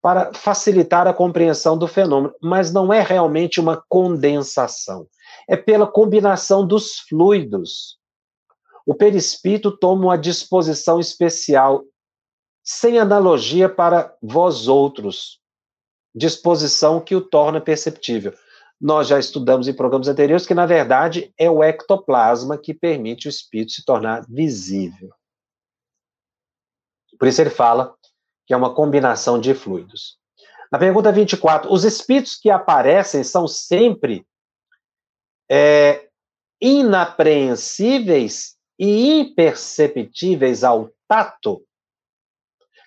para 0.00 0.32
facilitar 0.32 1.06
a 1.06 1.12
compreensão 1.12 1.76
do 1.76 1.86
fenômeno, 1.86 2.34
mas 2.40 2.72
não 2.72 2.90
é 2.90 3.02
realmente 3.02 3.60
uma 3.60 3.84
condensação 3.86 5.06
é 5.46 5.56
pela 5.56 5.86
combinação 5.86 6.66
dos 6.66 7.00
fluidos. 7.00 7.98
O 8.86 8.94
perispírito 8.94 9.70
toma 9.70 10.04
uma 10.04 10.18
disposição 10.18 10.98
especial, 10.98 11.84
sem 12.62 12.98
analogia 12.98 13.68
para 13.68 14.14
vós 14.22 14.68
outros, 14.68 15.38
disposição 16.14 16.98
que 16.98 17.14
o 17.14 17.20
torna 17.20 17.60
perceptível. 17.60 18.32
Nós 18.80 19.08
já 19.08 19.18
estudamos 19.18 19.68
em 19.68 19.72
programas 19.72 20.08
anteriores 20.08 20.46
que, 20.46 20.54
na 20.54 20.66
verdade, 20.66 21.32
é 21.38 21.50
o 21.50 21.62
ectoplasma 21.62 22.58
que 22.58 22.74
permite 22.74 23.28
o 23.28 23.30
espírito 23.30 23.72
se 23.72 23.84
tornar 23.84 24.26
visível. 24.28 25.10
Por 27.18 27.28
isso 27.28 27.40
ele 27.40 27.50
fala 27.50 27.94
que 28.46 28.52
é 28.52 28.56
uma 28.56 28.74
combinação 28.74 29.40
de 29.40 29.54
fluidos. 29.54 30.18
Na 30.70 30.78
pergunta 30.78 31.12
24, 31.12 31.72
os 31.72 31.84
espíritos 31.84 32.36
que 32.36 32.50
aparecem 32.50 33.22
são 33.22 33.46
sempre 33.46 34.26
é, 35.48 36.08
inapreensíveis 36.60 38.56
e 38.78 39.20
imperceptíveis 39.20 40.64
ao 40.64 40.90
tato? 41.06 41.64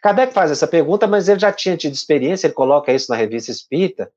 Kardec 0.02 0.34
faz 0.34 0.52
essa 0.52 0.68
pergunta, 0.68 1.08
mas 1.08 1.28
ele 1.28 1.40
já 1.40 1.52
tinha 1.52 1.78
tido 1.78 1.94
experiência, 1.94 2.48
ele 2.48 2.54
coloca 2.54 2.94
isso 2.94 3.12
na 3.12 3.18
revista 3.18 3.52
Espírita, 3.52 4.12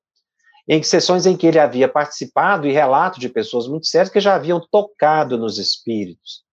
em 0.72 0.80
sessões 0.84 1.26
em 1.26 1.36
que 1.36 1.48
ele 1.48 1.58
havia 1.58 1.88
participado 1.88 2.64
e 2.64 2.70
relato 2.70 3.18
de 3.18 3.28
pessoas 3.28 3.66
muito 3.66 3.88
sérias 3.88 4.08
que 4.08 4.20
já 4.20 4.36
haviam 4.36 4.64
tocado 4.70 5.36
nos 5.36 5.58
espíritos, 5.58 6.44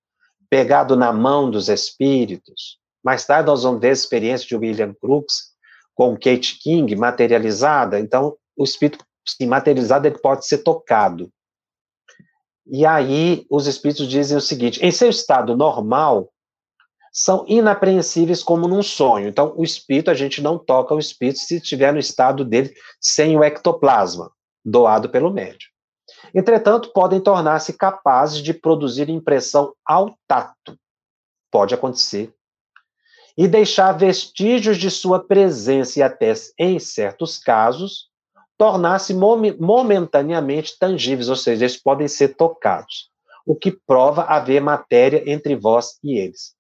pegado 0.50 0.96
na 0.96 1.14
mão 1.14 1.52
dos 1.52 1.70
espíritos. 1.70 2.80
Mais 3.04 3.28
tarde 3.28 3.46
nós 3.46 3.62
vamos 3.62 3.80
ver 3.80 3.90
a 3.90 3.94
experiência 3.94 4.48
de 4.48 4.56
William 4.56 4.92
Crookes 5.00 5.52
com 5.94 6.16
Kate 6.16 6.58
King 6.60 6.96
materializada. 6.96 8.00
Então, 8.00 8.36
o 8.58 8.64
espírito 8.64 9.06
sim, 9.24 9.46
materializado 9.46 10.08
ele 10.08 10.18
pode 10.18 10.48
ser 10.48 10.64
tocado. 10.64 11.32
E 12.66 12.88
aí 12.88 13.46
os 13.52 13.68
espíritos 13.68 14.08
dizem 14.08 14.36
o 14.36 14.42
seguinte: 14.42 14.84
em 14.84 14.92
seu 14.92 15.12
estado 15.12 15.56
normal, 15.56 16.34
são 17.20 17.44
inapreensíveis 17.48 18.44
como 18.44 18.68
num 18.68 18.84
sonho. 18.84 19.28
Então, 19.28 19.52
o 19.58 19.64
espírito, 19.64 20.12
a 20.12 20.14
gente 20.14 20.40
não 20.40 20.56
toca 20.56 20.94
o 20.94 21.00
espírito 21.00 21.40
se 21.40 21.58
estiver 21.58 21.92
no 21.92 21.98
estado 21.98 22.46
dele 22.46 22.72
sem 23.02 23.36
o 23.36 23.44
ectoplasma, 23.44 24.32
doado 24.64 25.10
pelo 25.10 25.34
médium. 25.34 25.72
Entretanto, 26.32 26.94
podem 26.94 27.20
tornar-se 27.20 27.74
capazes 27.74 28.38
de 28.38 28.54
produzir 28.54 29.10
impressão 29.10 29.74
ao 29.84 30.16
tato. 30.28 30.78
Pode 31.50 31.74
acontecer. 31.74 32.32
E 33.36 33.48
deixar 33.48 33.94
vestígios 33.94 34.78
de 34.78 34.92
sua 34.92 35.20
presença 35.20 35.98
e 35.98 36.04
até, 36.04 36.32
em 36.60 36.78
certos 36.78 37.40
casos, 37.40 38.10
tornar-se 38.60 39.16
momentaneamente 39.16 40.78
tangíveis, 40.78 41.30
ou 41.30 41.36
seja, 41.36 41.66
eles 41.66 41.82
podem 41.82 42.08
ser 42.08 42.36
tocados, 42.36 43.10
o 43.44 43.56
que 43.56 43.72
prova 43.72 44.22
haver 44.22 44.62
matéria 44.62 45.24
entre 45.26 45.56
vós 45.56 45.98
e 46.04 46.20
eles. 46.20 46.57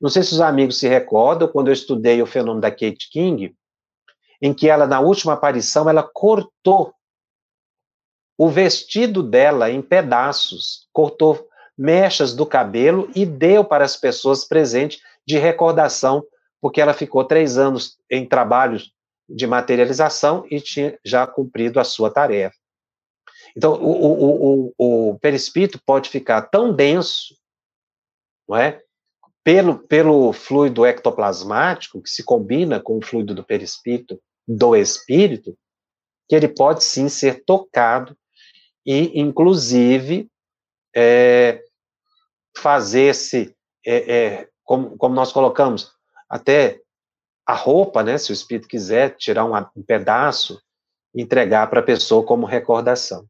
Não 0.00 0.08
sei 0.08 0.22
se 0.22 0.32
os 0.32 0.40
amigos 0.40 0.78
se 0.78 0.88
recordam, 0.88 1.48
quando 1.48 1.68
eu 1.68 1.72
estudei 1.72 2.22
o 2.22 2.26
fenômeno 2.26 2.60
da 2.60 2.70
Kate 2.70 3.08
King, 3.10 3.54
em 4.40 4.54
que 4.54 4.68
ela, 4.68 4.86
na 4.86 5.00
última 5.00 5.32
aparição, 5.34 5.88
ela 5.88 6.02
cortou 6.02 6.94
o 8.36 8.48
vestido 8.48 9.22
dela 9.22 9.70
em 9.70 9.82
pedaços, 9.82 10.88
cortou 10.92 11.48
mechas 11.76 12.34
do 12.34 12.46
cabelo 12.46 13.10
e 13.14 13.26
deu 13.26 13.64
para 13.64 13.84
as 13.84 13.96
pessoas 13.96 14.44
presentes 14.44 15.00
de 15.26 15.38
recordação, 15.38 16.24
porque 16.60 16.80
ela 16.80 16.94
ficou 16.94 17.24
três 17.24 17.58
anos 17.58 17.98
em 18.10 18.26
trabalhos 18.26 18.92
de 19.28 19.46
materialização 19.46 20.46
e 20.50 20.60
tinha 20.60 20.98
já 21.04 21.26
cumprido 21.26 21.78
a 21.78 21.84
sua 21.84 22.10
tarefa. 22.10 22.56
Então, 23.56 23.74
o, 23.74 23.90
o, 23.90 24.72
o, 24.78 25.10
o 25.10 25.18
perispírito 25.18 25.80
pode 25.84 26.08
ficar 26.08 26.42
tão 26.42 26.72
denso, 26.72 27.36
não 28.48 28.56
é? 28.56 28.80
Pelo, 29.48 29.78
pelo 29.78 30.30
fluido 30.34 30.84
ectoplasmático, 30.84 32.02
que 32.02 32.10
se 32.10 32.22
combina 32.22 32.78
com 32.78 32.98
o 32.98 33.02
fluido 33.02 33.34
do 33.34 33.42
perispírito, 33.42 34.20
do 34.46 34.76
espírito, 34.76 35.56
que 36.28 36.36
ele 36.36 36.48
pode 36.48 36.84
sim 36.84 37.08
ser 37.08 37.42
tocado 37.46 38.14
e, 38.84 39.18
inclusive, 39.18 40.30
é, 40.94 41.64
fazer-se, 42.58 43.56
é, 43.86 44.16
é, 44.16 44.48
como, 44.62 44.98
como 44.98 45.14
nós 45.14 45.32
colocamos, 45.32 45.94
até 46.28 46.82
a 47.46 47.54
roupa, 47.54 48.02
né, 48.02 48.18
se 48.18 48.30
o 48.30 48.34
espírito 48.34 48.68
quiser 48.68 49.16
tirar 49.16 49.46
um, 49.46 49.56
um 49.74 49.82
pedaço, 49.82 50.60
entregar 51.14 51.70
para 51.70 51.80
a 51.80 51.84
pessoa 51.84 52.22
como 52.22 52.44
recordação. 52.44 53.24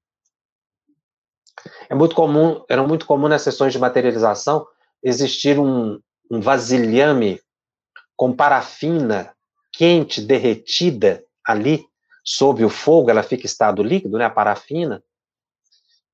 É 1.89 1.95
muito 1.95 2.17
comum, 2.17 2.65
era 2.69 2.83
muito 2.83 3.07
comum 3.07 3.29
nas 3.29 3.43
sessões 3.43 3.73
de 3.73 3.79
materialização 3.79 4.67
existir 5.01 5.61
um, 5.61 6.01
um 6.31 6.41
vasilhame 6.41 7.41
com 8.17 8.35
parafina 8.35 9.35
quente, 9.73 10.21
derretida 10.21 11.25
ali 11.45 11.87
sob 12.25 12.65
o 12.65 12.69
fogo, 12.69 13.11
ela 13.11 13.23
fica 13.23 13.45
em 13.45 13.47
estado 13.47 13.83
líquido, 13.83 14.19
né, 14.19 14.25
a 14.25 14.31
parafina, 14.31 15.03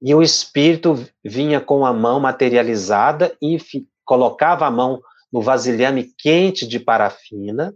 e 0.01 0.15
o 0.15 0.23
espírito 0.23 0.95
vinha 1.25 1.61
com 1.61 1.85
a 1.85 1.93
mão 1.93 2.21
materializada 2.21 3.37
e 3.41 3.59
colocava 4.05 4.67
a 4.67 4.71
mão 4.71 5.03
no 5.33 5.41
vasilhame 5.41 6.13
quente 6.19 6.67
de 6.67 6.79
parafina, 6.79 7.75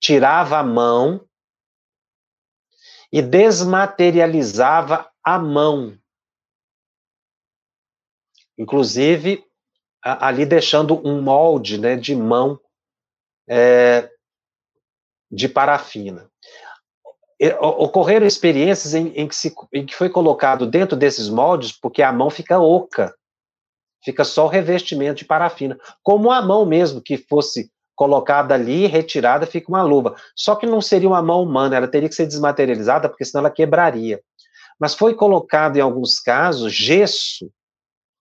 tirava 0.00 0.58
a 0.58 0.62
mão 0.62 1.24
e 3.12 3.20
desmaterializava 3.20 5.08
a 5.22 5.38
mão. 5.38 5.96
Inclusive, 8.58 9.44
ali 10.02 10.44
deixando 10.44 11.00
um 11.06 11.22
molde 11.22 11.78
né, 11.78 11.96
de 11.96 12.14
mão 12.14 12.58
é, 13.48 14.10
de 15.30 15.48
parafina. 15.48 16.28
Ocorreram 17.60 18.26
experiências 18.26 18.94
em, 18.94 19.08
em, 19.08 19.26
que 19.26 19.34
se, 19.34 19.52
em 19.72 19.84
que 19.84 19.96
foi 19.96 20.08
colocado 20.08 20.66
dentro 20.66 20.96
desses 20.96 21.28
moldes, 21.28 21.72
porque 21.72 22.02
a 22.02 22.12
mão 22.12 22.30
fica 22.30 22.60
oca, 22.60 23.14
fica 24.04 24.24
só 24.24 24.44
o 24.44 24.48
revestimento 24.48 25.18
de 25.18 25.24
parafina, 25.24 25.78
como 26.02 26.30
a 26.30 26.40
mão 26.40 26.64
mesmo 26.64 27.00
que 27.00 27.16
fosse 27.16 27.70
colocada 27.96 28.54
ali, 28.54 28.86
retirada, 28.86 29.46
fica 29.46 29.68
uma 29.68 29.82
luva. 29.82 30.14
Só 30.36 30.54
que 30.54 30.66
não 30.66 30.80
seria 30.80 31.08
uma 31.08 31.22
mão 31.22 31.42
humana, 31.42 31.76
ela 31.76 31.88
teria 31.88 32.08
que 32.08 32.14
ser 32.14 32.26
desmaterializada, 32.26 33.08
porque 33.08 33.24
senão 33.24 33.40
ela 33.44 33.50
quebraria. 33.50 34.20
Mas 34.78 34.94
foi 34.94 35.14
colocado 35.14 35.76
em 35.76 35.80
alguns 35.80 36.18
casos 36.18 36.72
gesso 36.72 37.50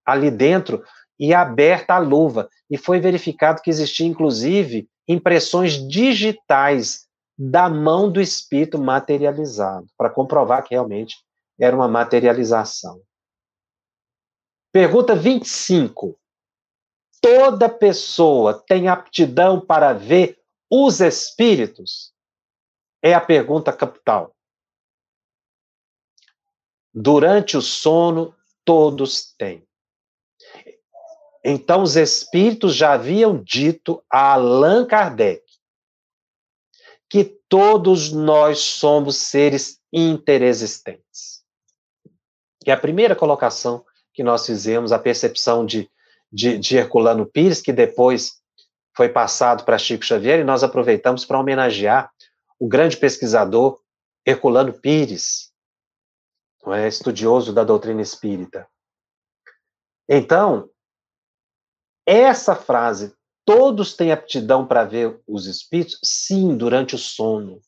ali 0.06 0.30
dentro 0.32 0.84
e 1.22 1.36
aberta 1.36 1.94
a 1.94 2.00
luva. 2.00 2.50
E 2.68 2.78
foi 2.78 3.00
verificado 3.00 3.62
que 3.62 3.70
existia, 3.70 4.08
inclusive, 4.08 4.90
impressões 5.08 5.74
digitais 5.88 7.08
da 7.38 7.70
mão 7.70 8.12
do 8.12 8.20
espírito 8.20 8.80
materializado, 8.80 9.86
para 9.96 10.10
comprovar 10.10 10.64
que 10.64 10.74
realmente 10.74 11.16
era 11.60 11.76
uma 11.76 11.88
materialização. 11.88 13.00
Pergunta 14.72 15.16
25. 15.16 16.18
Toda 17.22 17.70
pessoa 17.70 18.64
tem 18.66 18.88
aptidão 18.88 19.64
para 19.64 19.94
ver 19.94 20.40
os 20.72 21.02
espíritos? 21.02 22.12
É 23.04 23.14
a 23.14 23.22
pergunta 23.22 23.72
capital. 23.72 24.36
Durante 26.94 27.58
o 27.58 27.62
sono, 27.62 28.36
todos 28.66 29.36
têm. 29.36 29.68
Então, 31.44 31.82
os 31.82 31.96
espíritos 31.96 32.76
já 32.76 32.94
haviam 32.94 33.42
dito 33.42 34.04
a 34.10 34.34
Allan 34.34 34.86
Kardec 34.86 35.42
que 37.12 37.26
todos 37.50 38.10
nós 38.10 38.60
somos 38.60 39.18
seres 39.18 39.82
interexistentes. 39.92 41.44
E 42.66 42.72
a 42.72 42.78
primeira 42.78 43.14
colocação 43.18 43.86
que 44.14 44.24
nós 44.24 44.46
fizemos, 44.46 44.94
a 44.94 45.00
percepção 45.00 45.66
de, 45.66 45.92
de, 46.32 46.58
de 46.58 46.78
Herculano 46.78 47.26
Pires, 47.26 47.62
que 47.62 47.74
depois 47.74 48.42
foi 48.96 49.10
passado 49.10 49.66
para 49.66 49.78
Chico 49.78 50.06
Xavier, 50.06 50.40
e 50.40 50.46
nós 50.46 50.64
aproveitamos 50.64 51.26
para 51.26 51.38
homenagear 51.38 52.10
o 52.58 52.66
grande 52.66 52.96
pesquisador 52.96 53.78
Herculano 54.26 54.72
Pires, 54.72 55.52
é, 56.68 56.88
estudioso 56.88 57.52
da 57.52 57.66
doutrina 57.66 58.02
espírita. 58.02 58.66
Então, 60.08 60.70
essa 62.06 62.56
frase, 62.56 63.14
todos 63.46 63.94
têm 63.94 64.12
aptidão 64.12 64.66
para 64.66 64.84
ver 64.84 65.20
os 65.28 65.46
espíritos? 65.46 66.00
Sim, 66.04 66.56
durante 66.56 66.96
o 66.96 66.98
sono. 66.98 67.60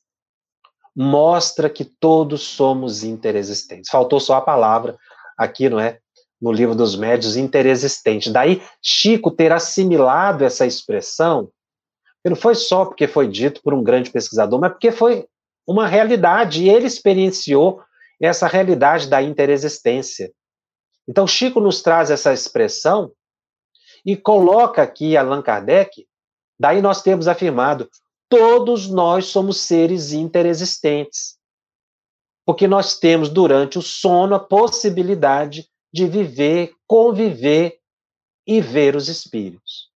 Mostra 0.95 1.69
que 1.69 1.83
todos 1.83 2.41
somos 2.41 3.03
interexistentes. 3.03 3.89
Faltou 3.89 4.19
só 4.19 4.35
a 4.35 4.41
palavra 4.41 4.97
aqui, 5.37 5.69
não 5.69 5.79
é? 5.79 5.99
No 6.41 6.51
livro 6.51 6.75
dos 6.75 6.95
médios, 6.95 7.35
interexistente. 7.35 8.31
Daí, 8.31 8.61
Chico 8.81 9.31
ter 9.31 9.51
assimilado 9.51 10.43
essa 10.43 10.65
expressão, 10.65 11.49
não 12.25 12.35
foi 12.35 12.55
só 12.55 12.85
porque 12.85 13.07
foi 13.07 13.27
dito 13.27 13.61
por 13.61 13.73
um 13.73 13.83
grande 13.83 14.09
pesquisador, 14.09 14.59
mas 14.59 14.71
porque 14.71 14.91
foi 14.91 15.25
uma 15.67 15.87
realidade, 15.87 16.63
e 16.63 16.69
ele 16.69 16.85
experienciou 16.85 17.81
essa 18.21 18.47
realidade 18.47 19.07
da 19.07 19.21
interexistência. 19.21 20.31
Então, 21.07 21.27
Chico 21.27 21.59
nos 21.59 21.81
traz 21.81 22.09
essa 22.11 22.31
expressão 22.33 23.11
e 24.05 24.15
coloca 24.15 24.81
aqui 24.81 25.15
Allan 25.15 25.41
Kardec, 25.41 26.05
daí 26.59 26.81
nós 26.81 27.01
temos 27.01 27.27
afirmado, 27.27 27.89
todos 28.29 28.89
nós 28.89 29.27
somos 29.27 29.61
seres 29.61 30.11
interexistentes. 30.11 31.37
Porque 32.45 32.67
nós 32.67 32.99
temos 32.99 33.29
durante 33.29 33.77
o 33.77 33.81
sono 33.81 34.35
a 34.35 34.39
possibilidade 34.39 35.69
de 35.93 36.07
viver, 36.07 36.73
conviver 36.87 37.79
e 38.45 38.59
ver 38.59 38.95
os 38.95 39.07
espíritos. 39.07 39.89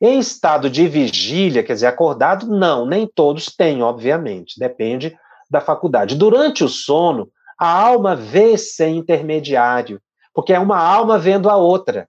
Em 0.00 0.18
estado 0.18 0.70
de 0.70 0.88
vigília, 0.88 1.62
quer 1.62 1.74
dizer, 1.74 1.86
acordado, 1.86 2.46
não, 2.46 2.86
nem 2.86 3.06
todos 3.06 3.46
têm, 3.46 3.82
obviamente, 3.82 4.58
depende 4.58 5.16
da 5.50 5.60
faculdade. 5.60 6.16
Durante 6.16 6.64
o 6.64 6.68
sono, 6.68 7.30
a 7.58 7.68
alma 7.68 8.16
vê 8.16 8.56
sem 8.56 8.96
intermediário, 8.96 10.00
porque 10.34 10.52
é 10.52 10.58
uma 10.58 10.78
alma 10.78 11.18
vendo 11.18 11.48
a 11.48 11.56
outra. 11.56 12.08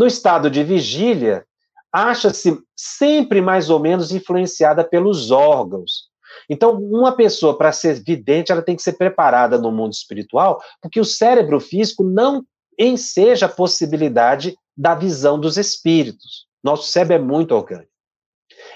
No 0.00 0.06
estado 0.06 0.50
de 0.50 0.64
vigília, 0.64 1.44
acha-se 1.92 2.58
sempre 2.74 3.42
mais 3.42 3.68
ou 3.68 3.78
menos 3.78 4.12
influenciada 4.12 4.82
pelos 4.82 5.30
órgãos. 5.30 6.08
Então, 6.48 6.72
uma 6.80 7.12
pessoa, 7.12 7.58
para 7.58 7.70
ser 7.70 8.02
vidente, 8.02 8.50
ela 8.50 8.62
tem 8.62 8.74
que 8.74 8.82
ser 8.82 8.94
preparada 8.94 9.58
no 9.58 9.70
mundo 9.70 9.92
espiritual, 9.92 10.58
porque 10.80 10.98
o 10.98 11.04
cérebro 11.04 11.60
físico 11.60 12.02
não 12.02 12.42
enseja 12.78 13.44
a 13.44 13.50
possibilidade 13.50 14.56
da 14.74 14.94
visão 14.94 15.38
dos 15.38 15.58
espíritos. 15.58 16.46
Nosso 16.64 16.90
cérebro 16.90 17.16
é 17.16 17.18
muito 17.18 17.54
orgânico. 17.54 17.92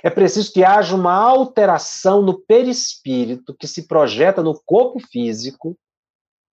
É 0.03 0.11
preciso 0.11 0.53
que 0.53 0.63
haja 0.63 0.95
uma 0.95 1.15
alteração 1.15 2.21
no 2.21 2.39
perispírito 2.39 3.57
que 3.59 3.67
se 3.67 3.89
projeta 3.89 4.43
no 4.43 4.61
corpo 4.67 5.01
físico 5.01 5.75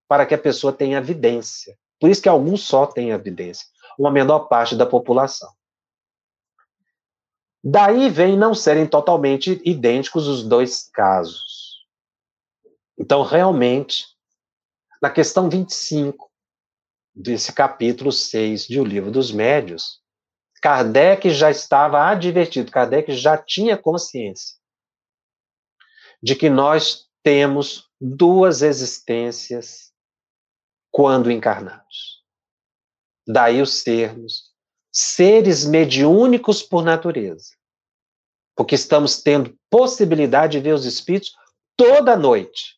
para 0.08 0.26
que 0.26 0.34
a 0.34 0.38
pessoa 0.38 0.72
tenha 0.72 0.98
evidência. 0.98 1.76
Por 2.00 2.10
isso 2.10 2.22
que 2.22 2.30
alguns 2.30 2.62
só 2.62 2.86
têm 2.86 3.10
evidência 3.10 3.66
uma 3.98 4.12
menor 4.12 4.48
parte 4.48 4.76
da 4.76 4.86
população. 4.86 5.52
Daí 7.64 8.10
vem 8.10 8.38
não 8.38 8.56
serem 8.56 8.88
totalmente 8.88 9.62
idênticos 9.64 10.28
os 10.28 10.44
dois 10.44 10.90
casos. 10.92 11.86
Então, 12.98 13.22
realmente, 13.22 14.06
na 15.02 15.10
questão 15.10 15.50
25 15.50 16.32
desse 17.14 17.54
capítulo 17.54 18.12
6 18.12 18.68
de 18.68 18.80
O 18.80 18.84
Livro 18.84 19.12
dos 19.12 19.32
Médios, 19.32 20.02
Kardec 20.62 21.30
já 21.32 21.50
estava 21.50 22.08
advertido, 22.08 22.72
Kardec 22.72 23.12
já 23.14 23.38
tinha 23.38 23.78
consciência 23.78 24.56
de 26.22 26.36
que 26.36 26.50
nós 26.50 27.08
temos 27.24 27.90
duas 28.00 28.62
existências 28.62 29.92
quando 30.92 31.32
encarnados. 31.32 32.21
Daí 33.28 33.62
os 33.62 33.84
termos 33.84 34.52
seres 34.92 35.66
mediúnicos 35.66 36.62
por 36.62 36.84
natureza. 36.84 37.56
Porque 38.56 38.76
estamos 38.76 39.22
tendo 39.22 39.58
possibilidade 39.70 40.54
de 40.54 40.60
ver 40.60 40.74
os 40.74 40.86
espíritos 40.86 41.34
toda 41.78 42.18
noite. 42.18 42.78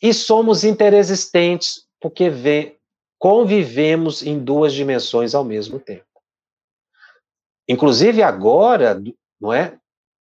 E 0.00 0.12
somos 0.12 0.64
interexistentes, 0.64 1.86
porque 2.00 2.76
convivemos 3.18 4.22
em 4.22 4.38
duas 4.38 4.72
dimensões 4.72 5.34
ao 5.34 5.44
mesmo 5.44 5.78
tempo. 5.78 6.04
Inclusive 7.68 8.22
agora, 8.22 9.02
não 9.40 9.52
é? 9.52 9.78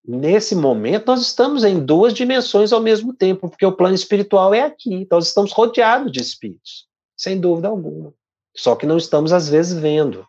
Nesse 0.07 0.55
momento, 0.55 1.07
nós 1.07 1.23
estamos 1.23 1.65
em 1.65 1.85
duas 1.85 2.13
dimensões 2.13 2.73
ao 2.73 2.81
mesmo 2.81 3.15
tempo, 3.15 3.49
porque 3.49 3.65
o 3.65 3.75
plano 3.75 3.95
espiritual 3.95 4.53
é 4.53 4.61
aqui. 4.61 5.07
Nós 5.11 5.29
estamos 5.29 5.53
rodeados 5.53 6.13
de 6.13 6.21
espíritos 6.21 6.87
sem 7.17 7.41
dúvida 7.41 7.69
alguma. 7.69 8.13
Só 8.57 8.77
que 8.77 8.87
não 8.87 8.97
estamos, 8.97 9.33
às 9.33 9.49
vezes, 9.49 9.79
vendo. 9.79 10.27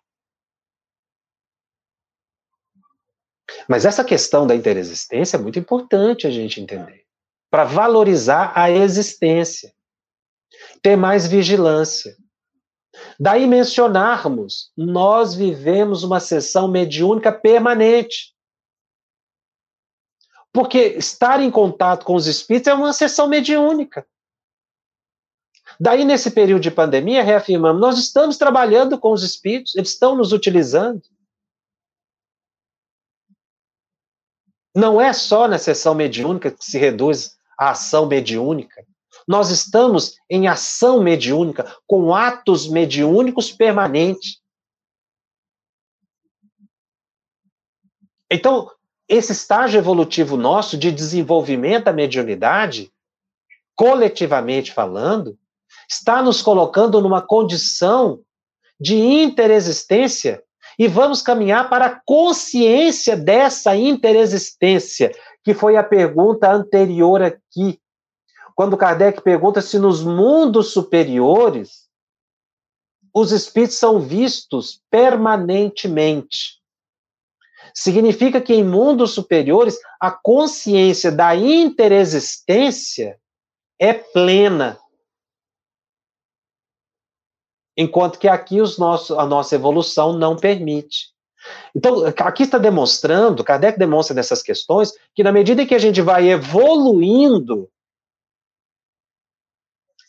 Mas 3.68 3.86
essa 3.86 4.04
questão 4.04 4.46
da 4.46 4.56
interexistência 4.56 5.38
é 5.38 5.40
muito 5.40 5.60
importante 5.60 6.28
a 6.28 6.32
gente 6.32 6.62
entender. 6.62 7.06
Para 7.50 7.64
valorizar 7.64 8.52
a 8.56 8.70
existência. 8.70 9.74
Ter 10.82 10.96
mais 10.96 11.28
vigilância. 11.28 12.16
Daí 13.20 13.46
mencionarmos, 13.46 14.72
nós 14.76 15.36
vivemos 15.36 16.04
uma 16.04 16.20
sessão 16.20 16.68
mediúnica 16.68 17.32
permanente. 17.32 18.34
Porque 20.54 20.96
estar 20.98 21.42
em 21.42 21.52
contato 21.52 22.06
com 22.06 22.16
os 22.16 22.28
espíritos 22.28 22.68
é 22.68 22.74
uma 22.74 22.94
sessão 22.94 23.28
mediúnica. 23.28 24.08
Daí, 25.80 26.06
nesse 26.06 26.32
período 26.32 26.62
de 26.62 26.72
pandemia, 26.72 27.24
reafirmamos, 27.24 27.82
nós 27.82 27.98
estamos 27.98 28.38
trabalhando 28.38 28.98
com 28.98 29.12
os 29.12 29.24
espíritos, 29.24 29.76
eles 29.76 29.90
estão 29.90 30.16
nos 30.16 30.32
utilizando. 30.32 31.02
Não 34.76 35.00
é 35.00 35.14
só 35.14 35.48
na 35.48 35.58
sessão 35.58 35.96
mediúnica 35.96 36.52
que 36.52 36.64
se 36.64 36.78
reduz 36.78 37.38
a 37.58 37.72
ação 37.72 38.06
mediúnica. 38.06 38.86
Nós 39.28 39.50
estamos 39.50 40.18
em 40.30 40.48
ação 40.48 41.02
mediúnica, 41.02 41.76
com 41.88 42.14
atos 42.14 42.68
mediúnicos 42.68 43.52
permanentes. 43.52 44.42
Então, 48.30 48.70
esse 49.08 49.32
estágio 49.32 49.78
evolutivo 49.78 50.36
nosso 50.36 50.78
de 50.78 50.92
desenvolvimento 50.92 51.86
da 51.86 51.94
mediunidade, 51.94 52.92
coletivamente 53.76 54.74
falando, 54.74 55.38
está 55.90 56.22
nos 56.22 56.42
colocando 56.42 57.02
numa 57.02 57.22
condição 57.22 58.20
de 58.80 58.98
interexistência 58.98 60.44
e 60.78 60.88
vamos 60.88 61.22
caminhar 61.22 61.70
para 61.70 61.86
a 61.86 62.02
consciência 62.06 63.16
dessa 63.16 63.76
interexistência, 63.76 65.12
que 65.44 65.54
foi 65.54 65.78
a 65.78 65.84
pergunta 65.84 66.52
anterior 66.52 67.22
aqui. 67.22 67.80
Quando 68.56 68.78
Kardec 68.78 69.22
pergunta 69.22 69.62
se 69.62 69.80
nos 69.80 70.04
mundos 70.04 70.72
superiores 70.72 71.86
os 73.14 73.32
espíritos 73.32 73.78
são 73.78 74.02
vistos 74.02 74.82
permanentemente. 74.92 76.60
Significa 77.74 78.42
que 78.42 78.54
em 78.54 78.64
mundos 78.64 79.12
superiores 79.12 79.78
a 80.02 80.12
consciência 80.12 81.12
da 81.12 81.34
interexistência 81.34 83.18
é 83.80 83.94
plena, 83.94 84.78
enquanto 87.78 88.20
que 88.20 88.28
aqui 88.28 88.62
os 88.62 88.78
nossos, 88.78 89.18
a 89.18 89.26
nossa 89.26 89.56
evolução 89.56 90.14
não 90.14 90.36
permite. 90.36 91.14
Então, 91.76 92.06
aqui 92.06 92.44
está 92.44 92.58
demonstrando, 92.58 93.44
Kardec 93.44 93.78
demonstra 93.78 94.16
nessas 94.16 94.42
questões, 94.42 94.94
que 95.14 95.24
na 95.24 95.32
medida 95.32 95.62
em 95.62 95.68
que 95.68 95.76
a 95.76 95.80
gente 95.80 96.02
vai 96.02 96.30
evoluindo, 96.30 97.70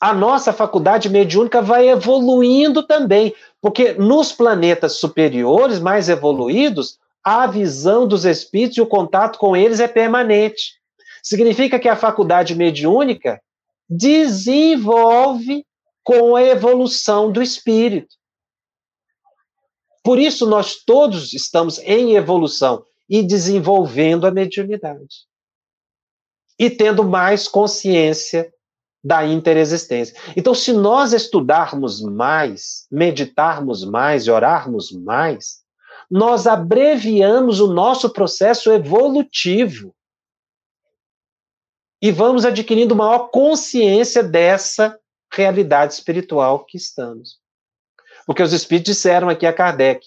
a 0.00 0.14
nossa 0.14 0.52
faculdade 0.52 1.08
mediúnica 1.08 1.60
vai 1.60 1.88
evoluindo 1.88 2.82
também, 2.82 3.34
porque 3.60 3.94
nos 3.94 4.32
planetas 4.32 4.92
superiores, 4.94 5.80
mais 5.80 6.08
evoluídos, 6.08 6.98
a 7.24 7.46
visão 7.46 8.06
dos 8.06 8.24
espíritos 8.24 8.76
e 8.76 8.80
o 8.80 8.86
contato 8.86 9.38
com 9.38 9.56
eles 9.56 9.80
é 9.80 9.88
permanente. 9.88 10.74
Significa 11.22 11.78
que 11.78 11.88
a 11.88 11.96
faculdade 11.96 12.54
mediúnica 12.54 13.40
desenvolve 13.88 15.64
com 16.06 16.36
a 16.36 16.42
evolução 16.44 17.32
do 17.32 17.42
espírito. 17.42 18.14
Por 20.04 20.20
isso, 20.20 20.46
nós 20.46 20.76
todos 20.84 21.32
estamos 21.32 21.80
em 21.80 22.14
evolução 22.14 22.86
e 23.10 23.24
desenvolvendo 23.24 24.24
a 24.24 24.30
mediunidade. 24.30 25.26
E 26.56 26.70
tendo 26.70 27.02
mais 27.02 27.48
consciência 27.48 28.54
da 29.02 29.26
interexistência. 29.26 30.16
Então, 30.36 30.54
se 30.54 30.72
nós 30.72 31.12
estudarmos 31.12 32.00
mais, 32.00 32.86
meditarmos 32.88 33.84
mais 33.84 34.28
e 34.28 34.30
orarmos 34.30 34.92
mais, 34.92 35.64
nós 36.08 36.46
abreviamos 36.46 37.58
o 37.58 37.66
nosso 37.66 38.10
processo 38.10 38.70
evolutivo. 38.70 39.92
E 42.00 42.12
vamos 42.12 42.44
adquirindo 42.44 42.94
maior 42.94 43.28
consciência 43.30 44.22
dessa 44.22 44.96
realidade 45.36 45.94
espiritual 45.94 46.64
que 46.64 46.76
estamos. 46.76 47.38
Porque 48.26 48.42
os 48.42 48.52
espíritos 48.52 48.94
disseram 48.94 49.28
aqui 49.28 49.46
a 49.46 49.52
Kardec 49.52 50.06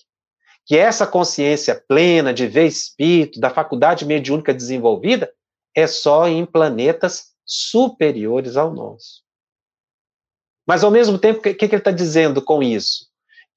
que 0.65 0.77
essa 0.77 1.07
consciência 1.07 1.83
plena 1.87 2.31
de 2.31 2.45
ver 2.45 2.67
espírito, 2.67 3.39
da 3.39 3.49
faculdade 3.49 4.05
mediúnica 4.05 4.53
desenvolvida, 4.53 5.31
é 5.75 5.87
só 5.87 6.27
em 6.27 6.45
planetas 6.45 7.29
superiores 7.43 8.55
ao 8.55 8.71
nosso. 8.71 9.23
Mas, 10.67 10.83
ao 10.83 10.91
mesmo 10.91 11.17
tempo, 11.17 11.39
o 11.39 11.41
que, 11.41 11.55
que 11.55 11.65
ele 11.65 11.77
está 11.77 11.89
dizendo 11.89 12.39
com 12.43 12.61
isso? 12.61 13.07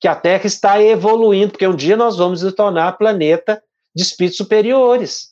Que 0.00 0.08
a 0.08 0.16
Terra 0.16 0.46
está 0.46 0.82
evoluindo, 0.82 1.52
porque 1.52 1.66
um 1.66 1.76
dia 1.76 1.98
nós 1.98 2.16
vamos 2.16 2.42
nos 2.42 2.54
tornar 2.54 2.96
planeta 2.96 3.62
de 3.94 4.02
espíritos 4.02 4.38
superiores. 4.38 5.31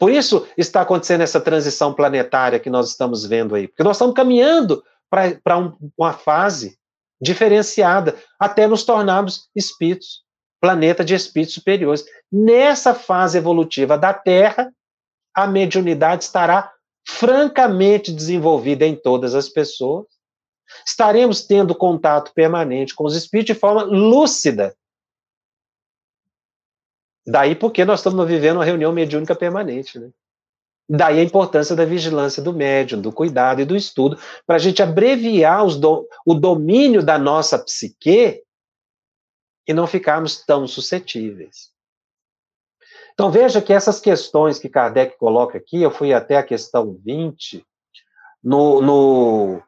Por 0.00 0.10
isso 0.10 0.48
está 0.56 0.80
acontecendo 0.80 1.20
essa 1.20 1.38
transição 1.38 1.92
planetária 1.92 2.58
que 2.58 2.70
nós 2.70 2.88
estamos 2.88 3.26
vendo 3.26 3.54
aí, 3.54 3.68
porque 3.68 3.82
nós 3.82 3.96
estamos 3.96 4.14
caminhando 4.14 4.82
para 5.10 5.58
um, 5.58 5.76
uma 5.96 6.14
fase 6.14 6.78
diferenciada 7.20 8.16
até 8.38 8.66
nos 8.66 8.82
tornarmos 8.82 9.50
espíritos, 9.54 10.22
planeta 10.58 11.04
de 11.04 11.14
espíritos 11.14 11.54
superiores. 11.54 12.02
Nessa 12.32 12.94
fase 12.94 13.36
evolutiva 13.36 13.98
da 13.98 14.14
Terra, 14.14 14.72
a 15.34 15.46
mediunidade 15.46 16.24
estará 16.24 16.72
francamente 17.06 18.10
desenvolvida 18.10 18.86
em 18.86 18.96
todas 18.96 19.34
as 19.34 19.50
pessoas. 19.50 20.06
Estaremos 20.86 21.42
tendo 21.42 21.74
contato 21.74 22.32
permanente 22.32 22.94
com 22.94 23.04
os 23.04 23.14
espíritos 23.14 23.54
de 23.54 23.60
forma 23.60 23.82
lúcida, 23.82 24.74
Daí 27.26 27.54
porque 27.54 27.84
nós 27.84 28.00
estamos 28.00 28.26
vivendo 28.26 28.56
uma 28.56 28.64
reunião 28.64 28.92
mediúnica 28.92 29.34
permanente, 29.34 29.98
né? 29.98 30.10
Daí 30.88 31.20
a 31.20 31.22
importância 31.22 31.76
da 31.76 31.84
vigilância 31.84 32.42
do 32.42 32.52
médium, 32.52 33.00
do 33.00 33.12
cuidado 33.12 33.60
e 33.60 33.64
do 33.64 33.76
estudo, 33.76 34.18
para 34.44 34.56
a 34.56 34.58
gente 34.58 34.82
abreviar 34.82 35.64
do, 35.78 36.08
o 36.26 36.34
domínio 36.34 37.00
da 37.00 37.16
nossa 37.16 37.56
psique 37.58 38.42
e 39.68 39.72
não 39.72 39.86
ficarmos 39.86 40.44
tão 40.44 40.66
suscetíveis. 40.66 41.70
Então 43.12 43.30
veja 43.30 43.62
que 43.62 43.72
essas 43.72 44.00
questões 44.00 44.58
que 44.58 44.68
Kardec 44.68 45.16
coloca 45.16 45.58
aqui, 45.58 45.80
eu 45.80 45.90
fui 45.90 46.12
até 46.12 46.36
a 46.38 46.42
questão 46.42 46.98
20, 47.04 47.64
no, 48.42 48.80
no, 48.80 49.62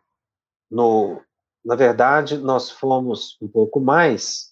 no, 0.71 1.23
na 1.65 1.77
verdade, 1.77 2.39
nós 2.39 2.71
fomos 2.71 3.37
um 3.41 3.47
pouco 3.47 3.79
mais, 3.79 4.52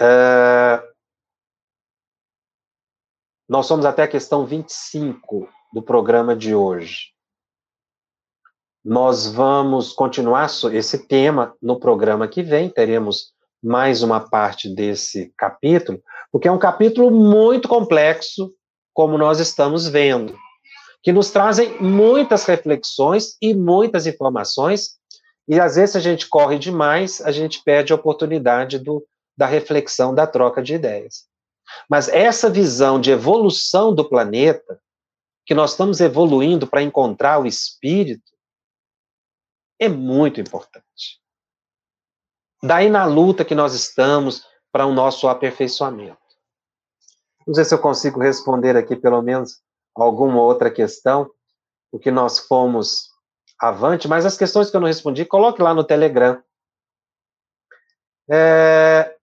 é, 0.00 0.82
nós 3.48 3.66
somos 3.66 3.84
até 3.84 4.04
a 4.04 4.08
questão 4.08 4.46
25 4.46 5.48
do 5.72 5.82
programa 5.82 6.34
de 6.34 6.54
hoje. 6.54 7.10
Nós 8.82 9.26
vamos 9.26 9.92
continuar 9.92 10.48
esse 10.72 11.06
tema 11.06 11.54
no 11.60 11.78
programa 11.78 12.26
que 12.26 12.42
vem, 12.42 12.70
teremos 12.70 13.32
mais 13.62 14.02
uma 14.02 14.20
parte 14.20 14.74
desse 14.74 15.34
capítulo, 15.36 16.02
porque 16.32 16.48
é 16.48 16.52
um 16.52 16.58
capítulo 16.58 17.10
muito 17.10 17.68
complexo, 17.68 18.54
como 18.94 19.18
nós 19.18 19.38
estamos 19.38 19.86
vendo, 19.86 20.34
que 21.02 21.12
nos 21.12 21.30
trazem 21.30 21.78
muitas 21.80 22.44
reflexões 22.46 23.36
e 23.40 23.54
muitas 23.54 24.06
informações, 24.06 24.98
e 25.46 25.60
às 25.60 25.76
vezes 25.76 25.96
a 25.96 26.00
gente 26.00 26.28
corre 26.28 26.58
demais, 26.58 27.20
a 27.20 27.32
gente 27.32 27.62
perde 27.62 27.92
a 27.92 27.96
oportunidade 27.96 28.78
do, 28.78 29.04
da 29.40 29.46
reflexão, 29.46 30.14
da 30.14 30.26
troca 30.26 30.62
de 30.62 30.74
ideias. 30.74 31.26
Mas 31.88 32.08
essa 32.08 32.50
visão 32.50 33.00
de 33.00 33.10
evolução 33.10 33.94
do 33.94 34.06
planeta, 34.06 34.78
que 35.46 35.54
nós 35.54 35.70
estamos 35.70 35.98
evoluindo 35.98 36.66
para 36.66 36.82
encontrar 36.82 37.40
o 37.40 37.46
espírito, 37.46 38.30
é 39.78 39.88
muito 39.88 40.42
importante. 40.42 41.18
Daí 42.62 42.90
na 42.90 43.06
luta 43.06 43.42
que 43.42 43.54
nós 43.54 43.72
estamos 43.72 44.46
para 44.70 44.84
o 44.84 44.92
nosso 44.92 45.26
aperfeiçoamento. 45.26 46.18
Não 47.46 47.54
sei 47.54 47.64
se 47.64 47.72
eu 47.72 47.78
consigo 47.78 48.20
responder 48.20 48.76
aqui 48.76 48.94
pelo 48.94 49.22
menos 49.22 49.62
alguma 49.96 50.42
outra 50.42 50.70
questão, 50.70 51.30
porque 51.90 52.10
nós 52.10 52.40
fomos 52.40 53.08
avante, 53.58 54.06
mas 54.06 54.26
as 54.26 54.36
questões 54.36 54.70
que 54.70 54.76
eu 54.76 54.80
não 54.80 54.86
respondi, 54.86 55.24
coloque 55.24 55.62
lá 55.62 55.72
no 55.72 55.82
Telegram. 55.82 56.42
É, 58.30 59.16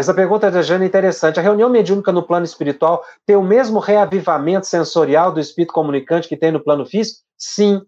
essa 0.00 0.14
pergunta 0.14 0.50
da 0.50 0.62
Jana 0.62 0.84
é 0.84 0.86
interessante. 0.86 1.38
A 1.38 1.42
reunião 1.42 1.68
mediúnica 1.68 2.10
no 2.10 2.22
plano 2.22 2.46
espiritual 2.46 3.04
tem 3.26 3.36
o 3.36 3.42
mesmo 3.42 3.78
reavivamento 3.78 4.66
sensorial 4.66 5.30
do 5.30 5.38
espírito 5.38 5.74
comunicante 5.74 6.26
que 6.26 6.38
tem 6.38 6.50
no 6.50 6.58
plano 6.58 6.86
físico? 6.86 7.20
Sim. 7.36 7.82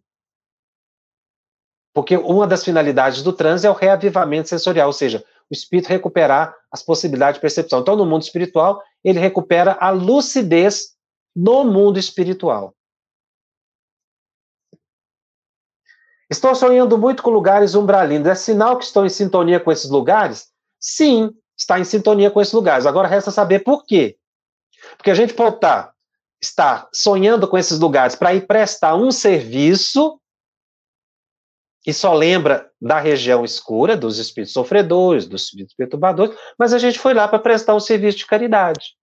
Porque 1.94 2.16
uma 2.18 2.46
das 2.46 2.62
finalidades 2.62 3.22
do 3.22 3.32
transe 3.32 3.66
é 3.66 3.70
o 3.70 3.74
reavivamento 3.74 4.50
sensorial, 4.50 4.88
ou 4.88 4.92
seja, 4.92 5.24
o 5.50 5.54
espírito 5.54 5.88
recuperar 5.88 6.54
as 6.70 6.82
possibilidades 6.82 7.36
de 7.36 7.40
percepção. 7.40 7.80
Então, 7.80 7.96
no 7.96 8.04
mundo 8.04 8.22
espiritual, 8.22 8.82
ele 9.02 9.18
recupera 9.18 9.78
a 9.80 9.88
lucidez 9.88 10.94
no 11.34 11.64
mundo 11.64 11.98
espiritual. 11.98 12.74
Estou 16.30 16.54
sonhando 16.54 16.98
muito 16.98 17.22
com 17.22 17.30
lugares 17.30 17.74
umbralinos. 17.74 18.28
É 18.28 18.34
sinal 18.34 18.76
que 18.76 18.84
estou 18.84 19.06
em 19.06 19.10
sintonia 19.10 19.58
com 19.58 19.72
esses 19.72 19.90
lugares? 19.90 20.48
Sim, 20.78 21.34
está 21.56 21.78
em 21.78 21.84
sintonia 21.84 22.30
com 22.30 22.40
esses 22.40 22.52
lugares. 22.52 22.86
Agora 22.86 23.08
resta 23.08 23.30
saber 23.30 23.60
por 23.60 23.84
quê. 23.84 24.16
Porque 24.96 25.10
a 25.10 25.14
gente 25.14 25.34
pode 25.34 25.56
estar, 25.56 25.84
tá, 25.84 25.94
estar 26.40 26.88
sonhando 26.92 27.46
com 27.46 27.56
esses 27.56 27.78
lugares 27.78 28.14
para 28.14 28.34
ir 28.34 28.46
prestar 28.46 28.94
um 28.94 29.10
serviço 29.10 30.18
e 31.84 31.92
só 31.92 32.14
lembra 32.14 32.70
da 32.80 33.00
região 33.00 33.44
escura, 33.44 33.96
dos 33.96 34.18
espíritos 34.18 34.52
sofredores, 34.52 35.26
dos 35.26 35.44
espíritos 35.44 35.74
perturbadores, 35.74 36.36
mas 36.56 36.72
a 36.72 36.78
gente 36.78 36.98
foi 36.98 37.12
lá 37.12 37.26
para 37.26 37.40
prestar 37.40 37.74
um 37.74 37.80
serviço 37.80 38.18
de 38.18 38.26
caridade. 38.26 38.96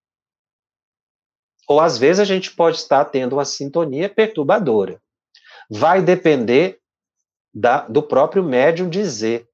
Ou 1.67 1.79
às 1.79 1.97
vezes 1.97 2.21
a 2.21 2.25
gente 2.25 2.55
pode 2.55 2.77
estar 2.77 3.05
tendo 3.05 3.33
uma 3.33 3.45
sintonia 3.45 4.09
perturbadora. 4.09 5.01
Vai 5.69 6.01
depender 6.01 6.79
da, 7.53 7.81
do 7.87 8.01
próprio 8.01 8.43
médium 8.43 8.89
dizer. 8.89 9.47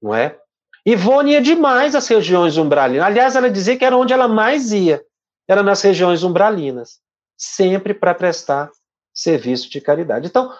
Não 0.00 0.14
é? 0.14 0.39
Ivone 0.84 1.32
ia 1.32 1.42
demais 1.42 1.94
às 1.94 2.08
regiões 2.08 2.56
umbralinas. 2.56 3.06
Aliás, 3.06 3.36
ela 3.36 3.50
dizia 3.50 3.76
que 3.76 3.84
era 3.84 3.96
onde 3.96 4.12
ela 4.12 4.28
mais 4.28 4.72
ia. 4.72 5.04
Era 5.48 5.62
nas 5.62 5.82
regiões 5.82 6.22
umbralinas. 6.22 7.00
Sempre 7.36 7.94
para 7.94 8.14
prestar 8.14 8.70
serviço 9.12 9.70
de 9.70 9.80
caridade. 9.80 10.26
Então, 10.26 10.52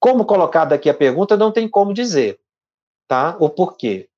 como 0.00 0.24
colocada 0.24 0.74
aqui 0.74 0.88
a 0.88 0.94
pergunta, 0.94 1.36
não 1.36 1.52
tem 1.52 1.68
como 1.68 1.92
dizer, 1.92 2.38
tá? 3.06 3.36
O 3.40 3.50
porquê. 3.50 4.08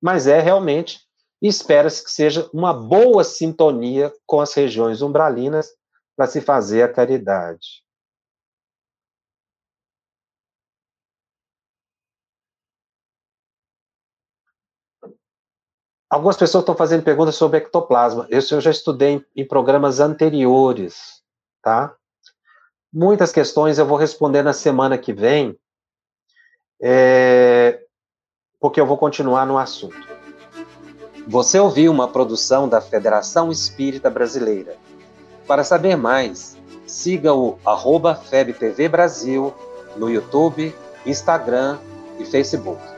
Mas 0.00 0.26
é 0.26 0.40
realmente, 0.40 1.00
espera-se 1.42 2.02
que 2.02 2.10
seja 2.10 2.48
uma 2.52 2.72
boa 2.72 3.22
sintonia 3.24 4.12
com 4.26 4.40
as 4.40 4.54
regiões 4.54 5.02
umbralinas 5.02 5.68
para 6.16 6.26
se 6.26 6.40
fazer 6.40 6.82
a 6.82 6.92
caridade. 6.92 7.84
Algumas 16.10 16.36
pessoas 16.36 16.62
estão 16.62 16.74
fazendo 16.74 17.02
perguntas 17.02 17.34
sobre 17.34 17.58
ectoplasma. 17.58 18.26
Isso 18.30 18.54
eu 18.54 18.60
já 18.60 18.70
estudei 18.70 19.14
em, 19.14 19.24
em 19.36 19.46
programas 19.46 20.00
anteriores, 20.00 21.22
tá? 21.62 21.94
Muitas 22.92 23.30
questões 23.30 23.78
eu 23.78 23.84
vou 23.84 23.98
responder 23.98 24.42
na 24.42 24.54
semana 24.54 24.96
que 24.96 25.12
vem, 25.12 25.58
é, 26.80 27.82
porque 28.58 28.80
eu 28.80 28.86
vou 28.86 28.96
continuar 28.96 29.44
no 29.44 29.58
assunto. 29.58 30.08
Você 31.26 31.60
ouviu 31.60 31.92
uma 31.92 32.08
produção 32.08 32.66
da 32.66 32.80
Federação 32.80 33.50
Espírita 33.50 34.08
Brasileira. 34.08 34.76
Para 35.46 35.62
saber 35.62 35.94
mais, 35.94 36.56
siga 36.86 37.34
o 37.34 37.58
arroba 37.66 38.14
FebTV 38.14 38.88
Brasil 38.88 39.52
no 39.94 40.08
YouTube, 40.08 40.74
Instagram 41.04 41.78
e 42.18 42.24
Facebook. 42.24 42.97